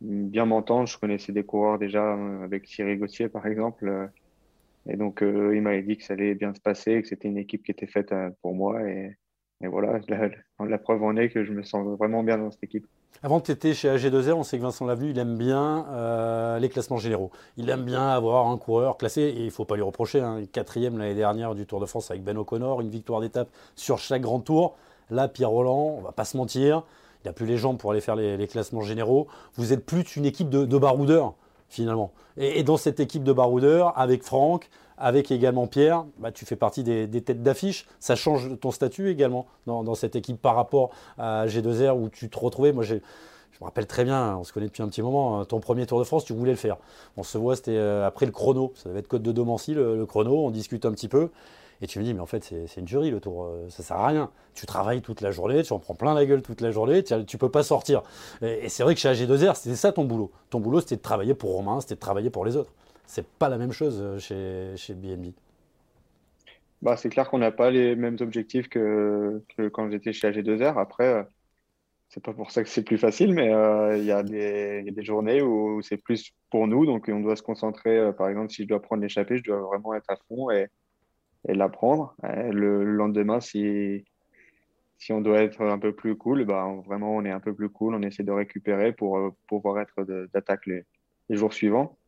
bien 0.00 0.44
m'entendre. 0.44 0.86
Je 0.86 0.98
connaissais 0.98 1.32
des 1.32 1.44
coureurs 1.44 1.78
déjà 1.78 2.14
avec 2.42 2.66
Thierry 2.66 2.96
Gauthier, 2.96 3.28
par 3.28 3.46
exemple. 3.46 4.10
Et 4.88 4.96
donc, 4.96 5.22
euh, 5.22 5.54
il 5.54 5.62
m'avait 5.62 5.82
dit 5.82 5.96
que 5.96 6.04
ça 6.04 6.14
allait 6.14 6.34
bien 6.34 6.54
se 6.54 6.60
passer, 6.60 7.02
que 7.02 7.08
c'était 7.08 7.28
une 7.28 7.38
équipe 7.38 7.62
qui 7.62 7.70
était 7.70 7.86
faite 7.86 8.12
euh, 8.12 8.30
pour 8.42 8.54
moi. 8.54 8.82
Et, 8.88 9.16
voilà, 9.62 10.00
la, 10.58 10.78
preuve 10.78 11.02
en 11.02 11.16
est 11.16 11.28
que 11.28 11.44
je 11.44 11.52
me 11.52 11.62
sens 11.62 11.86
vraiment 11.98 12.24
bien 12.24 12.38
dans 12.38 12.50
cette 12.50 12.64
équipe. 12.64 12.86
Avant 13.22 13.40
tu 13.40 13.52
étais 13.52 13.74
chez 13.74 13.94
AG2R, 13.94 14.32
on 14.32 14.42
sait 14.42 14.56
que 14.56 14.62
Vincent 14.62 14.86
Lavenu, 14.86 15.10
il 15.10 15.18
aime 15.18 15.36
bien 15.36 15.86
euh, 15.90 16.58
les 16.58 16.70
classements 16.70 16.96
généraux. 16.96 17.30
Il 17.58 17.68
aime 17.68 17.84
bien 17.84 18.08
avoir 18.08 18.46
un 18.46 18.56
coureur 18.56 18.96
classé, 18.96 19.22
et 19.22 19.40
il 19.40 19.46
ne 19.46 19.50
faut 19.50 19.66
pas 19.66 19.76
lui 19.76 19.82
reprocher, 19.82 20.20
hein, 20.20 20.40
quatrième 20.50 20.96
l'année 20.96 21.14
dernière 21.14 21.54
du 21.54 21.66
Tour 21.66 21.80
de 21.80 21.86
France 21.86 22.10
avec 22.10 22.24
Ben 22.24 22.38
O'Connor, 22.38 22.80
une 22.80 22.88
victoire 22.88 23.20
d'étape 23.20 23.48
sur 23.76 23.98
chaque 23.98 24.22
grand 24.22 24.40
tour. 24.40 24.76
Là, 25.10 25.28
Pierre 25.28 25.50
Roland, 25.50 25.96
on 25.98 26.00
va 26.00 26.12
pas 26.12 26.24
se 26.24 26.36
mentir, 26.36 26.82
il 27.24 27.28
n'a 27.28 27.34
plus 27.34 27.46
les 27.46 27.58
jambes 27.58 27.76
pour 27.76 27.90
aller 27.90 28.00
faire 28.00 28.16
les, 28.16 28.48
classements 28.48 28.80
généraux. 28.80 29.26
Vous 29.54 29.74
êtes 29.74 29.84
plus 29.84 30.16
une 30.16 30.24
équipe 30.24 30.48
de 30.48 30.78
baroudeurs 30.78 31.34
finalement. 31.70 32.12
Et, 32.36 32.62
dans 32.62 32.76
cette 32.76 33.00
équipe 33.00 33.24
de 33.24 33.32
baroudeurs, 33.32 33.98
avec 33.98 34.22
Franck, 34.22 34.68
avec 35.00 35.30
également 35.30 35.66
Pierre, 35.66 36.04
bah, 36.18 36.30
tu 36.30 36.44
fais 36.44 36.56
partie 36.56 36.84
des, 36.84 37.08
têtes 37.22 37.42
d'affiche. 37.42 37.86
Ça 37.98 38.14
change 38.14 38.58
ton 38.60 38.70
statut 38.70 39.08
également 39.08 39.46
dans, 39.66 39.94
cette 39.94 40.14
équipe 40.14 40.40
par 40.40 40.54
rapport 40.54 40.90
à 41.18 41.46
G2R 41.46 41.92
où 41.98 42.08
tu 42.08 42.28
te 42.28 42.38
retrouvais. 42.38 42.72
Moi, 42.72 42.84
je 42.84 42.94
me 42.94 43.64
rappelle 43.64 43.86
très 43.86 44.04
bien, 44.04 44.36
on 44.36 44.44
se 44.44 44.52
connaît 44.52 44.66
depuis 44.66 44.82
un 44.82 44.88
petit 44.88 45.02
moment, 45.02 45.40
hein, 45.40 45.44
ton 45.44 45.60
premier 45.60 45.86
Tour 45.86 45.98
de 45.98 46.04
France, 46.04 46.24
tu 46.24 46.32
voulais 46.32 46.52
le 46.52 46.56
faire. 46.56 46.76
On 47.16 47.22
se 47.22 47.36
voit, 47.38 47.56
c'était 47.56 47.76
euh, 47.76 48.06
après 48.06 48.26
le 48.26 48.32
chrono. 48.32 48.72
Ça 48.76 48.88
devait 48.88 49.00
être 49.00 49.08
Côte 49.08 49.22
de 49.22 49.32
Domancy, 49.32 49.74
le, 49.74 50.04
chrono. 50.06 50.46
On 50.46 50.50
discute 50.50 50.84
un 50.84 50.92
petit 50.92 51.08
peu. 51.08 51.30
Et 51.82 51.86
tu 51.86 51.98
me 51.98 52.04
dis, 52.04 52.12
mais 52.12 52.20
en 52.20 52.26
fait, 52.26 52.44
c'est 52.44 52.80
une 52.80 52.86
jury 52.86 53.10
le 53.10 53.20
tour, 53.20 53.44
euh, 53.44 53.66
ça 53.70 53.82
sert 53.82 53.96
à 53.96 54.06
rien. 54.06 54.30
Tu 54.52 54.66
travailles 54.66 55.00
toute 55.00 55.22
la 55.22 55.30
journée, 55.30 55.62
tu 55.62 55.72
en 55.72 55.78
prends 55.78 55.94
plein 55.94 56.12
la 56.12 56.26
gueule 56.26 56.42
toute 56.42 56.60
la 56.60 56.70
journée, 56.70 57.02
tu, 57.02 57.14
ne 57.14 57.38
peux 57.38 57.48
pas 57.48 57.62
sortir. 57.62 58.02
Et, 58.42 58.68
c'est 58.68 58.82
vrai 58.82 58.94
que 58.94 59.00
chez 59.00 59.08
AG2R, 59.08 59.54
c'était 59.54 59.76
ça 59.76 59.90
ton 59.90 60.04
boulot. 60.04 60.30
Ton 60.50 60.60
boulot, 60.60 60.80
c'était 60.80 60.96
de 60.96 61.00
travailler 61.00 61.32
pour 61.32 61.52
Romain, 61.52 61.80
c'était 61.80 61.94
de 61.94 62.00
travailler 62.00 62.28
pour 62.28 62.44
les 62.44 62.56
autres. 62.56 62.70
C'est 63.10 63.26
pas 63.26 63.48
la 63.48 63.58
même 63.58 63.72
chose 63.72 64.00
euh, 64.00 64.18
chez, 64.20 64.76
chez 64.76 64.94
BNB. 64.94 65.32
Bah, 66.80 66.96
c'est 66.96 67.08
clair 67.08 67.28
qu'on 67.28 67.38
n'a 67.38 67.50
pas 67.50 67.70
les 67.70 67.96
mêmes 67.96 68.16
objectifs 68.20 68.68
que, 68.68 69.42
quand 69.72 69.90
j'étais 69.90 70.12
chez 70.12 70.30
AG2R. 70.30 70.78
Après, 70.78 71.08
euh, 71.08 71.22
c'est 72.08 72.22
pas 72.22 72.32
pour 72.32 72.52
ça 72.52 72.62
que 72.62 72.68
c'est 72.68 72.84
plus 72.84 72.98
facile, 72.98 73.34
mais 73.34 73.46
il 73.98 74.04
y, 74.04 74.12
a 74.12 74.22
des 74.22 75.04
journées 75.04 75.42
où 75.42 75.82
c'est 75.82 75.96
plus 75.96 76.32
pour 76.50 76.66
nous, 76.68 76.86
donc 76.86 77.08
on 77.08 77.20
doit 77.20 77.36
se 77.36 77.42
concentrer. 77.42 78.12
par 78.14 78.28
exemple, 78.28 78.50
si 78.52 78.62
je 78.62 78.68
dois 78.68 78.80
prendre 78.80 79.02
l'échappée, 79.02 79.38
je 79.38 79.44
dois 79.44 79.60
vraiment 79.60 79.94
être 79.94 80.10
à 80.10 80.16
fond 80.28 80.50
et, 80.50 80.68
et 81.48 81.54
l'apprendre. 81.54 82.14
Hein, 82.22 82.50
le, 82.50 82.84
lendemain, 82.84 83.40
si, 83.40 84.04
si 84.98 85.12
on 85.12 85.20
doit 85.20 85.42
être 85.42 85.62
un 85.62 85.78
peu 85.78 85.92
plus 85.94 86.16
cool, 86.16 86.44
bah, 86.44 86.66
vraiment, 86.86 87.16
on 87.16 87.24
est 87.24 87.30
un 87.30 87.40
peu 87.40 87.54
plus 87.54 87.70
cool. 87.70 87.94
On 87.94 88.02
essaie 88.02 88.22
de 88.22 88.32
récupérer 88.32 88.92
pour, 88.92 89.18
euh, 89.18 89.30
pouvoir 89.48 89.80
être 89.80 90.04
d'attaque 90.32 90.66
les, 90.66 90.84
les, 91.28 91.36
jours 91.36 91.52
suivants. 91.52 91.98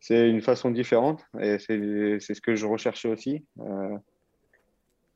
C'est 0.00 0.28
une 0.28 0.42
façon 0.42 0.70
différente 0.70 1.24
et 1.40 1.58
c'est 1.58 2.18
ce 2.18 2.40
que 2.40 2.54
je 2.54 2.66
recherchais 2.66 3.08
aussi. 3.08 3.44
Euh, 3.60 3.96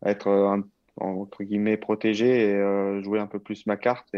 être 0.05 0.63
entre 0.97 1.45
guillemets 1.45 1.77
protégé 1.77 2.51
et 2.51 2.55
euh, 2.55 3.03
jouer 3.03 3.21
un 3.21 3.27
peu 3.27 3.39
plus 3.39 3.67
ma 3.67 3.77
carte 3.77 4.15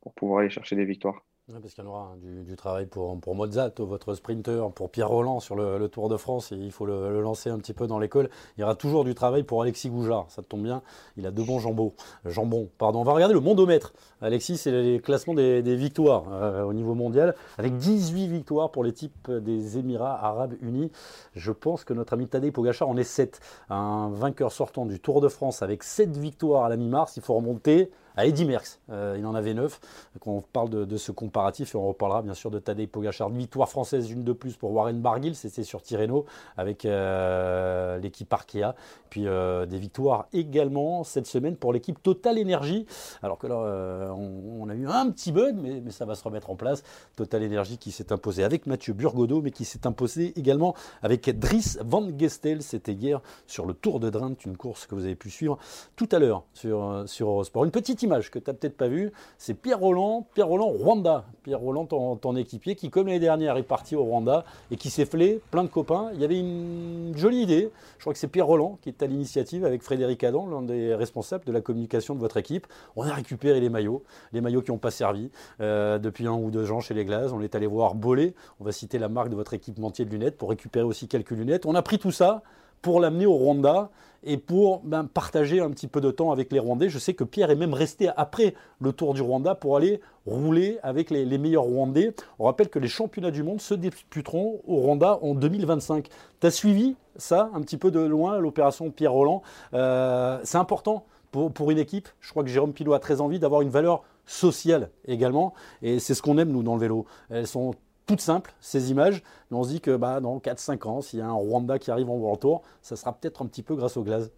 pour 0.00 0.14
pouvoir 0.14 0.40
aller 0.40 0.50
chercher 0.50 0.76
des 0.76 0.84
victoires 0.84 1.24
parce 1.60 1.74
qu'il 1.74 1.84
y 1.84 1.86
en 1.86 1.90
aura 1.90 2.12
hein, 2.14 2.18
du, 2.22 2.56
travail 2.56 2.86
pour, 2.86 3.20
pour 3.20 3.34
Mozart, 3.34 3.70
votre 3.78 4.14
sprinter, 4.14 4.70
pour 4.72 4.90
Pierre 4.90 5.10
Roland 5.10 5.40
sur 5.40 5.56
le, 5.56 5.88
Tour 5.88 6.08
de 6.08 6.16
France, 6.16 6.52
il 6.52 6.72
faut 6.72 6.86
le, 6.86 7.20
lancer 7.20 7.50
un 7.50 7.58
petit 7.58 7.74
peu 7.74 7.86
dans 7.86 7.98
l'école. 7.98 8.30
Il 8.56 8.62
y 8.62 8.64
aura 8.64 8.74
toujours 8.74 9.04
du 9.04 9.14
travail 9.14 9.42
pour 9.42 9.60
Alexis 9.60 9.90
Goujard, 9.90 10.24
ça 10.30 10.42
tombe 10.42 10.62
bien, 10.62 10.82
il 11.18 11.26
a 11.26 11.30
deux 11.30 11.44
bons 11.44 11.58
jambons. 11.58 11.92
jambons 12.24 12.70
pardon. 12.78 13.00
On 13.00 13.04
va 13.04 13.12
regarder 13.12 13.34
le 13.34 13.40
mondomètre. 13.40 13.92
Alexis, 14.22 14.56
c'est 14.56 14.70
les 14.70 15.00
classements 15.00 15.34
des, 15.34 15.76
victoires 15.76 16.24
euh, 16.30 16.62
au 16.62 16.72
niveau 16.72 16.94
mondial, 16.94 17.34
avec 17.58 17.76
18 17.76 18.28
victoires 18.28 18.70
pour 18.70 18.82
les 18.82 18.92
types 18.92 19.30
des 19.30 19.76
Émirats 19.76 20.24
Arabes 20.24 20.54
Unis. 20.62 20.90
Je 21.34 21.52
pense 21.52 21.84
que 21.84 21.92
notre 21.92 22.14
ami 22.14 22.26
Tadej 22.26 22.52
Pogacar 22.52 22.88
en 22.88 22.96
est 22.96 23.04
7. 23.04 23.40
Un 23.68 24.08
vainqueur 24.10 24.50
sortant 24.50 24.86
du 24.86 24.98
Tour 24.98 25.20
de 25.20 25.28
France 25.28 25.60
avec 25.60 25.82
7 25.82 26.16
victoires 26.16 26.64
à 26.64 26.68
la 26.70 26.76
mi-mars, 26.76 27.18
il 27.18 27.22
faut 27.22 27.34
remonter 27.34 27.90
à 28.16 28.26
Eddy 28.26 28.44
Merckx. 28.44 28.78
Euh, 28.90 29.16
il 29.18 29.26
en 29.26 29.34
avait 29.34 29.54
9. 29.54 29.80
on 30.26 30.40
parle 30.40 30.70
de, 30.70 30.96
ce 30.96 31.12
comparatif 31.12 31.74
et 31.74 31.78
on 31.78 31.88
reparlera 31.88 32.22
bien 32.22 32.34
sûr 32.34 32.50
de 32.50 32.58
Tadej 32.58 32.88
Pogacar. 32.88 33.28
Victoire 33.28 33.68
française, 33.68 34.10
une 34.10 34.24
de 34.24 34.32
plus 34.32 34.56
pour 34.56 34.72
Warren 34.72 35.00
Barguil, 35.00 35.34
c'était 35.34 35.64
sur 35.64 35.82
Tirreno 35.82 36.24
avec 36.56 36.84
euh, 36.84 37.98
l'équipe 37.98 38.32
Arkea. 38.32 38.74
Puis 39.10 39.26
euh, 39.26 39.66
des 39.66 39.78
victoires 39.78 40.26
également 40.32 41.04
cette 41.04 41.26
semaine 41.26 41.56
pour 41.56 41.72
l'équipe 41.72 42.02
Total 42.02 42.38
Energy. 42.38 42.86
Alors 43.22 43.38
que 43.38 43.46
là, 43.46 44.12
on, 44.14 44.68
a 44.68 44.74
eu 44.74 44.86
un 44.86 45.10
petit 45.10 45.32
bug, 45.32 45.56
mais, 45.56 45.80
mais, 45.80 45.90
ça 45.90 46.04
va 46.04 46.14
se 46.14 46.24
remettre 46.24 46.50
en 46.50 46.56
place. 46.56 46.82
Total 47.16 47.44
Energy 47.44 47.78
qui 47.78 47.90
s'est 47.90 48.12
imposé 48.12 48.44
avec 48.44 48.66
Mathieu 48.66 48.92
Burgodeau, 48.92 49.42
mais 49.42 49.50
qui 49.50 49.64
s'est 49.64 49.86
imposé 49.86 50.32
également 50.38 50.74
avec 51.02 51.28
Dries 51.38 51.76
Van 51.84 52.06
Gestel. 52.16 52.62
C'était 52.62 52.92
hier 52.92 53.20
sur 53.46 53.66
le 53.66 53.74
Tour 53.74 54.00
de 54.00 54.10
Drenthe, 54.10 54.44
une 54.44 54.56
course 54.56 54.86
que 54.86 54.94
vous 54.94 55.04
avez 55.04 55.16
pu 55.16 55.30
suivre 55.30 55.58
tout 55.96 56.08
à 56.12 56.18
l'heure 56.18 56.44
sur, 56.52 57.04
sur 57.06 57.28
Eurosport. 57.28 57.64
Une 57.64 57.70
petite 57.70 58.03
que 58.08 58.38
tu 58.38 58.50
n'as 58.50 58.54
peut-être 58.54 58.76
pas 58.76 58.88
vue, 58.88 59.12
c'est 59.38 59.54
Pierre 59.54 59.80
Roland, 59.80 60.26
Pierre 60.34 60.48
Roland 60.48 60.68
Rwanda. 60.68 61.24
Pierre 61.42 61.60
Roland, 61.60 61.84
ton, 61.84 62.36
équipier, 62.36 62.74
qui 62.74 62.88
comme 62.90 63.06
l'année 63.06 63.20
dernière 63.20 63.56
est 63.56 63.62
parti 63.62 63.96
au 63.96 64.04
Rwanda 64.04 64.44
et 64.70 64.76
qui 64.76 64.88
s'est 64.88 65.04
flé 65.04 65.40
plein 65.50 65.62
de 65.62 65.68
copains. 65.68 66.10
Il 66.14 66.20
y 66.20 66.24
avait 66.24 66.38
une 66.38 67.12
jolie 67.16 67.42
idée. 67.42 67.70
Je 67.98 68.02
crois 68.02 68.12
que 68.14 68.18
c'est 68.18 68.28
Pierre 68.28 68.46
Roland 68.46 68.78
qui 68.80 68.88
est 68.88 69.02
à 69.02 69.06
l'initiative 69.06 69.64
avec 69.64 69.82
Frédéric 69.82 70.24
Adam, 70.24 70.48
l'un 70.48 70.62
des 70.62 70.94
responsables 70.94 71.44
de 71.44 71.52
la 71.52 71.60
communication 71.60 72.14
de 72.14 72.20
votre 72.20 72.38
équipe. 72.38 72.66
On 72.96 73.02
a 73.02 73.12
récupéré 73.12 73.60
les 73.60 73.68
maillots, 73.68 74.02
les 74.32 74.40
maillots 74.40 74.62
qui 74.62 74.70
n'ont 74.70 74.78
pas 74.78 74.90
servi 74.90 75.30
euh, 75.60 75.98
depuis 75.98 76.26
un 76.26 76.32
ou 76.32 76.50
deux 76.50 76.72
ans 76.72 76.80
chez 76.80 76.94
les 76.94 77.04
Glaces. 77.04 77.32
On 77.32 77.42
est 77.42 77.54
allé 77.54 77.66
voir 77.66 77.94
Bolé, 77.94 78.34
on 78.60 78.64
va 78.64 78.72
citer 78.72 78.98
la 78.98 79.08
marque 79.08 79.28
de 79.28 79.36
votre 79.36 79.52
équipementier 79.52 80.04
de 80.04 80.10
lunettes 80.10 80.38
pour 80.38 80.48
récupérer 80.48 80.86
aussi 80.86 81.08
quelques 81.08 81.32
lunettes. 81.32 81.66
On 81.66 81.74
a 81.74 81.82
pris 81.82 81.98
tout 81.98 82.10
ça 82.12 82.42
pour 82.84 83.00
l'amener 83.00 83.24
au 83.24 83.32
Rwanda 83.32 83.88
et 84.24 84.36
pour 84.36 84.80
ben, 84.84 85.04
partager 85.04 85.58
un 85.58 85.70
petit 85.70 85.88
peu 85.88 86.02
de 86.02 86.10
temps 86.10 86.32
avec 86.32 86.52
les 86.52 86.58
Rwandais. 86.58 86.90
Je 86.90 86.98
sais 86.98 87.14
que 87.14 87.24
Pierre 87.24 87.50
est 87.50 87.56
même 87.56 87.72
resté 87.72 88.10
après 88.14 88.54
le 88.78 88.92
Tour 88.92 89.14
du 89.14 89.22
Rwanda 89.22 89.54
pour 89.54 89.78
aller 89.78 90.02
rouler 90.26 90.78
avec 90.82 91.08
les, 91.08 91.38
meilleurs 91.38 91.64
Rwandais. 91.64 92.14
On 92.38 92.44
rappelle 92.44 92.68
que 92.68 92.78
les 92.78 92.88
championnats 92.88 93.30
du 93.30 93.42
monde 93.42 93.62
se 93.62 93.72
disputeront 93.72 94.60
au 94.66 94.76
Rwanda 94.76 95.18
en 95.22 95.34
2025. 95.34 96.08
Tu 96.40 96.46
as 96.46 96.50
suivi 96.50 96.94
ça 97.16 97.48
un 97.54 97.62
petit 97.62 97.78
peu 97.78 97.90
de 97.90 98.00
loin, 98.00 98.38
l'opération 98.38 98.90
Pierre 98.90 99.12
Roland. 99.12 99.42
Euh, 99.72 100.38
c'est 100.44 100.58
important 100.58 101.06
pour, 101.30 101.50
pour 101.50 101.70
une 101.70 101.78
équipe. 101.78 102.10
Je 102.20 102.30
crois 102.32 102.44
que 102.44 102.50
Jérôme 102.50 102.74
Pilot 102.74 102.92
a 102.92 102.98
très 102.98 103.22
envie 103.22 103.38
d'avoir 103.38 103.62
une 103.62 103.70
valeur 103.70 104.02
sociale 104.26 104.90
également. 105.06 105.54
Et 105.80 106.00
c'est 106.00 106.12
ce 106.12 106.20
qu'on 106.20 106.36
aime, 106.36 106.50
nous, 106.50 106.62
dans 106.62 106.74
le 106.74 106.80
vélo. 106.80 107.06
Elles 107.30 107.46
sont 107.46 107.74
toutes 108.06 108.20
simples, 108.20 108.52
ces 108.60 108.90
images, 108.90 109.22
mais 109.50 109.56
on 109.56 109.62
se 109.62 109.70
dit 109.70 109.80
que 109.80 109.96
bah, 109.96 110.20
dans 110.20 110.38
4-5 110.38 110.88
ans, 110.88 111.00
s'il 111.00 111.20
y 111.20 111.22
a 111.22 111.26
un 111.26 111.32
Rwanda 111.32 111.78
qui 111.78 111.90
arrive 111.90 112.10
en 112.10 112.16
World 112.16 112.40
Tour, 112.40 112.62
ça 112.82 112.96
sera 112.96 113.12
peut-être 113.12 113.42
un 113.42 113.46
petit 113.46 113.62
peu 113.62 113.74
grâce 113.76 113.96
au 113.96 114.02
glace. 114.02 114.30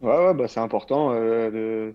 Ouais, 0.00 0.32
bah, 0.32 0.48
c'est 0.48 0.60
important 0.60 1.12
euh, 1.12 1.92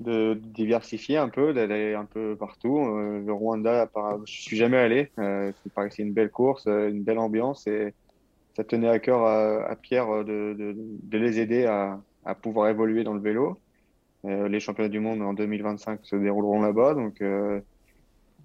de, 0.00 0.34
diversifier 0.34 1.16
un 1.16 1.28
peu, 1.28 1.52
d'aller 1.52 1.94
un 1.94 2.04
peu 2.04 2.36
partout. 2.36 2.78
Euh, 2.78 3.22
le 3.24 3.32
Rwanda, 3.32 3.88
je 4.24 4.32
suis 4.32 4.56
jamais 4.56 4.76
allé. 4.76 5.10
Euh, 5.18 5.52
c'est 5.90 6.02
une 6.02 6.12
belle 6.12 6.30
course, 6.30 6.66
euh, 6.66 6.90
une 6.90 7.02
belle 7.02 7.18
ambiance 7.18 7.66
et 7.66 7.94
ça 8.54 8.64
tenait 8.64 8.88
à 8.88 8.98
cœur 8.98 9.26
à, 9.26 9.76
Pierre 9.76 10.24
de, 10.24 10.74
les 11.12 11.40
aider 11.40 11.66
à, 11.66 12.00
à, 12.24 12.34
pouvoir 12.34 12.68
évoluer 12.68 13.04
dans 13.04 13.12
le 13.12 13.20
vélo. 13.20 13.58
les 14.24 14.60
championnats 14.60 14.88
du 14.88 14.98
monde 14.98 15.20
en 15.20 15.34
2025 15.34 16.00
se 16.02 16.16
dérouleront 16.16 16.62
là-bas, 16.62 16.94
donc 16.94 17.22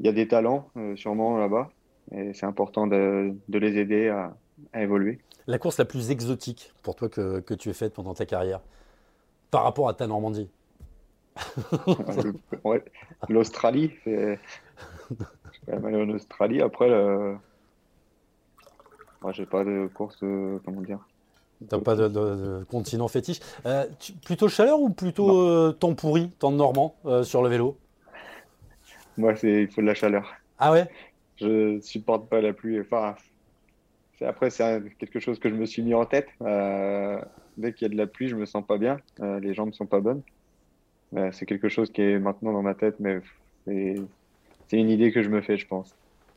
il 0.02 0.06
y 0.06 0.10
a 0.10 0.14
des 0.14 0.28
talents 0.28 0.68
euh, 0.78 0.96
sûrement 0.96 1.38
là-bas 1.38 1.70
et 2.12 2.34
c'est 2.34 2.48
important 2.48 2.88
de, 2.88 3.36
les 3.50 3.78
aider 3.78 4.10
à, 4.10 4.34
évoluer. 4.74 5.20
La 5.46 5.60
course 5.60 5.78
la 5.78 5.86
plus 5.86 6.10
exotique 6.10 6.74
pour 6.82 6.96
toi 6.96 7.08
que, 7.08 7.54
tu 7.54 7.70
aies 7.70 7.74
faite 7.74 7.94
pendant 7.94 8.16
ta 8.16 8.26
carrière 8.26 8.62
par 9.52 9.64
rapport 9.64 9.88
à 9.88 9.94
ta 9.94 10.08
Normandie? 10.08 10.50
L'Australie, 13.30 13.92
c'est. 14.04 14.40
Je 15.10 15.16
suis 15.54 15.66
quand 15.66 15.74
même 15.74 15.86
allé 15.86 15.98
en 16.04 16.10
Australie. 16.10 16.62
Après, 16.62 16.90
le... 16.90 17.36
moi, 19.22 19.32
j'ai 19.32 19.46
pas 19.46 19.64
de 19.64 19.88
course, 19.94 20.18
euh, 20.24 20.60
comment 20.66 20.82
dire. 20.82 21.00
T'as 21.70 21.80
pas 21.80 21.96
de, 21.96 22.66
continent 22.72 23.08
fétiche. 23.08 23.40
Euh, 23.66 23.86
plutôt 24.26 24.50
chaleur 24.50 24.80
ou 24.80 24.90
plutôt 24.90 25.72
temps 25.74 25.94
pourri, 25.94 26.32
temps 26.32 26.52
normand 26.52 26.96
sur 27.24 27.44
le 27.44 27.50
vélo? 27.50 27.78
Moi, 29.18 29.36
c'est 29.36 29.64
il 29.64 29.68
faut 29.68 29.82
de 29.82 29.88
la 29.88 29.94
chaleur. 29.94 30.34
Ah 30.60 30.72
ouais? 30.72 30.88
Je 31.38 31.80
supporte 31.82 32.30
pas 32.30 32.42
la 32.42 32.54
pluie. 32.54 32.80
Enfin, 32.80 33.16
après, 34.22 34.50
c'est 34.50 34.82
quelque 35.00 35.20
chose 35.20 35.40
que 35.40 35.50
je 35.50 35.56
me 35.56 35.66
suis 35.66 35.82
mis 35.82 35.94
en 35.94 36.06
tête. 36.06 36.28
Euh, 36.42 37.20
dès 37.58 37.74
qu'il 37.74 37.88
y 37.88 37.92
a 37.92 37.94
de 37.94 37.98
la 37.98 38.08
pluie, 38.08 38.28
je 38.28 38.36
me 38.36 38.46
sens 38.46 38.66
pas 38.66 38.78
bien. 38.78 38.98
Euh, 39.22 39.40
les 39.40 39.54
jambes 39.54 39.74
sont 39.74 39.88
pas 39.88 40.00
bonnes. 40.00 40.22
c'est 41.32 41.46
quelque 41.46 41.70
chose 41.70 41.92
qui 41.92 42.02
est 42.02 42.20
maintenant 42.20 42.54
dans 42.54 42.62
ma 42.62 42.76
tête, 42.76 42.96
mais 43.00 43.20
c'est 43.66 44.78
une 44.78 44.90
idée 44.90 45.12
que 45.12 45.24
je 45.24 45.30
me 45.30 45.42
fais, 45.42 45.58
je 45.58 45.68
pense. 45.68 45.96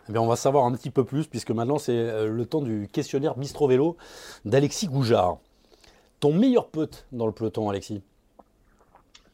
Eh 0.09 0.13
bien, 0.13 0.21
on 0.21 0.27
va 0.27 0.37
savoir 0.37 0.65
un 0.65 0.73
petit 0.73 0.91
peu 0.91 1.05
plus, 1.05 1.27
puisque 1.27 1.51
maintenant 1.51 1.79
c'est 1.79 1.97
euh, 1.97 2.29
le 2.29 2.45
temps 2.45 2.61
du 2.61 2.89
questionnaire 2.93 3.37
Bistro 3.37 3.69
Vélo 3.69 3.97
d'Alexis 4.45 4.87
Goujard. 4.87 5.39
Ton 6.21 6.35
meilleur 6.35 6.69
pote 6.69 7.07
dans 7.13 7.27
le 7.27 7.33
peloton, 7.33 7.71
Alexis? 7.71 8.03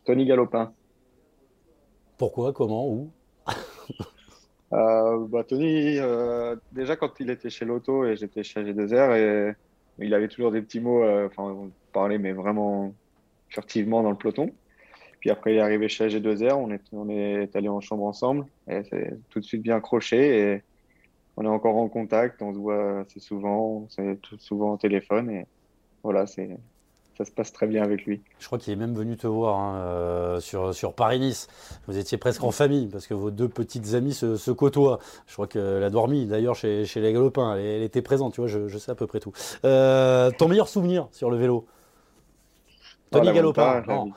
Tony 0.05 0.27
Galopin. 0.27 0.73
Pourquoi? 2.19 2.53
Comment? 2.53 2.89
Où? 2.89 3.11
Euh, 4.73 5.27
bah, 5.29 5.45
Tony, 5.45 5.99
euh, 5.99 6.57
déjà 6.73 6.97
quand 6.97 7.19
il 7.21 7.31
était 7.31 7.51
chez 7.51 7.65
Lotto 7.65 8.05
et 8.05 8.17
j'étais 8.17 8.43
chez 8.43 8.63
G2R, 8.63 9.17
et 9.17 9.55
il 9.99 10.15
avait 10.15 10.29
toujours 10.29 10.53
des 10.53 10.63
petits 10.63 10.81
mots, 10.81 11.03
euh, 11.03 11.27
enfin, 11.27 11.43
on 11.43 11.71
parlait, 11.93 12.19
mais 12.19 12.33
vraiment 12.33 12.95
furtivement 13.49 14.03
dans 14.03 14.11
le 14.11 14.17
peloton. 14.17 14.53
Puis 15.19 15.31
après, 15.31 15.55
il 15.55 15.59
est 15.59 15.61
arrivé 15.61 15.89
chez 15.89 16.09
G2R, 16.09 16.55
on 16.55 16.71
est, 16.71 16.83
on 16.93 17.09
est 17.09 17.55
allé 17.57 17.69
en 17.69 17.81
chambre 17.81 18.05
ensemble, 18.05 18.47
et 18.69 18.83
c'est 18.85 19.19
tout 19.29 19.41
de 19.41 19.45
suite 19.45 19.63
bien 19.63 19.77
accroché, 19.77 20.39
et 20.39 20.63
on 21.37 21.45
est 21.45 21.49
encore 21.49 21.77
en 21.77 21.89
contact, 21.89 22.41
on 22.43 22.53
se 22.55 22.59
voit 22.59 23.01
assez 23.01 23.21
souvent, 23.21 23.87
c'est 23.91 24.21
tout 24.23 24.39
souvent 24.39 24.75
au 24.75 24.77
téléphone, 24.77 25.31
et 25.31 25.47
voilà, 26.03 26.27
c'est 26.27 26.57
ça 27.21 27.27
se 27.27 27.33
passe 27.33 27.53
très 27.53 27.67
bien 27.67 27.83
avec 27.83 28.07
lui. 28.07 28.23
Je 28.39 28.47
crois 28.47 28.57
qu'il 28.57 28.73
est 28.73 28.77
même 28.77 28.95
venu 28.95 29.15
te 29.19 29.27
voir 29.27 29.59
hein, 29.59 29.77
euh, 29.77 30.41
sur, 30.41 30.75
sur 30.75 30.95
Paris-Nice. 30.95 31.49
Vous 31.87 31.99
étiez 31.99 32.17
presque 32.17 32.43
en 32.43 32.51
famille 32.51 32.87
parce 32.87 33.07
que 33.07 33.13
vos 33.13 33.31
deux 33.31 33.49
petites 33.49 33.93
amies 33.93 34.15
se, 34.15 34.37
se 34.37 34.51
côtoient. 34.51 35.01
Je 35.27 35.35
crois 35.35 35.47
qu'elle 35.47 35.85
a 35.85 35.91
dormi 35.91 36.25
d'ailleurs 36.25 36.55
chez, 36.55 36.87
chez 36.87 37.03
les 37.03 37.13
Galopins. 37.13 37.57
Elle, 37.57 37.67
elle 37.67 37.83
était 37.83 38.01
présente, 38.01 38.33
tu 38.33 38.41
vois, 38.41 38.49
je, 38.49 38.69
je 38.69 38.79
sais 38.79 38.91
à 38.91 38.95
peu 38.95 39.07
près 39.07 39.21
tout. 39.21 39.33
Euh, 39.67 40.31
ton 40.31 40.49
meilleur 40.49 40.67
souvenir 40.67 41.09
sur 41.13 41.31
le 41.31 41.37
vélo? 41.37 41.67
Tony 43.11 43.27
la 43.27 43.33
Galopin 43.35 43.83
Vuelta, 43.83 43.95
non. 43.95 44.13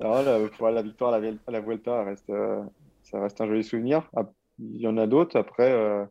Alors, 0.00 0.22
la, 0.24 0.48
pour 0.48 0.68
la 0.68 0.82
victoire 0.82 1.14
à 1.14 1.20
la, 1.20 1.60
Vuelta 1.60 2.02
reste, 2.02 2.28
euh, 2.30 2.60
ça 3.02 3.20
reste 3.20 3.40
un 3.40 3.46
joli 3.46 3.62
souvenir. 3.62 4.10
Ah, 4.16 4.24
Il 4.58 4.80
y 4.80 4.88
en 4.88 4.96
a 4.96 5.06
d'autres. 5.06 5.38
Après, 5.38 5.70
euh, 5.70 6.04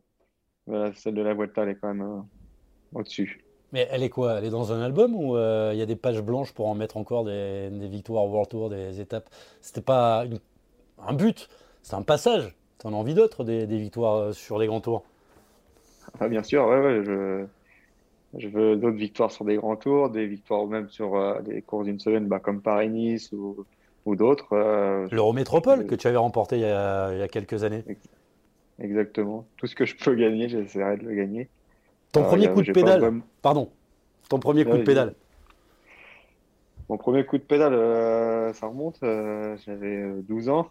celle 0.94 1.14
de 1.14 1.20
la 1.20 1.34
Vuelta, 1.34 1.64
elle 1.64 1.68
est 1.68 1.74
quand 1.74 1.92
même 1.92 2.24
au-dessus. 2.94 3.44
Mais 3.72 3.88
elle 3.90 4.02
est 4.02 4.10
quoi? 4.10 4.34
Elle 4.38 4.44
est 4.44 4.50
dans 4.50 4.72
un 4.72 4.80
album 4.82 5.14
ou 5.16 5.36
euh, 5.36 5.70
il 5.74 5.78
y 5.78 5.82
a 5.82 5.86
des 5.86 5.96
pages 5.96 6.20
blanches 6.22 6.52
pour 6.52 6.68
en 6.68 6.74
mettre 6.74 6.96
encore 6.96 7.24
des, 7.24 7.70
des 7.70 7.88
victoires 7.88 8.24
au 8.24 8.28
World 8.30 8.48
Tour, 8.50 8.70
des 8.70 9.00
étapes? 9.00 9.28
C'était 9.60 9.80
pas 9.80 10.24
une- 10.26 10.38
un 10.98 11.14
but, 11.14 11.48
c'est 11.82 11.94
un 11.96 12.02
passage. 12.02 12.56
T'en 12.78 12.92
as 12.92 12.96
envie 12.96 13.14
d'autres, 13.14 13.44
des, 13.44 13.66
des 13.66 13.78
victoires 13.78 14.16
euh, 14.16 14.32
sur 14.32 14.58
les 14.58 14.66
grands 14.68 14.80
tours? 14.82 15.04
Ah, 16.20 16.28
bien 16.28 16.42
sûr, 16.42 16.66
ouais, 16.66 16.80
ouais, 16.80 17.04
je, 17.04 17.46
je 18.38 18.48
veux 18.48 18.76
d'autres 18.76 18.96
victoires 18.98 19.32
sur 19.32 19.44
des 19.46 19.56
grands 19.56 19.76
tours, 19.76 20.10
des 20.10 20.26
victoires 20.26 20.66
même 20.66 20.88
sur 20.90 21.16
euh, 21.16 21.42
des 21.42 21.62
courses 21.62 21.86
d'une 21.86 22.00
semaine, 22.00 22.28
bah, 22.28 22.40
comme 22.40 22.62
Paris-Nice 22.62 23.32
ou, 23.32 23.66
ou 24.06 24.16
d'autres. 24.16 24.52
euh, 24.54 25.08
L'Eurométropole 25.10 25.86
que 25.86 25.94
tu 25.94 26.08
avais 26.08 26.18
remporté 26.18 26.56
il 26.56 26.60
y 26.60 26.64
a, 26.66 27.10
il 27.14 27.18
y 27.18 27.22
a 27.22 27.28
quelques 27.28 27.64
années. 27.64 27.86
exactement. 28.78 29.50
Tout 29.56 29.66
ce 29.66 29.74
que 29.74 29.84
je 29.86 29.96
peux 29.96 30.14
gagner, 30.14 30.48
j'essaierai 30.48 30.96
de 30.98 31.04
le 31.04 31.14
gagner. 31.14 31.50
Ton 32.14 32.22
Euh, 32.22 32.26
premier 32.28 32.48
coup 32.48 32.62
de 32.62 32.72
pédale, 32.72 33.20
pardon. 33.42 33.68
Ton 34.30 34.38
premier 34.38 34.64
coup 34.64 34.78
de 34.78 34.82
pédale. 34.84 35.14
Mon 36.88 36.96
premier 36.98 37.24
coup 37.24 37.38
de 37.38 37.42
pédale, 37.42 37.74
euh, 37.74 38.52
ça 38.52 38.66
remonte, 38.68 38.98
euh, 39.02 39.56
j'avais 39.66 39.96
euh, 40.02 40.22
12 40.28 40.48
ans. 40.48 40.68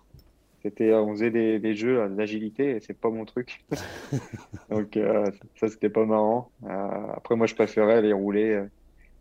C'était, 0.61 0.93
on 0.93 1.09
faisait 1.11 1.31
des, 1.31 1.59
des 1.59 1.75
jeux 1.75 1.99
euh, 2.01 2.07
d'agilité 2.07 2.75
et 2.75 2.79
c'est 2.79 2.93
pas 2.97 3.09
mon 3.09 3.25
truc. 3.25 3.63
Donc 4.69 4.95
euh, 4.95 5.29
ça, 5.59 5.67
c'était 5.67 5.89
pas 5.89 6.05
marrant. 6.05 6.49
Euh, 6.65 6.87
après, 7.15 7.35
moi, 7.35 7.47
je 7.47 7.55
préférais 7.55 7.95
aller 7.95 8.13
rouler 8.13 8.51
euh, 8.51 8.65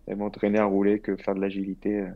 et 0.07 0.15
m'entraîner 0.15 0.59
à 0.59 0.67
rouler 0.67 1.01
que 1.01 1.17
faire 1.17 1.35
de 1.35 1.41
l'agilité. 1.41 2.01
euh. 2.01 2.09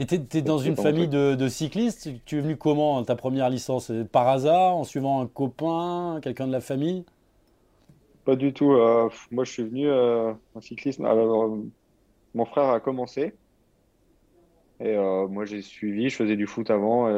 Et 0.00 0.06
t'es, 0.06 0.18
t'es 0.18 0.42
dans 0.42 0.58
une 0.58 0.76
famille 0.76 1.08
de, 1.08 1.34
de 1.36 1.48
cyclistes? 1.48 2.08
Tu 2.24 2.38
es 2.38 2.40
venu 2.40 2.56
comment 2.56 3.02
ta 3.04 3.16
première 3.16 3.48
licence 3.48 3.92
Par 4.12 4.28
hasard, 4.28 4.76
en 4.76 4.84
suivant 4.84 5.22
un 5.22 5.26
copain, 5.26 6.18
quelqu'un 6.22 6.46
de 6.46 6.52
la 6.52 6.60
famille? 6.60 7.04
Pas 8.26 8.34
du 8.34 8.52
tout. 8.52 8.72
euh, 8.72 9.08
moi, 9.30 9.44
je 9.44 9.52
suis 9.52 9.62
venu 9.62 9.88
euh, 9.88 10.32
en 10.56 10.60
cyclisme. 10.60 11.04
Alors, 11.04 11.44
euh, 11.44 11.62
mon 12.34 12.44
frère 12.44 12.70
a 12.70 12.80
commencé 12.80 13.34
et 14.80 14.96
moi, 15.30 15.46
j'ai 15.46 15.62
suivi. 15.62 16.10
Je 16.10 16.16
faisais 16.16 16.36
du 16.36 16.46
foot 16.46 16.70
avant. 16.70 17.08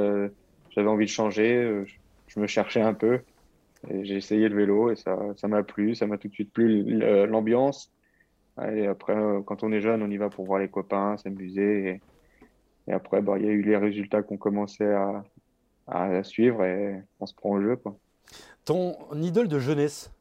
j'avais 0.71 0.89
envie 0.89 1.07
de 1.07 1.11
changer. 1.11 1.85
je, 2.29 2.39
me 2.39 2.47
cherchais 2.47 2.83
un 2.83 2.95
peu 2.95 3.21
et 3.91 4.05
j'ai 4.05 4.15
essayé 4.15 4.49
le 4.49 4.55
vélo 4.55 4.93
et 4.93 4.97
ça, 4.97 5.19
ça 5.37 5.49
m'a 5.49 5.65
plu. 5.65 5.97
Ça 5.97 6.07
m'a 6.07 6.19
tout 6.19 6.29
de 6.29 6.35
suite 6.35 6.53
plu 6.53 6.85
l'ambiance. 7.27 7.91
Et 8.73 8.87
après, 8.87 9.17
quand 9.45 9.65
on 9.65 9.73
est 9.73 9.81
jeune, 9.81 10.05
on 10.05 10.11
y 10.11 10.19
va 10.19 10.29
pour 10.29 10.45
voir 10.45 10.61
les 10.61 10.69
copains, 10.69 11.17
s'amuser. 11.17 11.89
Et, 11.89 12.01
et 12.87 12.93
après, 12.93 13.23
bah, 13.23 13.39
il 13.39 13.47
y 13.47 13.49
a 13.49 13.53
eu 13.53 13.63
les 13.63 13.77
résultats 13.77 14.23
qu'on 14.23 14.37
commençait 14.37 14.93
à, 14.93 15.25
à 15.89 16.23
suivre 16.23 16.65
et 16.65 17.03
on 17.19 17.27
se 17.27 17.35
prend 17.35 17.51
au 17.51 17.61
jeu, 17.61 17.75
quoi. 17.75 17.97
Ton 18.65 18.95
idole 19.15 19.49
de 19.49 19.59
jeunesse, 19.59 20.13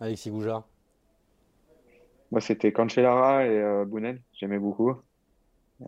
Alexis 0.00 0.30
Goujard 0.30 0.64
Moi, 2.30 2.40
c'était 2.40 2.72
Cancellara 2.72 3.46
et 3.46 3.50
euh, 3.58 3.84
Bounen, 3.84 4.18
j'aimais 4.32 4.58
beaucoup. 4.58 4.90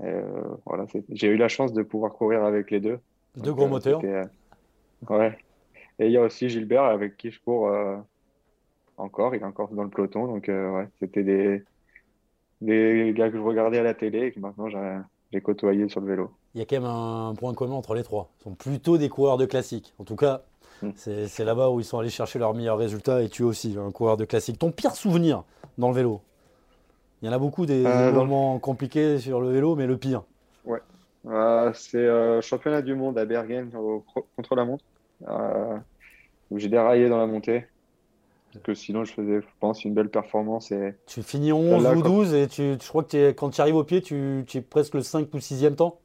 Et, 0.03 0.07
euh, 0.07 0.23
voilà, 0.67 0.87
j'ai 1.11 1.29
eu 1.29 1.37
la 1.37 1.49
chance 1.49 1.73
de 1.73 1.83
pouvoir 1.83 2.13
courir 2.13 2.45
avec 2.45 2.71
les 2.71 2.81
deux. 2.81 2.99
Deux 3.37 3.43
Donc, 3.51 3.57
gros 3.57 3.67
euh, 3.67 3.69
moteurs. 3.69 4.01
euh, 4.05 4.25
ouais. 5.09 5.39
Et 5.99 6.07
il 6.07 6.13
y 6.13 6.17
a 6.17 6.23
aussi 6.23 6.49
Gilbert 6.49 6.85
avec 6.85 7.17
qui 7.17 7.31
je 7.31 7.41
cours 7.41 7.71
encore. 8.97 9.35
Il 9.35 9.43
est 9.43 9.45
encore 9.45 9.69
dans 9.69 9.85
le 9.85 9.91
peloton. 9.91 10.27
Donc, 10.27 10.49
euh, 10.49 10.71
ouais, 10.71 10.89
c'était 11.01 11.23
des, 11.23 11.63
des 12.61 13.13
gars 13.17 13.31
que 13.31 13.37
je 13.37 13.43
regardais 13.43 13.79
à 13.79 13.83
la 13.83 13.95
télé 13.95 14.27
et 14.27 14.33
que 14.33 14.41
maintenant 14.41 14.69
j'ai 15.33 15.41
côtoyé 15.41 15.89
sur 15.89 16.01
le 16.01 16.07
vélo. 16.09 16.31
Il 16.55 16.59
y 16.59 16.63
a 16.63 16.67
quand 16.67 16.77
même 16.77 16.85
un 16.91 17.35
point 17.35 17.55
commun 17.55 17.75
entre 17.75 17.95
les 17.95 18.03
trois. 18.03 18.31
Ils 18.41 18.43
sont 18.45 18.55
plutôt 18.55 18.99
des 18.99 19.09
coureurs 19.09 19.39
de 19.39 19.47
classique. 19.47 19.95
En 19.99 20.05
tout 20.05 20.17
cas, 20.17 20.43
Mm. 20.83 20.91
c'est 20.97 21.45
là-bas 21.45 21.71
où 21.71 21.81
ils 21.81 21.85
sont 21.85 21.99
allés 21.99 22.11
chercher 22.11 22.39
leurs 22.39 22.55
meilleurs 22.55 22.79
résultats. 22.79 23.23
Et 23.23 23.29
tu 23.29 23.43
aussi, 23.43 23.77
un 23.79 23.91
coureur 23.91 24.17
de 24.17 24.25
classique. 24.25 24.59
Ton 24.59 24.71
pire 24.73 24.95
souvenir 24.97 25.45
dans 25.79 25.89
le 25.89 25.95
vélo? 25.95 26.21
Il 27.23 27.27
y 27.27 27.29
en 27.29 27.33
a 27.33 27.39
beaucoup 27.39 27.67
des, 27.67 27.85
Euh, 27.87 28.11
moments 28.13 28.59
compliqués 28.59 29.19
sur 29.19 29.41
le 29.41 29.51
vélo, 29.51 29.77
mais 29.77 29.87
le 29.87 29.97
pire. 29.97 30.23
Euh, 31.25 31.73
c'est 31.73 31.99
euh, 31.99 32.41
championnat 32.41 32.83
du 32.83 32.97
monde 32.97 33.17
à 33.17 33.25
Bergen 33.25 33.71
au 33.77 34.05
contre 34.37 34.57
la 34.57 34.65
montre 34.65 34.85
euh, 35.29 35.79
où 36.51 36.59
j'ai 36.59 36.69
déraillé 36.69 37.09
dans 37.09 37.19
la 37.19 37.27
montée. 37.29 37.65
Parce 38.53 38.65
que 38.65 38.75
sinon, 38.75 39.05
je 39.05 39.13
faisais, 39.13 39.41
je 39.41 39.47
pense, 39.61 39.85
une 39.85 39.95
belle 39.95 40.11
performance 40.11 40.73
et 40.73 40.95
Tu 41.07 41.23
finis 41.23 41.53
11 41.53 41.85
Celle-là, 41.85 41.95
ou 41.95 42.03
quand- 42.03 42.09
12 42.09 42.35
et 42.35 42.49
tu, 42.49 42.75
je 42.81 42.89
crois 42.89 43.05
que 43.05 43.17
es- 43.17 43.35
quand 43.35 43.51
tu 43.51 43.61
arrives 43.61 43.77
au 43.77 43.85
pied, 43.85 44.03
tu, 44.03 44.45
tu 44.47 44.59
es 44.59 44.63
presque 44.63 44.95
le 44.95 45.03
5 45.03 45.33
ou 45.33 45.39
6e 45.41 45.77
temps? 45.77 46.01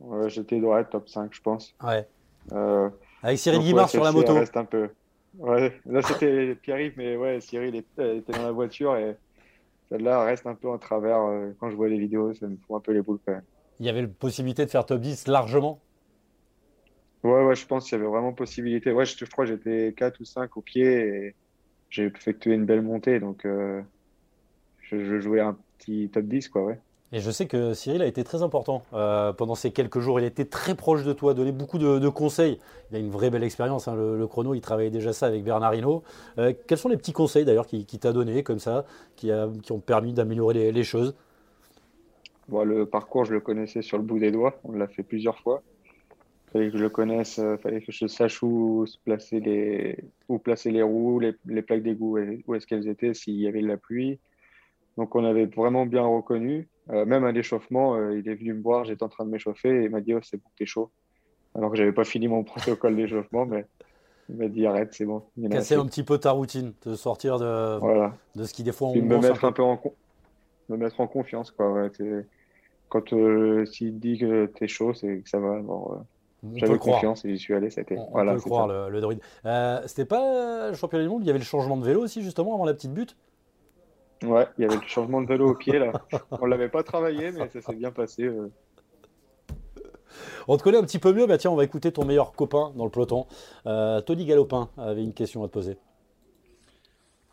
ouais, 0.00 0.28
j'étais 0.28 0.60
ouais, 0.60 0.84
top 0.84 1.08
5, 1.08 1.32
je 1.32 1.40
pense. 1.40 1.74
Ouais. 1.82 2.06
Euh, 2.52 2.90
Avec 3.26 3.38
Cyril 3.40 3.58
donc, 3.58 3.66
Guimard 3.66 3.84
ouais, 3.86 3.90
sur 3.90 4.04
la 4.04 4.12
moto. 4.12 4.34
reste 4.34 4.56
un 4.56 4.64
peu. 4.64 4.88
Ouais, 5.38 5.80
là 5.86 6.02
c'était 6.02 6.54
Pierre-Yves, 6.62 6.94
mais 6.96 7.16
ouais, 7.16 7.40
Cyril 7.40 7.74
était, 7.76 8.18
était 8.18 8.32
dans 8.32 8.42
la 8.42 8.52
voiture 8.52 8.96
et 8.96 9.16
celle-là 9.90 10.24
reste 10.24 10.46
un 10.46 10.54
peu 10.54 10.68
en 10.70 10.78
travers. 10.78 11.20
euh, 11.20 11.52
Quand 11.60 11.70
je 11.70 11.76
vois 11.76 11.88
les 11.88 11.98
vidéos, 11.98 12.34
ça 12.34 12.48
me 12.48 12.56
fout 12.56 12.76
un 12.76 12.80
peu 12.80 12.92
les 12.92 13.02
boules 13.02 13.20
quand 13.26 13.32
même. 13.32 13.46
Il 13.80 13.86
y 13.86 13.88
avait 13.88 14.02
la 14.02 14.08
possibilité 14.08 14.66
de 14.66 14.70
faire 14.70 14.84
top 14.84 15.00
10 15.00 15.26
largement? 15.28 15.86
Ouais, 17.22 17.44
ouais, 17.44 17.56
je 17.56 17.66
pense 17.66 17.88
qu'il 17.88 17.98
y 17.98 18.00
avait 18.00 18.08
vraiment 18.08 18.32
possibilité. 18.32 18.92
Ouais, 18.92 19.04
je, 19.04 19.16
je 19.18 19.24
crois 19.30 19.44
que 19.46 19.52
j'étais 19.52 19.94
4 19.96 20.20
ou 20.20 20.24
5 20.24 20.56
au 20.56 20.62
pied 20.62 20.84
et 20.86 21.36
j'ai 21.90 22.04
effectué 22.06 22.54
une 22.54 22.66
belle 22.66 22.82
montée, 22.82 23.20
donc 23.20 23.44
euh, 23.46 23.82
je, 24.80 24.98
je 25.04 25.20
jouais 25.20 25.40
un 25.40 25.58
petit 25.78 26.10
top 26.10 26.24
10, 26.26 26.48
quoi, 26.48 26.64
ouais. 26.64 26.80
Et 27.12 27.20
je 27.20 27.30
sais 27.30 27.46
que 27.46 27.72
Cyril 27.72 28.02
a 28.02 28.06
été 28.06 28.24
très 28.24 28.42
important 28.42 28.82
euh, 28.92 29.32
pendant 29.32 29.54
ces 29.54 29.70
quelques 29.70 30.00
jours. 30.00 30.18
Il 30.18 30.26
était 30.26 30.44
très 30.44 30.74
proche 30.74 31.04
de 31.04 31.12
toi, 31.12 31.34
donné 31.34 31.52
beaucoup 31.52 31.78
de, 31.78 32.08
conseils. 32.08 32.58
Il 32.90 32.96
a 32.96 32.98
une 32.98 33.10
vraie 33.10 33.30
belle 33.30 33.44
expérience. 33.44 33.86
hein, 33.86 33.94
le, 33.94 34.26
chrono, 34.26 34.54
il 34.54 34.60
travaillait 34.60 34.90
déjà 34.90 35.12
ça 35.12 35.26
avec 35.26 35.44
Bernard 35.44 35.74
Hinault. 35.74 36.02
Euh, 36.38 36.52
quels 36.66 36.78
sont 36.78 36.88
les 36.88 36.96
petits 36.96 37.12
conseils 37.12 37.44
d'ailleurs 37.44 37.68
qu'il 37.68 37.86
qui 37.86 38.00
t'a 38.00 38.12
donné 38.12 38.42
comme 38.42 38.58
ça, 38.58 38.84
qui, 39.14 39.30
a- 39.30 39.48
qui 39.62 39.70
ont 39.70 39.78
permis 39.78 40.12
d'améliorer 40.14 40.72
les, 40.72 40.84
choses? 40.84 41.14
Le 42.48 42.84
parcours, 42.84 43.24
je 43.24 43.34
le 43.34 43.40
connaissais 43.40 43.82
sur 43.82 43.98
le 43.98 44.04
bout 44.04 44.18
des 44.18 44.32
doigts. 44.32 44.58
On 44.64 44.72
l'a 44.72 44.88
fait 44.88 45.04
plusieurs 45.04 45.38
fois. 45.38 45.62
Fallait 46.52 46.70
que 46.70 46.78
je 46.78 46.82
le 46.82 46.90
connaisse, 46.90 47.38
euh, 47.38 47.56
fallait 47.56 47.82
que 47.82 47.92
je 47.92 48.06
sache 48.08 48.42
où 48.42 48.84
placer 49.04 49.38
les, 49.38 49.96
où 50.28 50.38
placer 50.38 50.72
les 50.72 50.82
roues, 50.82 51.20
les, 51.20 51.34
les 51.46 51.62
plaques 51.62 51.82
d'égout, 51.82 52.18
où 52.46 52.54
est-ce 52.54 52.66
qu'elles 52.66 52.88
étaient 52.88 53.14
s'il 53.14 53.34
y 53.34 53.46
avait 53.46 53.62
de 53.62 53.68
la 53.68 53.76
pluie. 53.76 54.18
Donc, 54.96 55.14
on 55.14 55.24
avait 55.24 55.46
vraiment 55.46 55.86
bien 55.86 56.04
reconnu. 56.04 56.66
Euh, 56.90 57.04
même 57.04 57.24
à 57.24 57.32
l'échauffement, 57.32 57.94
euh, 57.96 58.16
il 58.18 58.28
est 58.28 58.34
venu 58.34 58.54
me 58.54 58.62
voir, 58.62 58.84
j'étais 58.84 59.02
en 59.02 59.08
train 59.08 59.24
de 59.24 59.30
m'échauffer 59.30 59.68
et 59.82 59.84
il 59.84 59.90
m'a 59.90 60.00
dit, 60.00 60.14
oh, 60.14 60.20
c'est 60.22 60.36
bon, 60.36 60.48
t'es 60.56 60.66
chaud. 60.66 60.90
Alors 61.54 61.70
que 61.70 61.76
j'avais 61.76 61.92
pas 61.92 62.04
fini 62.04 62.28
mon 62.28 62.44
protocole 62.44 62.94
d'échauffement, 62.96 63.44
mais 63.46 63.66
il 64.28 64.36
m'a 64.36 64.48
dit, 64.48 64.66
arrête, 64.66 64.92
c'est 64.92 65.04
bon. 65.04 65.22
Casser 65.50 65.74
un 65.74 65.86
petit 65.86 66.04
peu 66.04 66.18
ta 66.18 66.30
routine, 66.30 66.74
te 66.74 66.94
sortir 66.94 67.38
de, 67.38 67.78
Voilà. 67.78 68.14
de 68.36 68.44
ce 68.44 68.52
qui 68.54 68.62
des 68.62 68.72
fois 68.72 68.88
on 68.88 68.92
Puis 68.92 69.02
me 69.02 69.18
mettre 69.18 69.44
un 69.44 69.52
peu 69.52 69.62
en 69.62 69.80
me 70.68 70.76
mettre 70.76 71.00
en 71.00 71.06
confiance 71.06 71.52
quoi 71.52 71.72
ouais, 71.72 71.90
quand 72.88 73.12
euh, 73.12 73.64
s'il 73.66 74.00
dit 74.00 74.18
que 74.18 74.46
t'es 74.46 74.66
chaud 74.66 74.94
c'est 74.94 75.20
que 75.20 75.28
ça 75.28 75.38
va 75.38 75.52
alors, 75.58 75.92
euh, 75.92 75.96
On 76.48 76.56
j'avais 76.56 76.76
croire. 76.76 76.96
confiance 76.96 77.24
et 77.24 77.30
j'y 77.30 77.38
suis 77.38 77.54
allé 77.54 77.70
c'était 77.70 77.96
On, 77.96 78.08
on 78.08 78.10
voilà 78.10 78.32
peut 78.32 78.38
le 78.38 78.42
croire, 78.42 78.66
le, 78.66 78.90
le 78.90 79.00
druide. 79.00 79.20
C'était 79.86 80.04
pas 80.06 80.70
le 80.70 80.74
championnat 80.76 81.04
du 81.04 81.08
monde, 81.10 81.22
il 81.22 81.26
y 81.26 81.30
avait 81.30 81.38
le 81.38 81.44
changement 81.44 81.76
de 81.76 81.84
vélo 81.84 82.02
aussi, 82.02 82.22
justement, 82.22 82.54
avant 82.54 82.64
la 82.64 82.74
petite 82.74 82.92
butte? 82.92 83.16
Ouais 84.22 84.46
il 84.58 84.62
y 84.62 84.64
avait 84.64 84.76
le 84.76 84.86
changement 84.86 85.20
de 85.20 85.26
vélo 85.26 85.50
au 85.50 85.54
pied 85.54 85.78
là 85.78 85.92
on 86.30 86.46
l'avait 86.46 86.68
pas 86.68 86.82
travaillé 86.82 87.32
mais 87.32 87.48
ça 87.48 87.60
s'est 87.60 87.74
bien 87.74 87.90
passé 87.90 88.24
euh. 88.24 88.50
On 90.48 90.56
te 90.56 90.62
connaît 90.62 90.78
un 90.78 90.82
petit 90.84 91.00
peu 91.00 91.12
mieux, 91.12 91.26
bah 91.26 91.36
tiens, 91.36 91.50
on 91.50 91.56
va 91.56 91.64
écouter 91.64 91.92
ton 91.92 92.04
meilleur 92.04 92.32
copain 92.32 92.72
dans 92.76 92.84
le 92.84 92.90
peloton. 92.90 93.26
Euh, 93.66 94.00
Tony 94.00 94.24
Galopin 94.24 94.70
avait 94.78 95.02
une 95.02 95.12
question 95.12 95.44
à 95.44 95.48
te 95.48 95.52
poser. 95.52 95.76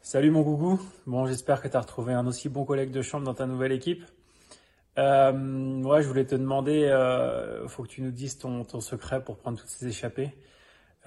Salut 0.01 0.31
mon 0.31 0.41
gougou. 0.41 0.81
Bon, 1.05 1.25
j'espère 1.25 1.61
que 1.61 1.67
tu 1.67 1.77
as 1.77 1.79
retrouvé 1.79 2.13
un 2.13 2.27
aussi 2.27 2.49
bon 2.49 2.65
collègue 2.65 2.91
de 2.91 3.01
chambre 3.01 3.23
dans 3.23 3.35
ta 3.35 3.45
nouvelle 3.45 3.71
équipe. 3.71 4.03
Euh, 4.97 5.81
ouais, 5.81 6.01
je 6.01 6.07
voulais 6.07 6.25
te 6.25 6.35
demander, 6.35 6.85
euh, 6.85 7.67
faut 7.67 7.83
que 7.83 7.87
tu 7.87 8.01
nous 8.01 8.11
dises 8.11 8.37
ton, 8.37 8.63
ton 8.63 8.81
secret 8.81 9.23
pour 9.23 9.37
prendre 9.37 9.57
toutes 9.57 9.69
ces 9.69 9.87
échappées. 9.87 10.35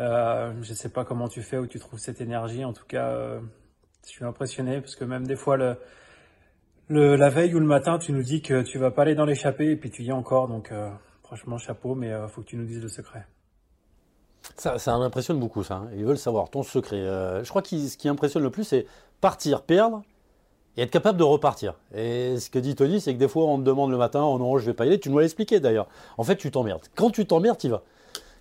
Euh, 0.00 0.52
je 0.62 0.74
sais 0.74 0.88
pas 0.88 1.04
comment 1.04 1.28
tu 1.28 1.42
fais, 1.42 1.58
où 1.58 1.66
tu 1.66 1.78
trouves 1.78 1.98
cette 1.98 2.20
énergie. 2.20 2.64
En 2.64 2.72
tout 2.72 2.86
cas, 2.86 3.08
euh, 3.08 3.40
je 4.06 4.12
suis 4.12 4.24
impressionné 4.24 4.80
parce 4.80 4.96
que 4.96 5.04
même 5.04 5.26
des 5.26 5.36
fois, 5.36 5.56
le, 5.56 7.16
la 7.16 7.28
veille 7.28 7.54
ou 7.54 7.58
le 7.58 7.66
matin, 7.66 7.98
tu 7.98 8.12
nous 8.12 8.22
dis 8.22 8.40
que 8.40 8.62
tu 8.62 8.78
vas 8.78 8.90
pas 8.90 9.02
aller 9.02 9.14
dans 9.14 9.24
l'échappée 9.24 9.72
et 9.72 9.76
puis 9.76 9.90
tu 9.90 10.02
y 10.02 10.08
es 10.08 10.12
encore. 10.12 10.48
Donc, 10.48 10.72
euh, 10.72 10.88
franchement, 11.22 11.58
chapeau, 11.58 11.94
mais 11.94 12.12
euh, 12.12 12.28
faut 12.28 12.42
que 12.42 12.46
tu 12.46 12.56
nous 12.56 12.66
dises 12.66 12.80
le 12.80 12.88
secret. 12.88 13.26
Ça, 14.56 14.78
ça 14.78 14.96
m'impressionne 14.96 15.40
beaucoup, 15.40 15.64
ça. 15.64 15.74
hein. 15.74 15.88
Ils 15.96 16.04
veulent 16.04 16.18
savoir 16.18 16.50
ton 16.50 16.62
secret. 16.62 17.00
Euh, 17.00 17.42
je 17.42 17.48
crois 17.50 17.62
que 17.62 17.68
ce 17.68 17.96
qui 17.96 18.08
impressionne 18.08 18.44
le 18.44 18.50
plus, 18.50 18.64
c'est 18.64 18.86
partir, 19.20 19.62
perdre, 19.62 20.02
et 20.76 20.82
être 20.82 20.90
capable 20.90 21.18
de 21.18 21.24
repartir. 21.24 21.74
Et 21.94 22.38
ce 22.38 22.48
que 22.48 22.58
dit 22.58 22.74
Tony, 22.74 23.00
c'est 23.00 23.12
que 23.14 23.18
des 23.18 23.28
fois, 23.28 23.46
on 23.46 23.58
te 23.58 23.64
demande 23.64 23.90
le 23.90 23.96
matin, 23.96 24.22
oh 24.22 24.38
non, 24.38 24.58
je 24.58 24.66
vais 24.66 24.74
pas 24.74 24.84
y 24.84 24.88
aller. 24.88 25.00
Tu 25.00 25.10
nous 25.10 25.18
l'as 25.18 25.24
expliqué 25.24 25.58
d'ailleurs. 25.58 25.88
En 26.18 26.22
fait, 26.22 26.36
tu 26.36 26.50
t'emmerdes. 26.50 26.82
Quand 26.94 27.10
tu 27.10 27.26
t'emmerdes, 27.26 27.58
tu 27.58 27.68
vas. 27.68 27.82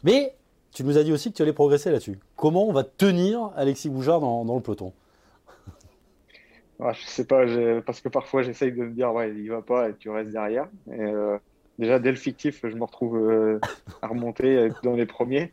Mais 0.04 0.36
tu 0.72 0.84
nous 0.84 0.98
as 0.98 1.04
dit 1.04 1.14
aussi 1.14 1.32
que 1.32 1.38
tu 1.38 1.42
allais 1.42 1.54
progresser 1.54 1.90
là-dessus. 1.90 2.20
Comment 2.36 2.68
on 2.68 2.74
va 2.74 2.84
tenir 2.84 3.52
Alexis 3.56 3.90
Boujard 3.90 4.20
dans, 4.20 4.44
le 4.54 4.62
peloton? 4.62 4.92
Ah, 6.80 6.92
Je 6.94 7.06
sais 7.06 7.26
pas, 7.26 7.46
parce 7.86 8.02
que 8.02 8.10
parfois 8.10 8.42
j'essaye 8.44 8.72
de 8.72 8.84
me 8.84 8.92
dire, 8.92 9.14
ouais, 9.14 9.32
il 9.32 9.50
va 9.50 9.62
pas 9.62 9.90
et 9.90 9.96
tu 9.96 10.10
restes 10.10 10.32
derrière. 10.32 10.68
Et, 10.92 11.00
euh, 11.00 11.38
déjà, 11.80 12.00
dès 12.00 12.12
le 12.12 12.18
fictif, 12.18 12.62
je 12.64 12.76
me 12.76 12.84
retrouve 12.84 13.18
euh, 13.18 13.60
à 14.02 14.08
remonter 14.08 14.70
dans 14.84 14.96
les 14.96 15.06
premiers. 15.06 15.52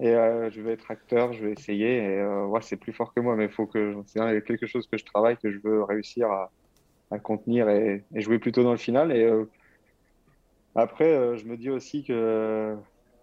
Et 0.00 0.08
euh, 0.08 0.50
je 0.50 0.60
vais 0.60 0.72
être 0.72 0.90
acteur, 0.90 1.32
je 1.32 1.44
vais 1.44 1.52
essayer. 1.52 1.98
Et 1.98 2.24
ouais, 2.24 2.60
c'est 2.62 2.76
plus 2.76 2.92
fort 2.92 3.12
que 3.14 3.20
moi, 3.20 3.36
mais 3.36 3.44
il 3.44 3.50
faut 3.50 3.66
que 3.66 3.96
c'est 4.06 4.20
quelque 4.44 4.66
chose 4.66 4.88
que 4.88 4.98
je 4.98 5.04
travaille, 5.04 5.36
que 5.36 5.50
je 5.50 5.58
veux 5.62 5.82
réussir 5.82 6.30
à, 6.30 6.50
contenir 7.22 7.68
et, 7.68 8.04
jouer 8.16 8.38
plutôt 8.38 8.64
dans 8.64 8.72
le 8.72 8.76
final. 8.76 9.12
Et 9.12 9.30
après, 10.74 11.38
je 11.38 11.44
me 11.46 11.56
dis 11.56 11.70
aussi 11.70 12.04
que 12.04 12.76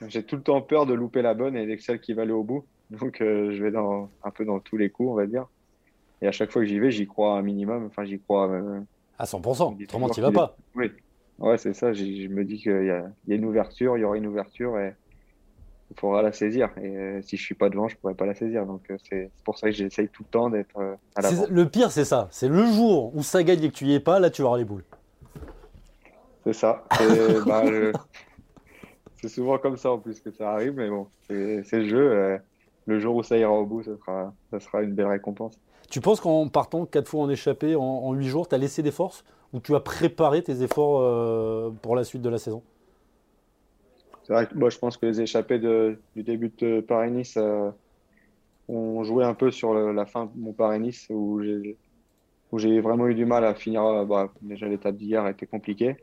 j'ai 0.08 0.24
tout 0.24 0.38
le 0.38 0.44
temps 0.44 0.62
peur 0.62 0.86
de 0.86 0.94
louper 0.94 1.22
la 1.22 1.34
bonne 1.34 1.58
et 1.58 1.66
d'être 1.66 1.82
celle 1.82 2.00
qui 2.00 2.14
va 2.14 2.24
aller 2.24 2.32
au 2.32 2.44
bout. 2.44 2.66
Donc, 2.90 3.18
je 3.20 3.64
vais 3.64 3.72
dans, 3.72 4.10
un 4.24 4.32
peu 4.32 4.46
dans 4.46 4.60
tous 4.60 4.78
les 4.78 4.90
coups, 4.90 5.10
on 5.10 5.16
va 5.16 5.26
dire. 5.26 5.48
Et 6.22 6.28
à 6.28 6.32
chaque 6.32 6.52
fois 6.52 6.62
que 6.62 6.68
j'y 6.68 6.80
vais, 6.80 6.92
j'y 6.92 7.08
crois 7.08 7.38
un 7.38 7.42
minimum. 7.42 7.86
Enfin, 7.86 8.04
j'y 8.04 8.20
crois. 8.20 8.50
à 9.18 9.26
100%. 9.26 9.84
Autrement, 9.84 10.10
tu 10.10 10.22
vas 10.22 10.32
pas. 10.32 10.56
Oui. 10.76 10.92
Ouais, 11.40 11.58
c'est 11.58 11.74
ça. 11.74 11.92
Je 11.94 12.28
me 12.28 12.46
dis 12.46 12.58
qu'il 12.58 12.72
y, 12.72 13.30
y, 13.30 13.34
a 13.34 13.36
une 13.36 13.46
ouverture, 13.46 13.98
il 13.98 14.02
y 14.02 14.04
aura 14.04 14.16
une 14.16 14.28
ouverture 14.28 14.78
et 14.78 14.94
il 15.92 16.00
faudra 16.00 16.22
la 16.22 16.32
saisir. 16.32 16.70
Et 16.82 16.96
euh, 16.96 17.22
si 17.22 17.36
je 17.36 17.44
suis 17.44 17.56
pas 17.56 17.70
devant, 17.70 17.88
je 17.88 17.98
pourrais 17.98 18.14
pas 18.14 18.26
la 18.26 18.34
saisir. 18.34 18.66
Donc 18.66 18.90
euh, 18.90 18.98
c'est 19.10 19.30
pour 19.44 19.58
ça 19.58 19.68
que 19.68 19.76
j'essaye 19.76 20.08
tout 20.08 20.24
le 20.24 20.30
temps 20.30 20.50
d'être 20.50 20.78
euh, 20.78 20.96
à 21.16 21.22
l'avant. 21.22 21.46
Le 21.50 21.68
pire, 21.68 21.92
c'est 21.92 22.06
ça. 22.06 22.28
C'est 22.32 22.48
le 22.48 22.66
jour 22.66 23.16
où 23.16 23.24
ça 23.24 23.44
gagne 23.44 23.64
et 23.64 23.70
que 23.70 23.76
tu 23.76 23.86
y 23.86 23.94
es 23.94 24.00
pas, 24.00 24.20
là, 24.20 24.30
tu 24.30 24.42
auras 24.42 24.58
les 24.58 24.66
boules. 24.66 24.86
C'est 26.44 26.54
ça. 26.54 26.86
Bah, 27.46 27.64
c'est 29.22 29.30
souvent 29.30 29.60
comme 29.60 29.78
ça 29.78 29.92
en 29.92 30.00
plus 30.00 30.20
que 30.20 30.32
ça 30.32 30.54
arrive, 30.54 30.74
mais 30.76 30.90
bon, 30.90 31.06
c'est 31.28 31.64
le 31.72 31.88
jeu. 31.88 32.40
le 32.88 33.00
jour 33.00 33.16
où 33.16 33.22
ça 33.22 33.38
ira 33.38 33.52
au 33.52 33.68
bout, 33.68 33.84
ça 33.84 33.96
sera, 33.98 34.34
ça 34.50 34.60
sera 34.60 34.82
une 34.82 34.96
belle 34.96 35.08
récompense. 35.08 35.60
Tu 35.92 36.02
penses 36.02 36.20
qu'en 36.20 36.48
partant 36.48 36.86
quatre 36.88 37.08
fois 37.08 37.22
en 37.22 37.30
échappé 37.30 37.76
en 37.76 38.12
huit 38.14 38.28
jours, 38.28 38.48
tu 38.48 38.56
as 38.56 38.58
laissé 38.58 38.82
des 38.82 38.92
forces? 38.92 39.24
Ou 39.54 39.60
tu 39.60 39.76
as 39.76 39.82
préparé 39.82 40.42
tes 40.42 40.64
efforts 40.64 41.74
pour 41.82 41.96
la 41.96 42.04
suite 42.04 42.22
de 42.22 42.30
la 42.30 42.38
saison? 42.38 42.64
C'est 44.24 44.34
vrai 44.34 44.48
que 44.48 44.56
moi, 44.56 44.70
je 44.70 44.78
pense 44.78 44.98
que 44.98 45.06
les 45.06 45.22
échappés 45.22 45.60
de, 45.60 46.00
du 46.16 46.24
début 46.24 46.54
de 46.58 46.80
Paris-Nice 46.80 47.36
euh, 47.38 47.70
ont 48.70 49.04
joué 49.04 49.26
un 49.26 49.34
peu 49.34 49.52
sur 49.52 49.74
la 49.74 50.06
fin 50.06 50.26
de 50.26 50.32
mon 50.36 50.54
Paris-Nice 50.54 51.08
où 51.10 51.42
j'ai, 51.42 52.80
vraiment 52.80 53.08
eu 53.08 53.16
du 53.16 53.26
mal 53.26 53.44
à 53.44 53.54
finir. 53.56 53.84
Euh, 53.84 54.06
bah, 54.06 54.32
déjà, 54.42 54.68
l'étape 54.68 54.96
d'hier 54.96 55.28
était 55.28 55.48
compliquée. 55.48 55.98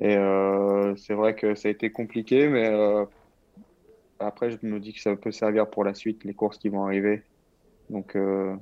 Et 0.00 0.16
euh, 0.16 0.96
c'est 0.96 1.14
vrai 1.14 1.34
que 1.34 1.54
ça 1.54 1.68
a 1.68 1.70
été 1.70 1.90
compliqué, 1.90 2.48
mais 2.48 2.68
euh, 2.68 3.04
après, 4.18 4.50
je 4.50 4.58
me 4.62 4.80
dis 4.80 4.92
que 4.92 5.00
ça 5.00 5.14
peut 5.16 5.32
servir 5.32 5.68
pour 5.68 5.84
la 5.84 5.94
suite, 5.94 6.24
les 6.24 6.34
courses 6.34 6.58
qui 6.58 6.68
vont 6.68 6.84
arriver. 6.84 7.22
Donc, 7.90 8.16
euh, 8.16 8.54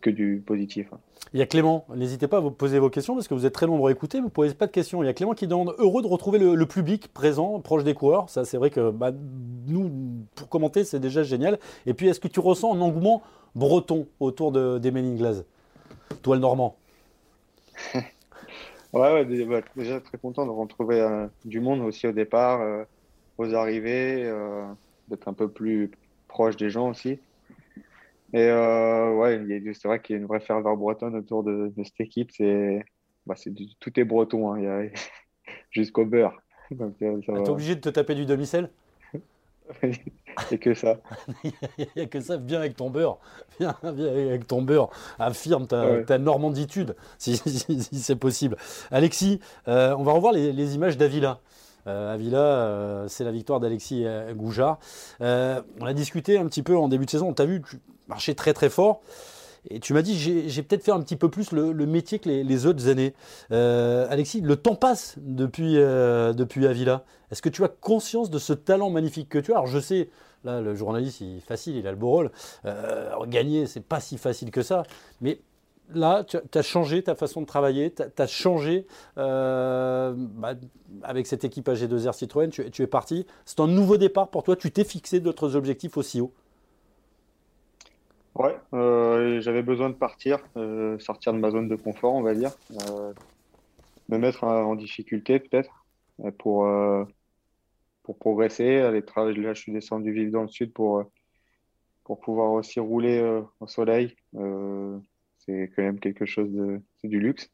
que 0.00 0.10
du 0.10 0.42
positif. 0.44 0.88
Hein. 0.92 0.98
Il 1.32 1.38
y 1.38 1.42
a 1.42 1.46
Clément, 1.46 1.86
n'hésitez 1.94 2.26
pas 2.26 2.38
à 2.38 2.40
vous 2.40 2.50
poser 2.50 2.80
vos 2.80 2.90
questions 2.90 3.14
parce 3.14 3.28
que 3.28 3.34
vous 3.34 3.46
êtes 3.46 3.52
très 3.52 3.66
nombreux 3.66 3.90
à 3.90 3.92
écouter, 3.92 4.18
vous 4.18 4.26
ne 4.26 4.30
posez 4.30 4.54
pas 4.54 4.66
de 4.66 4.72
questions. 4.72 5.02
Il 5.02 5.06
y 5.06 5.08
a 5.08 5.12
Clément 5.12 5.34
qui 5.34 5.46
demande 5.46 5.74
heureux 5.78 6.02
de 6.02 6.08
retrouver 6.08 6.38
le, 6.38 6.66
public 6.66 7.12
présent, 7.12 7.60
proche 7.60 7.84
des 7.84 7.94
coureurs. 7.94 8.28
Ça, 8.28 8.44
c'est 8.44 8.56
vrai 8.56 8.70
que 8.70 8.90
bah, 8.90 9.12
nous, 9.68 9.90
pour 10.34 10.48
commenter, 10.48 10.82
c'est 10.82 10.98
déjà 10.98 11.22
génial. 11.22 11.60
Et 11.86 11.94
puis, 11.94 12.08
est-ce 12.08 12.18
que 12.18 12.26
tu 12.26 12.40
ressens 12.40 12.74
un 12.74 12.80
engouement 12.80 13.22
breton 13.54 14.08
autour 14.18 14.50
de, 14.50 14.78
des 14.78 14.90
Glass 14.90 15.44
Toi, 16.22 16.36
le 16.36 16.42
Normand 16.42 16.76
ouais, 18.92 19.24
ouais, 19.24 19.62
déjà 19.76 20.00
très 20.00 20.18
content 20.18 20.46
de 20.46 20.50
retrouver 20.50 21.00
euh, 21.00 21.26
du 21.44 21.60
monde 21.60 21.80
aussi 21.80 22.06
au 22.06 22.12
départ, 22.12 22.60
euh, 22.60 22.84
aux 23.38 23.54
arrivées, 23.54 24.24
euh, 24.24 24.66
d'être 25.08 25.28
un 25.28 25.32
peu 25.32 25.48
plus 25.48 25.90
proche 26.28 26.56
des 26.56 26.70
gens 26.70 26.90
aussi. 26.90 27.18
Et 28.32 28.48
euh, 28.48 29.12
ouais, 29.14 29.40
c'est 29.74 29.88
vrai 29.88 30.00
qu'il 30.00 30.14
y 30.14 30.18
a 30.18 30.20
une 30.22 30.28
vraie 30.28 30.40
ferveur 30.40 30.76
bretonne 30.76 31.16
autour 31.16 31.42
de, 31.42 31.72
de 31.76 31.84
cette 31.84 32.00
équipe. 32.00 32.30
C'est, 32.30 32.84
bah, 33.26 33.34
c'est 33.36 33.52
tout 33.80 33.98
est 33.98 34.04
breton, 34.04 34.54
hein, 34.54 34.88
jusqu'au 35.70 36.04
beurre. 36.04 36.36
Donc, 36.70 36.94
euh, 37.02 37.20
T'es 37.20 37.48
obligé 37.48 37.74
de 37.74 37.80
te 37.80 37.88
taper 37.88 38.14
du 38.14 38.26
demi-sel? 38.26 38.70
Et 40.50 40.58
que 40.58 40.74
ça. 40.74 41.00
Il 41.44 41.86
n'y 41.96 42.02
a 42.02 42.06
que 42.06 42.20
ça. 42.20 42.36
Viens 42.36 42.60
avec 42.60 42.76
ton 42.76 42.90
beurre. 42.90 43.18
Viens, 43.58 43.76
avec 43.82 44.46
ton 44.46 44.62
beurre. 44.62 44.90
Affirme 45.18 45.66
ta, 45.66 46.02
ta 46.04 46.18
normanditude, 46.18 46.96
si, 47.18 47.36
si, 47.36 47.98
c'est 47.98 48.16
possible. 48.16 48.56
Alexis, 48.90 49.40
euh, 49.68 49.94
on 49.98 50.02
va 50.02 50.12
revoir 50.12 50.32
les, 50.32 50.52
les 50.52 50.74
images 50.74 50.96
d'Avila. 50.96 51.40
Euh, 51.86 52.14
Avila, 52.14 52.38
euh, 52.38 53.08
c'est 53.08 53.24
la 53.24 53.32
victoire 53.32 53.60
d'Alexis 53.60 54.04
Goujard. 54.34 54.78
Euh, 55.20 55.62
on 55.80 55.86
a 55.86 55.92
discuté 55.92 56.38
un 56.38 56.46
petit 56.46 56.62
peu 56.62 56.76
en 56.76 56.88
début 56.88 57.06
de 57.06 57.10
saison. 57.10 57.32
Tu 57.32 57.42
as 57.42 57.46
vu, 57.46 57.62
tu 57.62 57.78
marchais 58.08 58.34
très 58.34 58.52
très 58.52 58.70
fort. 58.70 59.00
Et 59.68 59.78
tu 59.78 59.92
m'as 59.92 60.00
dit, 60.00 60.18
j'ai 60.18 60.62
peut-être 60.62 60.82
fait 60.82 60.90
un 60.90 61.02
petit 61.02 61.16
peu 61.16 61.28
plus 61.28 61.52
le, 61.52 61.74
métier 61.84 62.18
que 62.18 62.30
les, 62.30 62.66
autres 62.66 62.88
années. 62.88 63.12
Alexis, 63.50 64.40
le 64.40 64.56
temps 64.56 64.74
passe 64.74 65.16
depuis, 65.18 65.74
depuis 65.74 66.66
Avila. 66.66 67.04
Est-ce 67.30 67.42
que 67.42 67.50
tu 67.50 67.62
as 67.62 67.68
conscience 67.68 68.30
de 68.30 68.38
ce 68.38 68.54
talent 68.54 68.88
magnifique 68.88 69.28
que 69.28 69.38
tu 69.38 69.52
as? 69.52 69.56
Alors 69.56 69.66
je 69.66 69.78
sais, 69.78 70.08
là, 70.44 70.62
le 70.62 70.74
journaliste, 70.74 71.20
il 71.20 71.36
est 71.36 71.40
facile, 71.40 71.76
il 71.76 71.86
a 71.86 71.90
le 71.90 71.98
beau 71.98 72.08
rôle. 72.08 72.30
gagner, 73.26 73.66
c'est 73.66 73.84
pas 73.84 74.00
si 74.00 74.16
facile 74.16 74.50
que 74.50 74.62
ça. 74.62 74.84
Mais 75.20 75.40
là, 75.94 76.24
tu 76.24 76.38
as 76.58 76.62
changé 76.62 77.02
ta 77.02 77.14
façon 77.14 77.40
de 77.40 77.46
travailler, 77.46 77.92
tu 77.92 78.02
as, 78.02 78.26
changé 78.26 78.86
euh, 79.18 80.14
bah, 80.16 80.54
avec 81.02 81.26
cette 81.26 81.44
équipe 81.44 81.68
AG2R 81.68 82.12
Citroën, 82.12 82.50
tu, 82.50 82.82
es 82.82 82.86
parti. 82.86 83.26
C'est 83.44 83.60
un 83.60 83.66
nouveau 83.66 83.96
départ 83.96 84.28
pour 84.28 84.42
toi, 84.42 84.56
tu 84.56 84.70
t'es 84.70 84.84
fixé 84.84 85.20
d'autres 85.20 85.56
objectifs 85.56 85.96
aussi 85.96 86.20
haut 86.20 86.32
Ouais, 88.36 88.56
euh, 88.74 89.40
j'avais 89.40 89.62
besoin 89.62 89.90
de 89.90 89.94
partir, 89.94 90.38
euh, 90.56 90.98
sortir 90.98 91.32
de 91.32 91.38
ma 91.38 91.50
zone 91.50 91.68
de 91.68 91.76
confort, 91.76 92.14
on 92.14 92.22
va 92.22 92.34
dire, 92.34 92.52
me 94.08 94.18
mettre 94.18 94.44
en 94.44 94.74
difficulté 94.76 95.40
peut-être 95.40 95.84
pour, 96.38 96.68
pour 98.02 98.18
progresser, 98.18 98.78
aller 98.78 99.02
travailler. 99.02 99.40
Là, 99.40 99.54
je 99.54 99.60
suis 99.60 99.72
descendu 99.72 100.12
vivre 100.12 100.32
dans 100.32 100.42
le 100.42 100.48
sud 100.48 100.72
pour, 100.72 101.04
pour 102.04 102.20
pouvoir 102.20 102.52
aussi 102.52 102.80
rouler 102.80 103.42
au 103.60 103.66
soleil 103.66 104.14
c'est 105.50 105.72
quand 105.74 105.82
même 105.82 106.00
quelque 106.00 106.26
chose 106.26 106.50
de, 106.52 106.80
du 107.04 107.20
luxe. 107.20 107.50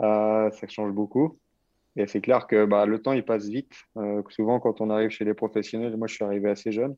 Euh, 0.00 0.50
ça 0.50 0.68
change 0.68 0.92
beaucoup. 0.92 1.38
Et 1.96 2.06
c'est 2.06 2.20
clair 2.20 2.46
que 2.46 2.64
bah, 2.64 2.86
le 2.86 3.00
temps, 3.00 3.12
il 3.12 3.24
passe 3.24 3.48
vite. 3.48 3.74
Euh, 3.96 4.22
souvent, 4.30 4.60
quand 4.60 4.80
on 4.80 4.90
arrive 4.90 5.10
chez 5.10 5.24
les 5.24 5.34
professionnels, 5.34 5.96
moi, 5.96 6.06
je 6.06 6.14
suis 6.14 6.24
arrivé 6.24 6.48
assez 6.48 6.70
jeune. 6.70 6.96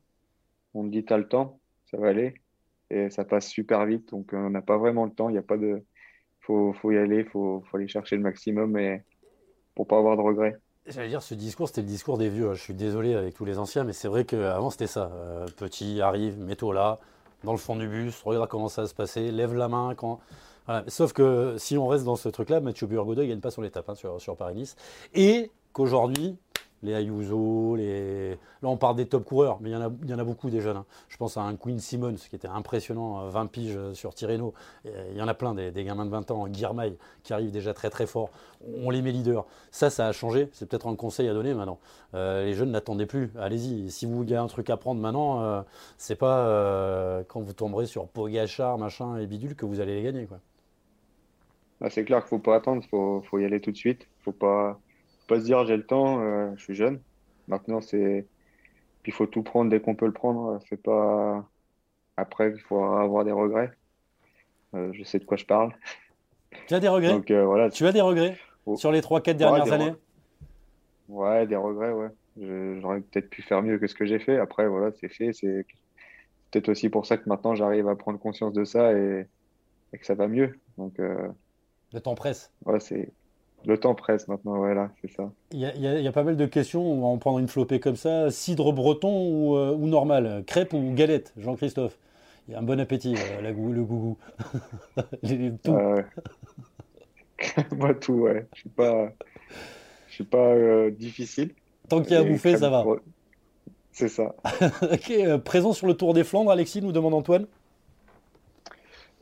On 0.73 0.83
me 0.83 0.89
dit, 0.89 1.03
t'as 1.03 1.17
le 1.17 1.27
temps, 1.27 1.59
ça 1.85 1.97
va 1.97 2.09
aller. 2.09 2.35
Et 2.89 3.09
ça 3.09 3.25
passe 3.25 3.47
super 3.47 3.85
vite. 3.85 4.09
Donc, 4.09 4.31
on 4.33 4.49
n'a 4.49 4.61
pas 4.61 4.77
vraiment 4.77 5.05
le 5.05 5.11
temps. 5.11 5.29
Il 5.29 5.33
n'y 5.33 5.39
a 5.39 5.43
pas 5.43 5.57
de. 5.57 5.83
Faut, 6.41 6.73
faut 6.73 6.91
y 6.91 6.97
aller, 6.97 7.23
faut, 7.23 7.63
faut 7.69 7.77
aller 7.77 7.87
chercher 7.87 8.15
le 8.15 8.23
maximum 8.23 8.77
et 8.77 9.01
pour 9.75 9.87
pas 9.87 9.97
avoir 9.97 10.17
de 10.17 10.21
regrets. 10.21 10.55
J'allais 10.87 11.09
dire, 11.09 11.21
ce 11.21 11.35
discours, 11.35 11.67
c'était 11.67 11.81
le 11.81 11.87
discours 11.87 12.17
des 12.17 12.29
vieux. 12.29 12.53
Je 12.53 12.61
suis 12.61 12.73
désolé 12.73 13.13
avec 13.13 13.35
tous 13.35 13.45
les 13.45 13.59
anciens, 13.59 13.83
mais 13.83 13.93
c'est 13.93 14.07
vrai 14.07 14.25
qu'avant, 14.25 14.71
c'était 14.71 14.87
ça. 14.87 15.11
Euh, 15.13 15.45
petit, 15.57 16.01
arrive, 16.01 16.39
mets-toi 16.39 16.73
là, 16.73 16.99
dans 17.43 17.51
le 17.51 17.57
fond 17.57 17.75
du 17.75 17.87
bus, 17.87 18.21
regarde 18.23 18.49
comment 18.49 18.69
ça 18.69 18.83
va 18.83 18.87
se 18.87 18.93
passer, 18.93 19.31
lève 19.31 19.53
la 19.53 19.67
main 19.67 19.93
quand. 19.95 20.19
Sauf 20.87 21.11
que 21.11 21.55
si 21.57 21.77
on 21.77 21.87
reste 21.87 22.05
dans 22.05 22.15
ce 22.15 22.29
truc-là, 22.29 22.61
Mathieu 22.61 22.87
Burgodeau 22.87 23.23
ne 23.23 23.27
gagne 23.27 23.41
pas 23.41 23.51
son 23.51 23.63
étape 23.63 23.89
hein, 23.89 23.95
sur, 23.95 24.21
sur 24.21 24.37
Paris-Nice. 24.37 24.77
Et 25.13 25.51
qu'aujourd'hui, 25.73 26.37
les 26.83 26.93
Ayuso, 26.93 27.75
les... 27.75 28.31
là 28.31 28.69
on 28.69 28.77
parle 28.77 28.95
des 28.95 29.05
top 29.05 29.23
coureurs, 29.23 29.59
mais 29.61 29.69
il 29.69 29.73
y 29.73 29.75
en 30.13 30.19
a, 30.19 30.23
beaucoup 30.23 30.49
des 30.49 30.61
jeunes. 30.61 30.77
Hein. 30.77 30.85
Je 31.09 31.17
pense 31.17 31.37
à 31.37 31.41
un 31.41 31.55
Queen 31.55 31.79
Simmons 31.79 32.15
qui 32.15 32.35
était 32.35 32.47
impressionnant, 32.47 33.27
20 33.27 33.41
euh, 33.41 33.47
piges 33.47 33.75
euh, 33.77 33.93
sur 33.93 34.13
Tirreno. 34.13 34.53
Il 34.85 35.17
y 35.17 35.21
en 35.21 35.27
a 35.27 35.33
plein, 35.33 35.53
des, 35.53 35.83
gamins 35.83 36.05
de 36.05 36.11
20 36.11 36.31
ans, 36.31 36.47
Guirmail, 36.47 36.97
qui 37.23 37.33
arrivent 37.33 37.51
déjà 37.51 37.73
très 37.73 37.89
très 37.89 38.07
fort. 38.07 38.29
On 38.83 38.89
les 38.89 39.01
met 39.01 39.11
leaders. 39.11 39.45
Ça, 39.71 39.89
ça 39.89 40.07
a 40.07 40.11
changé. 40.11 40.49
C'est 40.53 40.67
peut-être 40.67 40.87
un 40.87 40.95
conseil 40.95 41.27
à 41.27 41.33
donner 41.33 41.53
maintenant. 41.53 41.79
Euh, 42.13 42.45
les 42.45 42.53
jeunes 42.53 42.71
n'attendaient 42.71 43.05
plus. 43.05 43.31
Allez-y. 43.37 43.89
Si 43.89 44.05
vous 44.05 44.21
avez 44.23 44.35
un 44.35 44.47
truc 44.47 44.69
à 44.69 44.77
prendre 44.77 45.01
maintenant, 45.01 45.41
euh, 45.41 45.61
c'est 45.97 46.15
pas 46.15 46.45
euh, 46.47 47.23
quand 47.27 47.41
vous 47.41 47.53
tomberez 47.53 47.85
sur 47.85 48.07
Pogachar, 48.07 48.77
machin 48.77 49.17
et 49.17 49.27
bidule 49.27 49.55
que 49.55 49.65
vous 49.65 49.79
allez 49.79 49.95
les 49.95 50.03
gagner. 50.03 50.25
Quoi. 50.25 50.39
Bah, 51.79 51.89
c'est 51.89 52.03
clair 52.03 52.19
qu'il 52.19 52.29
faut 52.29 52.39
pas 52.39 52.55
attendre, 52.55 52.81
il 52.83 52.89
faut, 52.89 53.21
faut, 53.21 53.39
y 53.39 53.45
aller 53.45 53.59
tout 53.59 53.71
de 53.71 53.77
suite. 53.77 54.07
faut 54.19 54.31
pas 54.31 54.79
pas 55.31 55.39
se 55.39 55.45
dire 55.45 55.65
j'ai 55.65 55.77
le 55.77 55.85
temps, 55.85 56.19
euh, 56.19 56.51
je 56.57 56.63
suis 56.63 56.75
jeune. 56.75 56.99
Maintenant, 57.47 57.79
c'est. 57.79 58.25
Puis 59.01 59.11
il 59.11 59.15
faut 59.15 59.25
tout 59.25 59.43
prendre 59.43 59.71
dès 59.71 59.79
qu'on 59.79 59.95
peut 59.95 60.05
le 60.05 60.11
prendre. 60.11 60.59
C'est 60.67 60.81
pas. 60.81 61.47
Après, 62.17 62.51
il 62.51 62.59
faut 62.59 62.83
avoir 62.83 63.23
des 63.23 63.31
regrets. 63.31 63.71
Euh, 64.75 64.91
je 64.93 65.03
sais 65.03 65.19
de 65.19 65.25
quoi 65.25 65.37
je 65.37 65.45
parle. 65.45 65.73
Tu 66.67 66.73
as 66.73 66.81
des 66.81 66.89
regrets? 66.89 67.13
Donc, 67.13 67.31
euh, 67.31 67.45
voilà. 67.45 67.69
Tu 67.69 67.85
as 67.87 67.93
des 67.93 68.01
regrets 68.01 68.37
oh. 68.65 68.75
sur 68.75 68.91
les 68.91 68.99
3-4 68.99 69.35
dernières 69.35 69.71
années? 69.71 69.93
Ouais, 71.07 71.47
des 71.47 71.55
regrets, 71.55 71.91
ouais. 71.91 72.09
J'aurais 72.81 72.99
peut-être 72.99 73.29
pu 73.29 73.41
faire 73.41 73.61
mieux 73.61 73.79
que 73.79 73.87
ce 73.87 73.95
que 73.95 74.05
j'ai 74.05 74.19
fait. 74.19 74.37
Après, 74.37 74.67
voilà, 74.67 74.91
c'est 74.99 75.09
fait. 75.09 75.31
C'est 75.31 75.65
peut-être 76.51 76.69
aussi 76.69 76.89
pour 76.89 77.05
ça 77.05 77.17
que 77.17 77.27
maintenant 77.27 77.55
j'arrive 77.55 77.87
à 77.87 77.95
prendre 77.95 78.19
conscience 78.19 78.53
de 78.53 78.65
ça 78.65 78.93
et, 78.93 79.25
et 79.93 79.97
que 79.97 80.05
ça 80.05 80.15
va 80.15 80.27
mieux. 80.27 80.59
Donc, 80.77 80.97
le 80.97 82.01
temps 82.01 82.15
presse. 82.15 82.51
Ouais, 82.65 82.79
c'est 82.79 83.11
le 83.65 83.77
temps 83.77 83.95
presse 83.95 84.27
maintenant, 84.27 84.57
voilà, 84.57 84.89
c'est 85.01 85.11
ça. 85.11 85.31
Il 85.51 85.59
y, 85.59 85.63
y, 85.63 86.07
a 86.07 86.11
pas 86.11 86.23
mal 86.23 86.37
de 86.37 86.45
questions, 86.45 86.83
on 86.83 87.01
va 87.01 87.07
en 87.07 87.17
prendre 87.17 87.39
une 87.39 87.47
flopée 87.47 87.79
comme 87.79 87.95
ça. 87.95 88.31
Cidre 88.31 88.73
breton 88.73 89.09
ou, 89.09 89.57
ou 89.57 89.87
normal? 89.87 90.43
Crêpe 90.47 90.73
ou 90.73 90.93
galette, 90.93 91.33
Jean-Christophe? 91.37 91.97
Il 92.47 92.53
y 92.53 92.55
a 92.55 92.59
un 92.59 92.63
bon 92.63 92.79
appétit, 92.79 93.15
la, 93.41 93.51
le 93.51 93.83
gougou. 93.83 94.17
tout. 95.63 95.77
Moi, 97.75 97.93
tout, 97.95 98.13
ouais. 98.13 98.45
Je 98.53 98.59
suis 98.61 98.69
pas, 98.69 99.11
je 100.07 100.13
suis 100.13 100.23
pas 100.23 100.37
euh, 100.37 100.91
difficile. 100.91 101.51
Tant 101.89 102.01
qu'il 102.01 102.13
y 102.13 102.15
a 102.15 102.19
à 102.19 102.23
bouffer, 102.23 102.57
ça 102.57 102.69
va. 102.69 102.85
C'est 103.91 104.09
ça. 104.09 104.35
ok, 104.81 105.11
euh, 105.11 105.37
présent 105.37 105.73
sur 105.73 105.87
le 105.87 105.93
Tour 105.93 106.13
des 106.13 106.23
Flandres, 106.23 106.51
Alexis, 106.51 106.81
nous 106.81 106.91
demande 106.91 107.13
Antoine. 107.13 107.47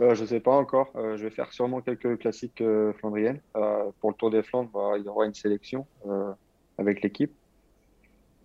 Euh, 0.01 0.15
je 0.15 0.21
ne 0.21 0.27
sais 0.27 0.39
pas 0.39 0.55
encore. 0.55 0.91
je 0.95 1.23
vais 1.23 1.29
faire 1.29 1.51
sûrement 1.51 1.81
quelques 1.81 2.17
classiques 2.19 2.63
flandriennes. 2.97 3.41
pour 3.99 4.11
le 4.11 4.15
Tour 4.15 4.31
des 4.31 4.43
Flandres, 4.43 4.69
bah, 4.73 4.93
il 4.97 5.03
y 5.03 5.09
aura 5.09 5.25
une 5.25 5.33
sélection 5.33 5.85
avec 6.77 7.01
l'équipe. 7.01 7.33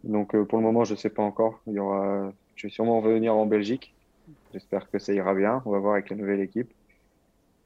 Donc 0.03 0.37
pour 0.45 0.59
le 0.59 0.65
moment, 0.65 0.85
je 0.85 0.95
ne 0.95 0.99
sais 0.99 1.11
pas 1.11 1.23
encore. 1.23 1.61
Il 1.67 1.75
y 1.75 1.79
aura... 1.79 2.33
Je 2.57 2.67
vais 2.67 2.73
sûrement 2.73 3.01
revenir 3.01 3.35
en 3.35 3.47
Belgique. 3.47 3.95
J'espère 4.53 4.91
que 4.91 4.99
ça 4.99 5.13
ira 5.13 5.35
bien. 5.35 5.63
On 5.65 5.71
va 5.71 5.79
voir 5.79 5.95
avec 5.95 6.11
la 6.11 6.17
nouvelle 6.17 6.41
équipe 6.41 6.73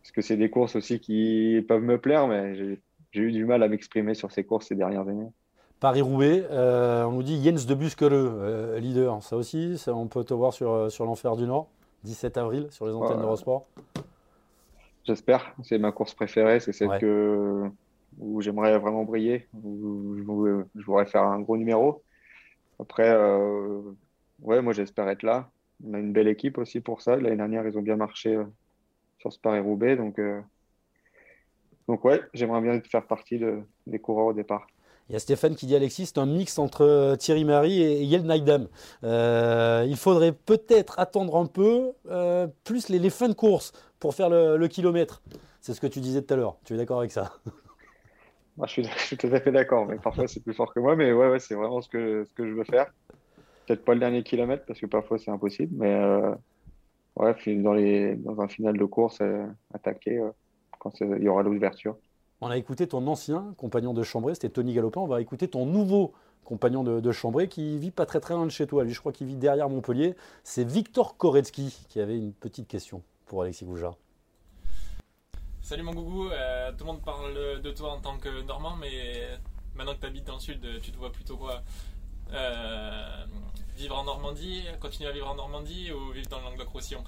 parce 0.09 0.15
que 0.15 0.23
c'est 0.23 0.39
des 0.39 0.49
courses 0.49 0.75
aussi 0.75 1.01
qui 1.01 1.63
peuvent 1.69 1.83
me 1.83 1.99
plaire, 1.99 2.29
mais 2.29 2.55
j'ai 3.13 3.21
eu 3.21 3.31
du 3.31 3.45
mal 3.45 3.63
à 3.63 3.69
m'exprimer 3.69 4.15
sur 4.15 4.33
ces 4.33 4.43
courses 4.43 4.69
ces 4.69 4.75
dernières 4.75 5.07
années. 5.07 5.29
Paris-Roubaix, 5.81 6.47
euh, 6.51 7.05
on 7.05 7.13
nous 7.13 7.23
dit 7.23 7.43
Jens 7.45 7.67
de 7.67 7.75
Buskereux, 7.75 8.39
euh, 8.41 8.81
leader. 8.81 9.23
Ça 9.23 9.37
aussi, 9.37 9.77
on 9.87 10.07
peut 10.07 10.25
te 10.25 10.33
voir 10.33 10.55
sur, 10.55 10.71
euh, 10.71 10.89
sur 10.89 11.05
l'Enfer 11.05 11.37
du 11.37 11.47
Nord, 11.47 11.69
17 12.05 12.37
avril, 12.37 12.67
sur 12.71 12.87
les 12.87 12.93
antennes 12.93 13.21
d'Eurosport. 13.21 13.67
J'espère. 15.05 15.55
C'est 15.63 15.79
ma 15.79 15.93
course 15.93 16.15
préférée. 16.15 16.61
C'est 16.61 16.73
celle 16.73 16.99
que, 16.99 17.65
où 18.19 18.41
j'aimerais 18.41 18.79
vraiment 18.79 19.05
briller, 19.05 19.49
où 19.55 20.17
je, 20.17 20.83
voudrais 20.85 21.07
faire 21.07 21.23
un 21.23 21.41
gros 21.41 21.57
numéro. 21.57 22.03
Après, 22.79 23.11
ouais, 24.43 24.63
moi 24.63 24.73
j'espère 24.73 25.09
être 25.09 25.23
là. 25.23 25.51
On 25.87 25.95
a 25.95 25.99
une 25.99 26.13
belle 26.13 26.29
équipe 26.29 26.59
aussi 26.59 26.81
pour 26.81 27.03
ça. 27.03 27.17
L'année 27.17 27.37
dernière, 27.37 27.67
ils 27.67 27.79
ont 27.79 27.83
bien 27.83 27.97
marché 27.97 28.39
sur 29.19 29.33
ce 29.33 29.39
Paris-Roubaix. 29.39 29.97
Donc, 29.97 30.19
euh, 30.19 30.41
donc 31.87 32.05
ouais, 32.05 32.21
j'aimerais 32.35 32.61
bien 32.61 32.81
faire 32.81 33.07
partie 33.07 33.39
de, 33.39 33.61
des 33.87 33.99
coureurs 33.99 34.27
au 34.27 34.33
départ. 34.33 34.67
Il 35.09 35.15
y 35.15 35.17
a 35.17 35.19
Stéphane 35.19 35.55
qui 35.55 35.67
dit 35.67 35.75
Alexis, 35.75 36.07
c'est 36.07 36.19
un 36.19 36.27
mix 36.27 36.59
entre 36.59 36.85
euh, 36.85 37.17
Thierry 37.17 37.45
Marie 37.45 37.83
et 37.83 38.03
Yel 38.03 38.25
Naidam. 38.25 38.69
Euh, 39.05 39.87
il 39.89 39.97
faudrait 39.97 40.33
peut-être 40.33 40.99
attendre 40.99 41.37
un 41.37 41.47
peu, 41.47 41.93
plus 42.65 42.89
les, 42.89 43.11
fins 43.11 43.29
de 43.29 43.35
course 43.35 43.73
pour 43.99 44.15
faire 44.15 44.29
le, 44.29 44.67
kilomètre. 44.69 45.23
C'est 45.61 45.75
ce 45.75 45.81
que 45.81 45.87
tu 45.87 46.01
disais 46.01 46.23
tout 46.23 46.35
à 46.35 46.37
l'heure. 46.37 46.59
Tu 46.65 46.75
es 46.75 46.77
d'accord 46.77 46.99
avec 46.99 47.13
ça? 47.13 47.33
Moi, 48.57 48.67
je, 48.69 48.83
suis, 48.83 49.17
tout 49.17 49.29
à 49.33 49.41
fait 49.41 49.53
d'accord, 49.53 49.87
mais 49.87 49.97
parfois 49.97 50.29
c'est 50.29 50.41
plus 50.41 50.55
fort 50.55 50.73
que 50.73 50.81
moi. 50.81 50.95
Mais 50.95 51.13
ouais, 51.13 51.29
ouais 51.29 51.39
c'est 51.39 51.55
vraiment 51.55 51.81
ce 51.81 51.89
que, 51.89 52.25
ce 52.25 52.35
que 52.35 52.47
je 52.47 52.55
veux 52.55 52.65
faire. 52.65 52.93
Peut-être 53.67 53.85
pas 53.85 53.95
le 53.95 54.01
dernier 54.01 54.23
kilomètre 54.23 54.65
parce 54.67 54.81
que 54.81 54.87
parfois 54.87 55.19
c'est 55.19 55.31
impossible, 55.31 55.75
mais 55.77 55.95
ouais, 57.19 57.57
dans, 57.57 57.73
les, 57.73 58.17
dans 58.17 58.41
un 58.41 58.49
final 58.49 58.77
de 58.77 58.85
course, 58.85 59.19
euh, 59.21 59.47
attaquer 59.75 60.19
euh, 60.19 60.31
quand 60.79 61.01
il 61.01 61.23
y 61.23 61.29
aura 61.29 61.43
l'ouverture. 61.43 61.97
On 62.41 62.49
a 62.51 62.57
écouté 62.57 62.87
ton 62.87 63.07
ancien 63.09 63.53
compagnon 63.57 63.93
de 63.93 64.03
Chambray, 64.05 64.35
c'était 64.35 64.49
Tony 64.49 64.73
Galopin. 64.73 65.01
On 65.01 65.09
va 65.09 65.21
écouter 65.21 65.49
ton 65.49 65.67
nouveau 65.67 66.13
compagnon 66.45 66.85
de, 66.85 67.01
de, 67.01 67.13
Chambray 67.13 67.49
qui 67.49 67.79
vit 67.79 67.91
pas 67.91 68.07
très 68.07 68.21
très 68.21 68.35
loin 68.35 68.47
de 68.47 68.51
chez 68.51 68.67
toi. 68.67 68.85
Lui, 68.85 68.95
je 68.95 69.01
crois 69.01 69.13
qu'il 69.13 69.27
vit 69.27 69.35
derrière 69.35 69.69
Montpellier. 69.69 70.15
C'est 70.45 70.65
Victor 70.65 71.17
Koretsky 71.17 71.77
qui 71.89 72.01
avait 72.01 72.17
une 72.17 72.33
petite 72.33 72.69
question 72.69 73.03
pour 73.27 73.43
Alexis 73.43 73.65
Goujard. 73.65 73.97
Salut 75.61 75.83
mon 75.83 75.93
gougou, 75.93 76.31
euh, 76.31 76.71
tout 76.73 76.85
le 76.85 76.93
monde 76.93 77.03
parle 77.03 77.61
de 77.61 77.71
toi 77.73 77.93
en 77.93 78.01
tant 78.01 78.17
que 78.19 78.43
Normand, 78.43 78.77
mais 78.77 79.39
maintenant 79.75 79.95
que 79.95 80.01
tu 80.01 80.07
habites 80.07 80.27
dans 80.27 80.35
le 80.35 80.41
sud, 80.41 80.65
tu 80.81 80.93
te 80.93 80.97
vois 80.97 81.13
plutôt 81.13 81.37
quoi? 81.37 81.63
Vivre 83.77 83.99
en 83.99 84.05
Normandie, 84.05 84.63
continuer 84.81 85.11
à 85.11 85.13
vivre 85.13 85.29
en 85.29 85.35
Normandie 85.35 85.93
ou 85.93 86.13
vivre 86.13 86.29
dans 86.29 86.39
le 86.39 86.45
Languedoc-Roussillon? 86.45 87.03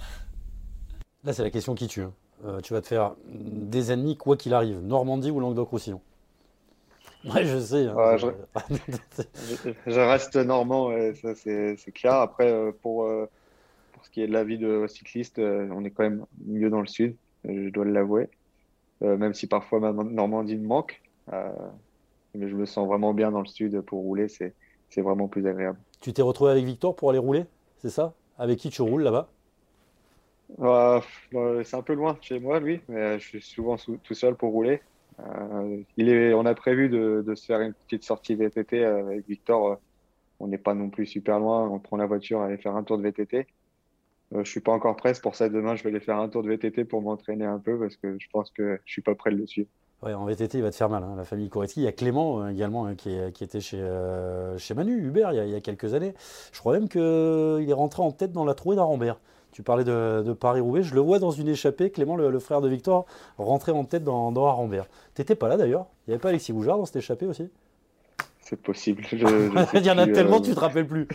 Là, 1.25 1.33
c'est 1.33 1.43
la 1.43 1.51
question 1.51 1.75
qui 1.75 1.87
tue. 1.87 2.05
Euh, 2.45 2.61
tu 2.61 2.73
vas 2.73 2.81
te 2.81 2.87
faire 2.87 3.15
des 3.27 3.93
ennemis 3.93 4.17
quoi 4.17 4.37
qu'il 4.37 4.55
arrive, 4.55 4.81
Normandie 4.81 5.31
ou 5.31 5.41
Languedoc-Roussillon 5.41 6.01
Ouais, 7.27 7.45
je 7.45 7.59
sais. 7.59 7.87
Hein, 7.87 8.17
je... 9.87 10.01
reste 10.01 10.37
normand, 10.37 10.91
ça 11.15 11.35
c'est 11.35 11.77
clair. 11.93 12.15
Après, 12.15 12.51
euh, 12.51 12.73
pour, 12.81 13.05
euh, 13.05 13.29
pour 13.93 14.05
ce 14.07 14.11
qui 14.11 14.23
est 14.23 14.27
de 14.27 14.33
la 14.33 14.43
vie 14.43 14.57
de 14.57 14.87
cycliste, 14.89 15.39
on 15.39 15.85
est 15.85 15.91
quand 15.91 16.05
même 16.05 16.25
mieux 16.47 16.71
dans 16.71 16.81
le 16.81 16.87
sud, 16.87 17.15
je 17.45 17.69
dois 17.69 17.85
l'avouer. 17.85 18.31
même 19.03 19.35
si 19.35 19.47
parfois 19.47 19.81
ma 19.81 19.93
Normandie 19.93 20.57
me 20.57 20.67
manque. 20.67 21.03
mais 21.31 22.49
je 22.49 22.55
me 22.55 22.65
sens 22.65 22.89
vraiment 22.89 23.13
bien 23.13 23.31
dans 23.31 23.43
le 23.43 23.49
sud 23.49 23.83
pour 23.83 24.01
rouler, 24.01 24.29
c'est 24.29 25.03
vraiment 25.03 25.29
plus 25.29 25.47
agréable. 25.47 25.79
Tu 26.01 26.15
t'es 26.15 26.23
retrouvé 26.23 26.53
avec 26.53 26.65
Victor 26.65 26.97
pour 26.97 27.11
aller 27.11 27.19
rouler, 27.19 27.45
c'est 27.83 27.91
ça? 27.91 28.15
Avec 28.39 28.59
qui 28.59 28.71
tu 28.71 28.81
roules 28.81 29.03
là-bas? 29.03 29.29
C'est 30.59 31.77
un 31.77 31.83
peu 31.83 31.95
loin 31.95 32.17
chez 32.21 32.39
moi, 32.39 32.61
lui, 32.61 32.81
mais 32.89 33.19
je 33.19 33.27
suis 33.27 33.43
souvent 33.43 33.77
tout 33.77 34.15
seul 34.15 34.35
pour 34.35 34.53
rouler. 34.53 34.81
Euh, 35.21 35.83
il 35.97 36.35
on 36.35 36.47
a 36.47 36.55
prévu 36.55 36.89
de, 36.89 37.35
se 37.35 37.45
faire 37.45 37.61
une 37.61 37.75
petite 37.75 38.05
sortie 38.05 38.35
VTT 38.35 38.85
avec 38.85 39.27
Victor. 39.29 39.79
On 40.39 40.49
n'est 40.49 40.59
pas 40.59 40.75
non 40.75 40.89
plus 40.91 41.07
super 41.07 41.39
loin. 41.39 41.69
On 41.69 41.79
prend 41.79 41.97
la 41.97 42.07
voiture, 42.07 42.41
aller 42.41 42.57
faire 42.57 42.77
un 42.77 42.83
tour 42.83 42.99
de 42.99 43.03
VTT. 43.03 43.47
Euh, 44.35 44.45
je 44.45 44.51
suis 44.51 44.61
pas 44.61 44.73
encore 44.73 44.97
prêt. 44.97 45.13
Pour 45.23 45.35
ça, 45.35 45.49
demain, 45.49 45.75
je 45.75 45.83
vais 45.83 45.91
aller 45.91 46.01
faire 46.01 46.19
un 46.19 46.29
tour 46.29 46.43
de 46.43 46.49
VTT 46.49 46.85
pour 46.85 47.03
m'entraîner 47.03 47.45
un 47.45 47.59
peu 47.59 47.79
parce 47.79 47.97
que 47.97 48.17
je 48.19 48.29
pense 48.33 48.51
que 48.51 48.81
je 48.85 48.93
suis 48.93 49.03
pas 49.03 49.15
prêt 49.15 49.31
de 49.31 49.37
le 49.37 49.47
suivre. 49.47 49.69
Ouais, 50.03 50.15
en 50.15 50.25
VTT, 50.25 50.59
il 50.59 50.63
va 50.63 50.71
te 50.71 50.77
faire 50.77 50.89
mal, 50.89 51.03
hein, 51.03 51.15
la 51.17 51.25
famille 51.25 51.51
Koretsky. 51.51 51.81
Il 51.81 51.85
y 51.85 51.87
a 51.87 51.93
Clément 51.93 52.43
euh, 52.43 52.49
également 52.49 52.87
hein, 52.87 52.95
qui, 52.95 53.11
était 53.43 53.61
chez, 53.61 53.81
euh, 53.81 54.57
chez 54.57 54.73
Manu, 54.73 54.97
Hubert, 55.07 55.33
il 55.33 55.51
y, 55.51 55.55
a, 55.55 55.61
quelques 55.61 55.93
années. 55.93 56.15
Je 56.53 56.59
crois 56.59 56.73
même 56.73 56.89
qu'il 56.89 57.01
est 57.01 57.73
rentré 57.75 58.03
en 58.03 58.11
tête 58.11 58.33
dans 58.33 58.47
la 58.47 58.55
trouée 58.55 58.77
d'Arambert. 58.77 59.21
Tu 59.53 59.63
parlais 59.63 59.85
de, 59.85 60.33
Paris-Roubaix, 60.33 60.83
je 60.83 60.95
le 60.95 61.01
vois 61.01 61.19
dans 61.19 61.31
une 61.31 61.49
échappée, 61.49 61.91
Clément, 61.91 62.17
le, 62.17 62.39
frère 62.39 62.61
de 62.61 62.69
Victor, 62.69 63.07
rentrer 63.39 63.73
en 63.73 63.85
tête 63.85 64.05
dans, 64.05 64.33
dans 64.33 64.47
Arambert. 64.47 64.87
T'étais 65.15 65.35
pas 65.35 65.49
là 65.49 65.57
d'ailleurs 65.57 65.87
Il 66.07 66.11
n'y 66.11 66.15
avait 66.15 66.21
pas 66.21 66.29
Alexis 66.29 66.53
Boujard 66.53 66.79
dans 66.79 66.87
cette 66.87 66.97
échappée 66.97 67.27
aussi 67.27 67.51
c'est 68.51 68.57
possible. 68.57 69.05
Il 69.13 69.85
y 69.85 69.91
en 69.91 69.99
a 69.99 70.07
tellement, 70.09 70.39
euh, 70.39 70.41
tu 70.41 70.55
te 70.55 70.59
rappelles 70.59 70.87
plus. 70.87 71.07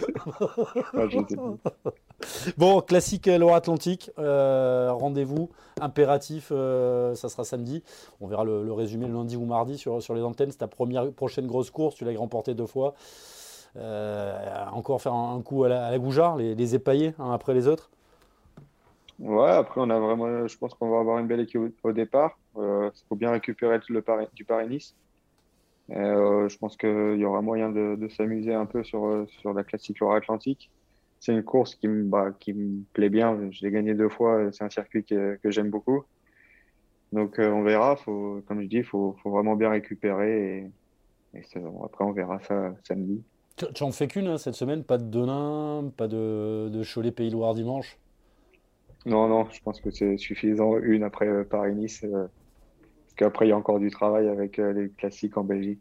bon, 2.57 2.79
classique 2.79 3.27
Loire-Atlantique. 3.27 4.09
Euh, 4.19 4.93
rendez-vous 4.93 5.49
impératif, 5.81 6.49
euh, 6.51 7.13
ça 7.15 7.27
sera 7.27 7.43
samedi. 7.43 7.83
On 8.21 8.27
verra 8.27 8.45
le, 8.45 8.71
résumé 8.71 9.07
le 9.07 9.13
lundi 9.13 9.35
ou 9.35 9.43
mardi 9.43 9.77
sur, 9.77 10.01
sur 10.01 10.15
les 10.15 10.21
antennes. 10.21 10.51
C'est 10.51 10.59
ta 10.59 10.67
première, 10.67 11.11
prochaine 11.11 11.45
grosse 11.45 11.71
course. 11.71 11.95
Tu 11.95 12.05
l'as 12.05 12.17
remporté 12.17 12.53
deux 12.53 12.67
fois. 12.67 12.93
encore 13.75 15.01
faire 15.01 15.13
un, 15.13 15.41
coup 15.41 15.65
à 15.65 15.69
la, 15.69 15.87
à 15.87 15.97
Goujard, 15.97 16.37
les, 16.37 16.55
les 16.55 16.75
épailler 16.75 17.15
un 17.19 17.33
après 17.33 17.53
les 17.53 17.67
autres. 17.67 17.89
Ouais, 19.19 19.49
après, 19.49 19.79
on 19.81 19.89
a 19.89 19.99
vraiment, 19.99 20.47
je 20.47 20.57
pense 20.57 20.73
qu'on 20.73 20.89
va 20.89 20.99
avoir 20.99 21.19
une 21.19 21.27
belle 21.27 21.39
équipe 21.39 21.61
au, 21.83 21.91
départ. 21.93 22.37
Il 22.57 22.91
faut 23.07 23.15
bien 23.15 23.31
récupérer 23.31 23.79
le 23.89 24.03
du 24.33 24.45
Paris-Nice. 24.45 24.95
Euh, 25.91 26.49
je 26.49 26.57
pense 26.57 26.77
qu'il 26.77 27.17
y 27.17 27.25
aura 27.25 27.41
moyen 27.41 27.69
de, 27.69 28.07
s'amuser 28.09 28.53
un 28.53 28.65
peu 28.65 28.83
sur, 28.83 29.05
euh, 29.05 29.25
sur 29.27 29.53
la 29.53 29.63
classique 29.63 29.99
Loire 29.99 30.15
Atlantique. 30.15 30.71
C'est 31.19 31.31
une 31.31 31.43
course 31.43 31.75
qui 31.75 31.87
me, 31.87 32.03
bah, 32.03 32.31
qui 32.39 32.53
me 32.53 32.83
plaît 32.93 33.09
bien. 33.09 33.49
Je 33.51 33.65
l'ai 33.65 33.71
gagné 33.71 33.93
deux 33.93 34.09
fois. 34.09 34.51
C'est 34.51 34.63
un 34.63 34.69
circuit 34.69 35.03
que, 35.03 35.39
que 35.41 35.51
j'aime 35.51 35.69
beaucoup. 35.69 36.03
Donc 37.13 37.39
euh, 37.39 37.49
on 37.49 37.63
verra. 37.63 37.95
Faut, 37.95 38.41
comme 38.47 38.61
je 38.61 38.67
dis, 38.67 38.77
il 38.77 38.83
faut, 38.83 39.15
faut, 39.23 39.31
vraiment 39.31 39.55
bien 39.55 39.69
récupérer. 39.69 40.71
Et, 41.33 41.41
après, 41.83 42.03
on 42.03 42.11
verra 42.11 42.39
ça 42.39 42.73
samedi. 42.87 43.23
Tu, 43.57 43.65
tu 43.73 43.83
en 43.83 43.91
fais 43.91 44.07
qu'une 44.07 44.27
hein, 44.27 44.37
cette 44.37 44.55
semaine? 44.55 44.83
Pas 44.83 44.97
de 44.97 45.05
Denain, 45.05 45.91
pas 45.95 46.07
de, 46.07 46.69
de 46.69 46.83
Cholet 46.83 47.11
Pays 47.11 47.29
Loire 47.29 47.53
dimanche? 47.53 47.97
Non, 49.05 49.27
non. 49.27 49.47
Je 49.51 49.61
pense 49.61 49.81
que 49.81 49.91
c'est 49.91 50.17
suffisant. 50.17 50.77
Une 50.77 51.03
après 51.03 51.43
Paris-Nice. 51.45 52.01
Parce 52.01 53.13
qu'après, 53.15 53.45
il 53.45 53.49
y 53.49 53.51
a 53.51 53.57
encore 53.57 53.79
du 53.79 53.91
travail 53.91 54.27
avec 54.27 54.59
euh, 54.59 54.73
les 54.73 54.89
classiques 54.89 55.37
en 55.37 55.43
Belgique. 55.43 55.79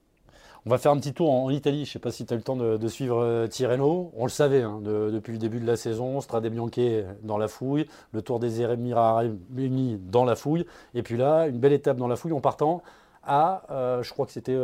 On 0.67 0.71
va 0.71 0.79
faire 0.79 0.93
un 0.93 0.99
petit 0.99 1.13
tour 1.13 1.31
en, 1.31 1.51
Italie. 1.51 1.85
Je 1.85 1.91
ne 1.91 1.93
sais 1.93 1.99
pas 1.99 2.11
si 2.11 2.25
tu 2.25 2.33
as 2.33 2.37
eu 2.37 2.39
le 2.39 2.45
temps 2.45 2.57
de, 2.57 2.89
suivre 2.89 3.19
euh, 3.19 3.47
Tirreno. 3.47 4.13
On 4.17 4.25
le 4.25 4.31
savait 4.31 4.63
hein, 4.63 4.81
depuis 4.83 5.33
le 5.33 5.39
début 5.39 5.61
de 5.61 5.67
la 5.67 5.77
saison. 5.77 6.21
Strade 6.21 6.47
Bianche 6.47 6.71
dans 7.23 7.37
la 7.37 7.49
fouille. 7.49 7.87
Le 8.13 8.23
Tour 8.23 8.41
des 8.41 8.63
Eremiraimi 8.63 9.99
dans 10.01 10.25
la 10.25 10.37
fouille. 10.37 10.65
Et 10.95 11.03
puis 11.03 11.17
là, 11.17 11.49
une 11.49 11.59
belle 11.59 11.75
étape 11.75 11.99
dans 11.99 12.09
la 12.09 12.17
fouille 12.17 12.33
en 12.33 12.41
partant 12.41 12.83
à, 13.27 13.63
euh, 13.71 14.03
je 14.03 14.13
crois 14.13 14.27
que 14.27 14.33
c'était 14.33 14.59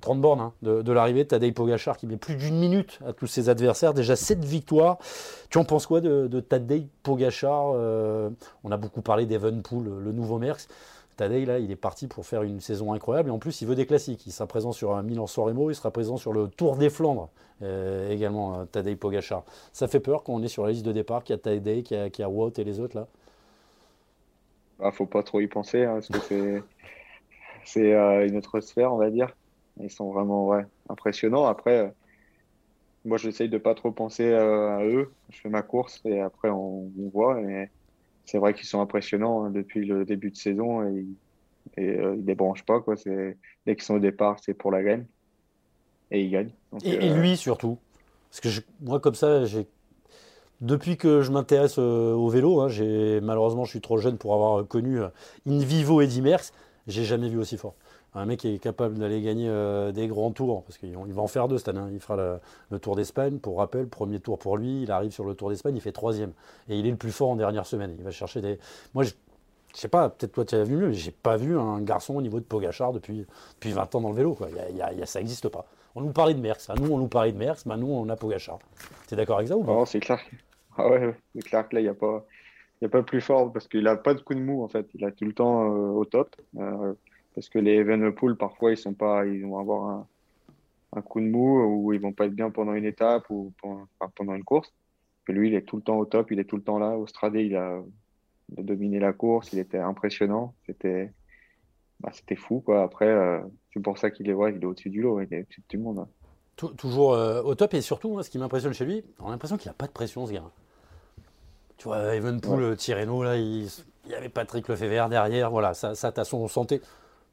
30 0.00 0.20
bornes 0.20 0.40
hein, 0.40 0.52
de, 0.62 0.92
l'arrivée. 0.92 1.26
Tadej 1.26 1.52
Pogachar 1.52 1.96
qui 1.96 2.06
met 2.06 2.16
plus 2.16 2.36
d'une 2.36 2.58
minute 2.58 2.98
à 3.06 3.12
tous 3.12 3.26
ses 3.26 3.48
adversaires. 3.48 3.94
Déjà 3.94 4.16
7 4.16 4.44
victoires. 4.44 4.98
Tu 5.50 5.58
en 5.58 5.64
penses 5.64 5.86
quoi 5.86 6.00
de, 6.00 6.26
de 6.26 6.40
Tadej 6.40 6.86
Pogachar 7.02 7.66
On 8.64 8.70
a 8.70 8.76
beaucoup 8.76 9.02
parlé 9.02 9.26
d'Evenpool, 9.26 10.00
le 10.02 10.12
nouveau 10.12 10.38
Merckx. 10.38 10.68
Tadej, 11.16 11.46
là, 11.46 11.58
il 11.58 11.70
est 11.70 11.76
parti 11.76 12.08
pour 12.08 12.26
faire 12.26 12.42
une 12.42 12.60
saison 12.60 12.92
incroyable. 12.92 13.28
Et 13.28 13.32
en 13.32 13.38
plus, 13.38 13.62
il 13.62 13.68
veut 13.68 13.76
des 13.76 13.86
classiques. 13.86 14.26
Il 14.26 14.32
sera 14.32 14.46
présent 14.46 14.72
sur 14.72 14.94
un 14.96 15.02
Milan 15.02 15.26
Soremo, 15.26 15.70
il 15.70 15.74
sera 15.74 15.90
présent 15.90 16.16
sur 16.16 16.32
le 16.32 16.48
Tour 16.48 16.76
des 16.76 16.90
Flandres 16.90 17.28
euh, 17.62 18.10
également, 18.10 18.60
euh, 18.60 18.64
Tadej 18.64 18.98
Ça 19.72 19.88
fait 19.88 20.00
peur 20.00 20.24
quand 20.24 20.32
on 20.32 20.42
est 20.42 20.48
sur 20.48 20.64
la 20.64 20.72
liste 20.72 20.84
de 20.84 20.92
départ, 20.92 21.22
qu'il 21.22 21.34
y 21.34 21.38
a 21.38 21.38
Tadej, 21.38 21.82
qu'il 21.84 22.10
y 22.18 22.22
a, 22.22 22.28
Watt 22.28 22.58
et 22.58 22.64
les 22.64 22.80
autres 22.80 22.96
là 22.96 23.06
bah, 24.80 24.90
faut 24.90 25.06
pas 25.06 25.22
trop 25.22 25.40
y 25.40 25.46
penser, 25.46 25.84
hein, 25.84 26.00
parce 26.10 26.26
que 26.26 26.60
c'est 27.64 27.94
euh, 27.94 28.26
une 28.26 28.36
autre 28.36 28.60
sphère, 28.60 28.92
on 28.92 28.98
va 28.98 29.10
dire. 29.10 29.34
Ils 29.80 29.90
sont 29.90 30.12
vraiment 30.12 30.46
ouais, 30.46 30.64
impressionnants. 30.88 31.46
Après, 31.46 31.78
euh, 31.78 31.88
moi, 33.04 33.18
j'essaye 33.18 33.48
de 33.48 33.58
pas 33.58 33.74
trop 33.74 33.90
penser 33.90 34.24
euh, 34.24 34.78
à 34.78 34.84
eux. 34.84 35.12
Je 35.30 35.40
fais 35.40 35.48
ma 35.48 35.62
course 35.62 36.00
et 36.04 36.20
après, 36.20 36.48
on, 36.48 36.90
on 36.98 37.08
voit. 37.12 37.40
Et 37.42 37.68
c'est 38.24 38.38
vrai 38.38 38.54
qu'ils 38.54 38.66
sont 38.66 38.80
impressionnants 38.80 39.44
hein, 39.44 39.50
depuis 39.50 39.84
le 39.84 40.04
début 40.04 40.30
de 40.30 40.36
saison 40.36 40.82
et, 40.88 41.04
et 41.76 41.98
euh, 41.98 42.14
ils 42.16 42.24
débranchent 42.24 42.64
pas. 42.64 42.80
Quoi. 42.80 42.94
Dès 43.04 43.36
qu'ils 43.66 43.82
sont 43.82 43.96
au 43.96 44.00
départ, 44.00 44.38
c'est 44.40 44.54
pour 44.54 44.70
la 44.70 44.82
gagne. 44.82 45.04
Et 46.10 46.22
ils 46.22 46.30
gagnent. 46.30 46.52
Donc, 46.72 46.84
Et, 46.84 46.94
et 46.94 47.10
lui 47.10 47.36
surtout. 47.36 47.78
Parce 48.30 48.40
que 48.40 48.48
je- 48.48 48.62
moi, 48.80 49.00
comme 49.00 49.14
ça, 49.14 49.44
j'ai. 49.44 49.66
Depuis 50.60 50.96
que 50.96 51.20
je 51.20 51.30
m'intéresse 51.30 51.78
euh, 51.78 52.14
au 52.14 52.28
vélo, 52.28 52.60
hein, 52.60 52.68
j'ai 52.68 53.20
malheureusement, 53.20 53.64
je 53.64 53.70
suis 53.70 53.80
trop 53.80 53.98
jeune 53.98 54.16
pour 54.16 54.34
avoir 54.34 54.66
connu 54.66 55.00
in 55.46 55.58
vivo 55.58 56.00
Eddy 56.00 56.22
Merckx. 56.22 56.52
J'ai 56.86 57.04
jamais 57.04 57.28
vu 57.28 57.38
aussi 57.38 57.56
fort. 57.56 57.74
Un 58.14 58.26
mec 58.26 58.40
qui 58.40 58.54
est 58.54 58.58
capable 58.58 58.98
d'aller 58.98 59.22
gagner 59.22 59.48
euh, 59.48 59.90
des 59.90 60.06
grands 60.06 60.30
tours, 60.30 60.62
parce 60.64 60.78
qu'il 60.78 60.90
il 60.90 61.12
va 61.12 61.22
en 61.22 61.26
faire 61.26 61.48
deux 61.48 61.58
cette 61.58 61.68
année. 61.68 61.78
hein. 61.80 61.90
Il 61.92 61.98
fera 62.00 62.38
le, 62.70 62.78
Tour 62.78 62.94
d'Espagne, 62.96 63.38
pour 63.38 63.58
rappel, 63.58 63.88
premier 63.88 64.20
tour 64.20 64.38
pour 64.38 64.56
lui. 64.56 64.82
Il 64.82 64.90
arrive 64.92 65.10
sur 65.10 65.24
le 65.24 65.34
Tour 65.34 65.48
d'Espagne, 65.50 65.74
il 65.76 65.80
fait 65.80 65.92
troisième. 65.92 66.32
Et 66.68 66.78
il 66.78 66.86
est 66.86 66.90
le 66.90 66.96
plus 66.96 67.10
fort 67.12 67.30
en 67.30 67.36
dernière 67.36 67.66
semaine. 67.66 67.94
Il 67.98 68.04
va 68.04 68.10
chercher 68.10 68.40
des. 68.40 68.58
Moi, 68.94 69.02
je, 69.04 69.12
je 69.74 69.80
sais 69.80 69.88
pas, 69.88 70.08
peut-être 70.10 70.32
toi 70.32 70.44
tu 70.44 70.54
as 70.54 70.62
vu 70.62 70.76
mieux, 70.76 70.88
mais 70.88 70.94
j'ai 70.94 71.10
pas 71.10 71.36
vu 71.36 71.58
un 71.58 71.80
garçon 71.80 72.14
au 72.16 72.22
niveau 72.22 72.38
de 72.38 72.44
Pogachar 72.44 72.92
depuis, 72.92 73.26
depuis 73.54 73.72
20 73.72 73.92
ans 73.96 74.00
dans 74.02 74.10
le 74.10 74.14
vélo. 74.14 74.34
Quoi. 74.34 74.48
Y 74.50 74.80
a- 74.80 75.06
ça 75.06 75.18
n'existe 75.18 75.48
pas. 75.48 75.66
On 75.96 76.00
nous 76.02 76.12
parlait 76.12 76.34
de 76.34 76.40
Merckx. 76.40 76.68
Nous, 76.80 76.92
on 76.92 76.98
nous 76.98 77.08
parlait 77.08 77.32
de 77.32 77.38
Merckx, 77.38 77.66
nous, 77.66 77.86
on 77.90 78.08
a 78.08 78.16
Pogachar. 78.16 78.58
T'es 79.08 79.16
d'accord 79.16 79.36
avec 79.38 79.48
ça 79.48 79.56
ou 79.56 79.64
pas? 79.64 79.72
Non, 79.72 79.84
c'est 79.86 80.00
clair. 80.00 80.20
Ah 80.76 80.88
ouais, 80.88 81.14
c'est 81.34 81.42
clair 81.42 81.68
que 81.68 81.74
là, 81.76 81.80
il 81.80 81.84
n'y 81.84 81.88
a 81.88 81.94
pas, 81.94 82.24
il 82.80 82.84
y 82.84 82.86
a 82.86 82.90
pas 82.90 83.02
plus 83.02 83.20
fort 83.20 83.52
parce 83.52 83.68
qu'il 83.68 83.86
a 83.86 83.96
pas 83.96 84.14
de 84.14 84.20
coup 84.20 84.34
de 84.34 84.40
mou 84.40 84.62
en 84.62 84.68
fait. 84.68 84.86
Il 84.94 85.04
a 85.04 85.10
tout 85.10 85.24
le 85.24 85.32
temps 85.32 85.64
euh, 85.64 85.88
au 85.90 86.04
top. 86.04 86.34
Euh, 86.58 86.94
parce 87.34 87.48
que 87.48 87.58
les 87.58 87.74
Evenepoel, 87.74 88.36
parfois, 88.36 88.72
ils 88.72 88.76
sont 88.76 88.94
pas, 88.94 89.26
ils 89.26 89.44
vont 89.44 89.58
avoir 89.58 90.06
un, 90.92 91.00
coup 91.02 91.20
de 91.20 91.26
mou 91.26 91.60
ou 91.62 91.92
ils 91.92 92.00
vont 92.00 92.12
pas 92.12 92.26
être 92.26 92.34
bien 92.34 92.50
pendant 92.50 92.74
une 92.74 92.84
étape 92.84 93.24
ou 93.30 93.52
pendant, 93.60 94.34
une 94.34 94.44
course. 94.44 94.72
Que 95.24 95.32
lui, 95.32 95.48
il 95.48 95.54
est 95.54 95.62
tout 95.62 95.76
le 95.76 95.82
temps 95.82 95.96
au 95.96 96.04
top, 96.04 96.30
il 96.30 96.38
est 96.38 96.44
tout 96.44 96.56
le 96.56 96.62
temps 96.62 96.78
là. 96.78 96.96
Au 96.96 97.06
Stradé, 97.06 97.44
il 97.44 97.56
a, 97.56 97.80
dominé 98.50 99.00
la 99.00 99.12
course, 99.12 99.52
il 99.52 99.58
était 99.58 99.78
impressionnant. 99.78 100.54
C'était, 100.66 101.10
bah, 102.00 102.12
fou 102.36 102.60
quoi. 102.60 102.82
Après, 102.82 103.08
euh, 103.08 103.40
c'est 103.72 103.82
pour 103.82 103.98
ça 103.98 104.10
qu'il 104.10 104.28
est, 104.28 104.34
ouais, 104.34 104.52
est 104.52 104.64
au-dessus 104.64 104.90
du 104.90 105.02
lot, 105.02 105.20
il 105.20 105.32
est 105.34 105.40
au-dessus 105.40 105.60
de 105.60 105.66
tout 105.66 105.76
le 105.76 105.82
monde. 105.82 106.06
Tou- 106.54 106.74
Toujours 106.74 107.18
au 107.44 107.54
top 107.56 107.74
et 107.74 107.80
surtout, 107.80 108.22
ce 108.22 108.30
qui 108.30 108.38
m'impressionne 108.38 108.74
chez 108.74 108.84
lui, 108.84 109.02
on 109.18 109.28
a 109.28 109.30
l'impression 109.30 109.56
qu'il 109.56 109.70
n'a 109.70 109.74
pas 109.74 109.86
de 109.86 109.92
pression, 109.92 110.26
ce 110.26 110.32
gars. 110.32 110.52
Tu 111.76 111.84
vois, 111.84 112.14
Evenpool, 112.14 112.62
euh, 112.62 112.76
Tirreno, 112.76 113.22
là, 113.22 113.36
il, 113.36 113.68
il 114.06 114.10
y 114.10 114.14
avait 114.14 114.28
Patrick 114.28 114.68
Lefebvre 114.68 115.08
derrière, 115.08 115.50
voilà, 115.50 115.74
ça, 115.74 115.94
ça 115.94 116.12
t'as 116.12 116.24
son 116.24 116.46
santé. 116.48 116.80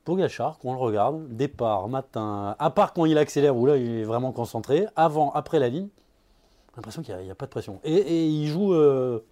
Pogachar, 0.04 0.58
quand 0.60 0.70
on 0.70 0.74
le 0.74 0.80
regarde, 0.80 1.28
départ, 1.36 1.88
matin, 1.88 2.56
à 2.58 2.70
part 2.72 2.94
quand 2.94 3.06
il 3.06 3.18
accélère, 3.18 3.56
où 3.56 3.66
là, 3.66 3.78
il 3.78 4.00
est 4.00 4.04
vraiment 4.04 4.32
concentré, 4.32 4.88
avant, 4.96 5.32
après 5.34 5.60
la 5.60 5.70
ligne, 5.70 5.90
j'ai 6.70 6.78
l'impression 6.78 7.02
qu'il 7.02 7.16
n'y 7.18 7.30
a, 7.30 7.36
pas 7.36 7.46
de 7.46 7.52
pression. 7.52 7.80
Et, 7.84 7.94
et 7.94 8.26
il 8.26 8.48
joue, 8.48 8.74
euh, 8.74 9.24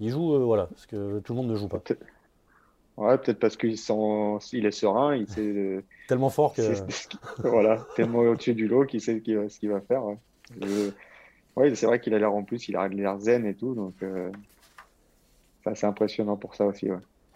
il 0.00 0.10
joue, 0.10 0.34
euh, 0.34 0.38
voilà, 0.38 0.66
parce 0.66 0.86
que 0.86 1.18
tout 1.20 1.34
le 1.34 1.36
monde 1.36 1.50
ne 1.50 1.56
joue 1.56 1.68
pas. 1.68 1.82
Ouais, 2.96 3.18
peut-être 3.18 3.38
parce 3.38 3.56
qu'il 3.56 3.74
il 3.74 4.66
est 4.66 4.70
serein, 4.70 5.16
il 5.16 5.28
sait. 5.28 5.84
Tellement 6.08 6.30
fort 6.30 6.54
que. 6.54 6.62
Voilà, 7.38 7.84
tellement 7.94 8.20
au-dessus 8.20 8.54
du 8.54 8.68
lot 8.68 8.86
qu'il 8.86 9.02
sait 9.02 9.18
ce 9.18 9.58
qu'il 9.58 9.70
va, 9.70 9.80
faire. 9.82 10.02
Ouais, 10.04 10.18
ouais, 11.56 11.74
c'est 11.74 11.86
vrai 11.86 12.00
qu'il 12.00 12.14
a 12.14 12.18
l'air 12.18 12.32
en 12.32 12.42
plus, 12.42 12.68
il 12.68 12.76
a 12.76 12.88
l'air 12.88 13.18
zen 13.18 13.46
et 13.46 13.54
tout, 13.54 13.74
donc 13.74 13.94
euh, 14.02 14.30
c'est 15.74 15.86
impressionnant 15.86 16.36
pour 16.36 16.54
ça 16.54 16.66
aussi. 16.66 16.88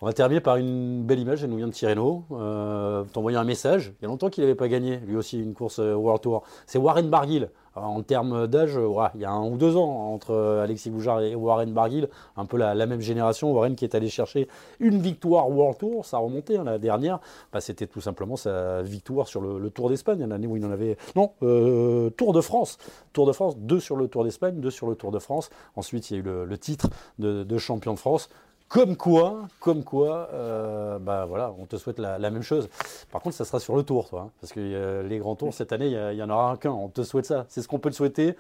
On 0.03 0.07
va 0.07 0.15
terminer 0.15 0.41
par 0.41 0.57
une 0.57 1.03
belle 1.05 1.19
image, 1.19 1.45
elle 1.45 1.51
nous 1.51 1.59
vient 1.59 1.69
de 1.69 1.73
Tirreno. 1.73 2.25
Euh, 2.33 3.05
T'envoyer 3.05 3.37
un 3.37 3.45
message. 3.45 3.93
Il 3.99 4.03
y 4.03 4.05
a 4.07 4.09
longtemps 4.09 4.31
qu'il 4.31 4.43
n'avait 4.43 4.55
pas 4.55 4.69
gagné, 4.69 4.97
lui 4.99 5.17
aussi, 5.17 5.43
une 5.43 5.53
course 5.53 5.79
euh, 5.79 5.95
World 5.95 6.23
Tour. 6.23 6.43
C'est 6.67 6.79
Warren 6.79 7.11
Barguil. 7.11 7.51
Alors, 7.77 7.91
en 7.91 8.03
termes 8.03 8.49
d'âge, 8.49 8.77
euh, 8.77 8.89
il 9.15 9.21
y 9.21 9.25
a 9.25 9.31
un 9.31 9.49
ou 9.49 9.57
deux 9.57 9.77
ans 9.77 10.13
entre 10.13 10.33
euh, 10.33 10.65
Alexis 10.65 10.91
Boujard 10.91 11.21
et 11.23 11.35
Warren 11.37 11.73
Barguil, 11.73 12.09
un 12.37 12.45
peu 12.45 12.57
la, 12.57 12.75
même 12.87 13.01
génération. 13.01 13.53
Warren 13.53 13.77
qui 13.77 13.85
est 13.85 13.95
allé 13.95 14.09
chercher 14.09 14.49
une 14.81 14.99
victoire 14.99 15.49
World 15.49 15.79
Tour, 15.79 16.05
ça 16.05 16.17
a 16.17 16.21
remonté 16.21 16.57
hein, 16.57 16.65
la 16.65 16.79
dernière. 16.79 17.21
Bah, 17.53 17.61
C'était 17.61 17.87
tout 17.87 18.01
simplement 18.01 18.37
sa 18.37 18.83
victoire 18.83 19.29
sur 19.29 19.41
le, 19.41 19.71
Tour 19.71 19.89
d'Espagne, 19.89 20.27
l'année 20.27 20.49
où 20.49 20.57
il 20.57 20.65
en 20.65 20.71
avait. 20.73 20.97
Non, 21.15 21.33
euh, 21.43 22.11
Tour 22.11 22.33
de 22.33 22.41
France. 22.41 22.79
Tour 23.13 23.27
de 23.27 23.33
France, 23.33 23.57
deux 23.57 23.79
sur 23.79 23.97
le 23.97 24.09
Tour 24.09 24.25
d'Espagne, 24.25 24.61
deux 24.61 24.71
sur 24.71 24.89
le 24.89 24.97
Tour 24.97 25.13
de 25.13 25.21
France. 25.21 25.51
Ensuite, 25.77 26.11
il 26.11 26.15
y 26.15 26.17
a 26.17 26.21
eu 26.21 26.23
le, 26.25 26.59
titre 26.59 26.89
de 27.19 27.59
champion 27.59 27.95
de 27.95 27.99
France. 27.99 28.29
Comme 28.71 28.97
quoi, 28.97 29.49
comme 29.59 29.83
quoi, 29.83 30.29
euh, 30.33 31.01
bah 31.01 31.27
voilà, 31.27 31.53
on 31.59 31.67
te 31.67 31.77
souhaite 31.77 31.99
la, 31.99 32.21
la 32.21 32.31
même 32.31 32.43
chose. 32.45 32.69
Par 33.11 33.21
contre, 33.21 33.35
ça 33.35 33.45
sera 33.45 33.59
sur 33.59 33.75
le 33.77 33.83
tour, 33.83 34.09
toi, 34.09 34.27
hein, 34.29 34.31
parce 34.41 34.53
que 34.53 34.61
euh, 34.61 35.03
les 35.03 35.19
grands 35.19 35.35
tours 35.35 35.53
cette 35.53 35.73
année, 35.73 35.87
il 35.87 35.93
y 35.93 35.97
a- 35.97 36.13
il 36.13 36.19
y, 36.19 36.23
en 36.23 36.31
aura 36.31 36.53
un 36.53 36.57
qu'un. 36.57 36.71
On 36.71 36.89
te 36.89 37.03
souhaite 37.03 37.27
ça. 37.27 37.47
C'est 37.49 37.63
ce 37.63 37.69
qu'on 37.69 37.81
peut 37.81 37.91
te 37.91 37.97
souhaiter. 37.97 38.37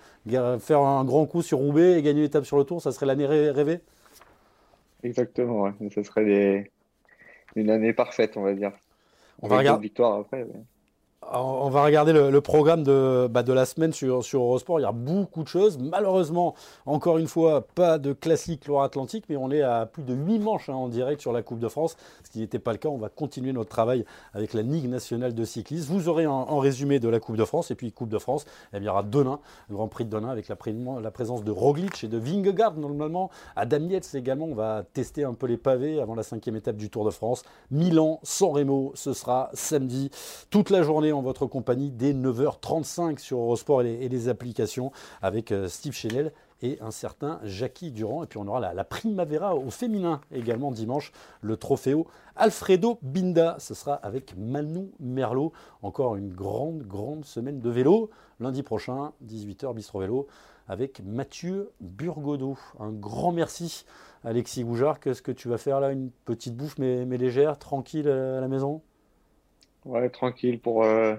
Faire 0.60 0.80
un 0.80 1.04
grand 1.04 1.26
coup 1.26 1.42
sur 1.42 1.58
Roubaix 1.58 1.98
et 1.98 2.02
gagner 2.02 2.22
l'étape 2.22 2.44
sur 2.46 2.58
le 2.58 2.64
tour, 2.64 2.80
ça 2.80 2.92
serait 2.92 3.06
l'année 3.06 3.26
rê- 3.26 3.50
rêvée? 3.50 3.80
Exactement, 5.02 5.62
ouais. 5.62 5.72
Ce 5.94 6.02
serait 6.02 6.24
des... 6.24 6.70
une 7.56 7.70
année 7.70 7.92
parfaite, 7.92 8.36
on 8.36 8.42
va 8.42 8.54
dire. 8.54 8.72
On 9.42 9.48
va 9.48 9.58
regarder- 9.58 9.76
d'autres 9.76 9.82
victoires 9.82 10.18
après. 10.20 10.46
On 11.22 11.68
va 11.68 11.84
regarder 11.84 12.14
le, 12.14 12.40
programme 12.40 12.82
de, 12.82 13.28
bah, 13.30 13.42
de 13.42 13.52
la 13.52 13.66
semaine 13.66 13.92
sur, 13.92 14.22
Eurosport. 14.34 14.80
Il 14.80 14.84
y 14.84 14.86
a 14.86 14.92
beaucoup 14.92 15.42
de 15.42 15.48
choses. 15.48 15.78
Malheureusement, 15.78 16.54
encore 16.86 17.18
une 17.18 17.28
fois, 17.28 17.66
pas 17.74 17.98
de 17.98 18.14
classique 18.14 18.66
Loire-Atlantique, 18.66 19.26
mais 19.28 19.36
on 19.36 19.50
est 19.50 19.60
à 19.60 19.84
plus 19.84 20.02
de 20.02 20.14
8 20.14 20.38
manches 20.38 20.70
hein, 20.70 20.74
en 20.74 20.88
direct 20.88 21.20
sur 21.20 21.32
la 21.32 21.42
Coupe 21.42 21.58
de 21.58 21.68
France, 21.68 21.96
ce 22.24 22.30
qui 22.30 22.38
n'était 22.38 22.58
pas 22.58 22.72
le 22.72 22.78
cas. 22.78 22.88
On 22.88 22.96
va 22.96 23.10
continuer 23.10 23.52
notre 23.52 23.68
travail 23.68 24.06
avec 24.32 24.54
la 24.54 24.62
Ligue 24.62 24.88
nationale 24.88 25.34
de 25.34 25.44
cyclisme. 25.44 25.92
Vous 25.92 26.08
aurez 26.08 26.24
un, 26.24 26.30
un 26.30 26.58
résumé 26.58 27.00
de 27.00 27.08
la 27.08 27.20
Coupe 27.20 27.36
de 27.36 27.44
France. 27.44 27.70
Et 27.70 27.74
puis, 27.74 27.92
Coupe 27.92 28.08
de 28.08 28.18
France, 28.18 28.46
eh 28.72 28.78
il 28.78 28.82
y 28.82 28.88
aura 28.88 29.02
Denain, 29.02 29.40
le 29.68 29.76
Grand 29.76 29.88
Prix 29.88 30.06
de 30.06 30.10
Denain, 30.10 30.30
avec 30.30 30.48
la 30.48 30.56
présence 30.56 31.44
de 31.44 31.50
Roglic 31.50 32.02
et 32.02 32.08
de 32.08 32.16
Vingegaard, 32.16 32.76
normalement. 32.76 33.30
À 33.56 33.66
Damietz 33.66 34.14
également, 34.14 34.46
on 34.46 34.54
va 34.54 34.84
tester 34.94 35.24
un 35.24 35.34
peu 35.34 35.46
les 35.46 35.58
pavés 35.58 36.00
avant 36.00 36.14
la 36.14 36.22
cinquième 36.22 36.56
étape 36.56 36.76
du 36.76 36.88
Tour 36.88 37.04
de 37.04 37.10
France. 37.10 37.42
Milan, 37.70 38.20
San 38.22 38.52
Remo, 38.52 38.92
ce 38.94 39.12
sera 39.12 39.50
samedi 39.52 40.10
toute 40.48 40.70
la 40.70 40.82
journée 40.82 41.09
en 41.12 41.22
votre 41.22 41.46
compagnie 41.46 41.90
dès 41.90 42.12
9h35 42.12 43.18
sur 43.18 43.38
Eurosport 43.38 43.82
et 43.82 44.08
les, 44.08 44.28
applications 44.28 44.92
avec 45.22 45.52
euh, 45.52 45.68
Steve 45.68 45.92
Chenel 45.92 46.32
et 46.62 46.78
un 46.80 46.90
certain 46.90 47.40
Jackie 47.44 47.90
Durand. 47.90 48.22
Et 48.22 48.26
puis 48.26 48.38
on 48.38 48.46
aura 48.46 48.72
la, 48.72 48.84
Primavera 48.84 49.54
au 49.54 49.70
féminin 49.70 50.20
également 50.32 50.72
dimanche, 50.72 51.12
le 51.40 51.56
Trofeo 51.56 52.06
Alfredo 52.36 52.98
Binda. 53.02 53.56
Ce 53.58 53.74
sera 53.74 53.94
avec 53.94 54.36
Manu 54.36 54.90
Merlot. 55.00 55.52
Encore 55.82 56.16
une 56.16 56.32
grande, 56.32 56.82
grande 56.82 57.24
semaine 57.24 57.60
de 57.60 57.70
vélo. 57.70 58.10
Lundi 58.40 58.62
prochain, 58.62 59.12
18h, 59.26 59.74
Bistro 59.74 60.00
Vélo 60.00 60.26
avec 60.68 61.02
Mathieu 61.04 61.72
Burgodeau. 61.80 62.56
Un 62.78 62.92
grand 62.92 63.32
merci. 63.32 63.84
Alexis 64.22 64.64
Goujard, 64.64 65.00
qu'est-ce 65.00 65.22
que 65.22 65.32
tu 65.32 65.48
vas 65.48 65.58
faire 65.58 65.80
là? 65.80 65.90
Une 65.90 66.10
petite 66.24 66.54
bouffe 66.54 66.78
mais, 66.78 67.06
mais 67.06 67.16
légère, 67.16 67.58
tranquille 67.58 68.08
à 68.08 68.40
la 68.40 68.48
maison? 68.48 68.82
Ouais, 69.84 70.08
tranquille 70.10 70.60
pour 70.60 70.84
euh, 70.84 71.16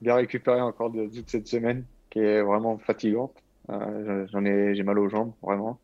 bien 0.00 0.16
récupérer 0.16 0.60
encore 0.60 0.90
de 0.90 1.06
toute 1.06 1.30
cette 1.30 1.46
semaine 1.46 1.84
qui 2.10 2.18
est 2.18 2.42
vraiment 2.42 2.78
fatigante. 2.78 3.32
Euh, 3.70 4.26
j'en 4.32 4.44
ai, 4.44 4.74
j'ai 4.74 4.82
mal 4.82 4.98
aux 4.98 5.08
jambes, 5.08 5.32
vraiment. 5.42 5.78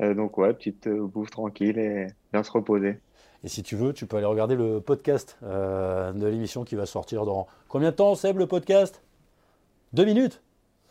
Euh, 0.00 0.14
donc 0.14 0.38
ouais, 0.38 0.52
petite 0.54 0.88
bouffe 0.88 1.30
tranquille 1.30 1.78
et 1.78 2.06
bien 2.32 2.42
se 2.42 2.50
reposer. 2.50 2.98
Et 3.44 3.48
si 3.48 3.62
tu 3.62 3.76
veux, 3.76 3.92
tu 3.92 4.06
peux 4.06 4.16
aller 4.16 4.26
regarder 4.26 4.54
le 4.54 4.80
podcast 4.80 5.36
de 5.42 6.26
l'émission 6.26 6.64
qui 6.64 6.76
va 6.76 6.86
sortir 6.86 7.26
dans 7.26 7.48
combien 7.68 7.90
de 7.90 7.96
temps, 7.96 8.14
Seb, 8.14 8.38
le 8.38 8.46
podcast? 8.46 9.02
Deux 9.92 10.04
minutes? 10.04 10.40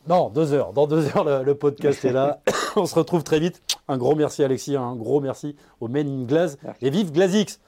Non, 0.07 0.29
deux 0.29 0.51
heures. 0.53 0.73
Dans 0.73 0.85
deux 0.85 1.07
heures, 1.15 1.23
le, 1.23 1.43
le 1.43 1.55
podcast 1.55 2.03
est 2.03 2.11
là. 2.11 2.41
On 2.75 2.85
se 2.85 2.95
retrouve 2.95 3.23
très 3.23 3.39
vite. 3.39 3.61
Un 3.87 3.97
gros 3.97 4.15
merci, 4.15 4.43
Alexis. 4.43 4.75
Un 4.75 4.95
gros 4.95 5.21
merci 5.21 5.55
au 5.79 5.87
Men 5.87 6.07
in 6.07 6.25
Glaze. 6.25 6.57
Merci. 6.63 6.85
Et 6.85 6.89
vive 6.89 7.11
Glazix 7.11 7.59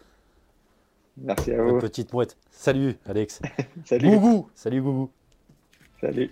Merci 1.18 1.51
à 1.51 1.57
La 1.57 1.64
vous. 1.64 1.80
petite 1.80 2.11
mouette. 2.14 2.38
Salut, 2.51 2.95
Alex. 3.05 3.41
Salut. 3.86 4.09
Gougou 4.09 4.49
Salut, 4.55 4.82
Gougou. 4.82 5.09
Salut. 6.01 6.32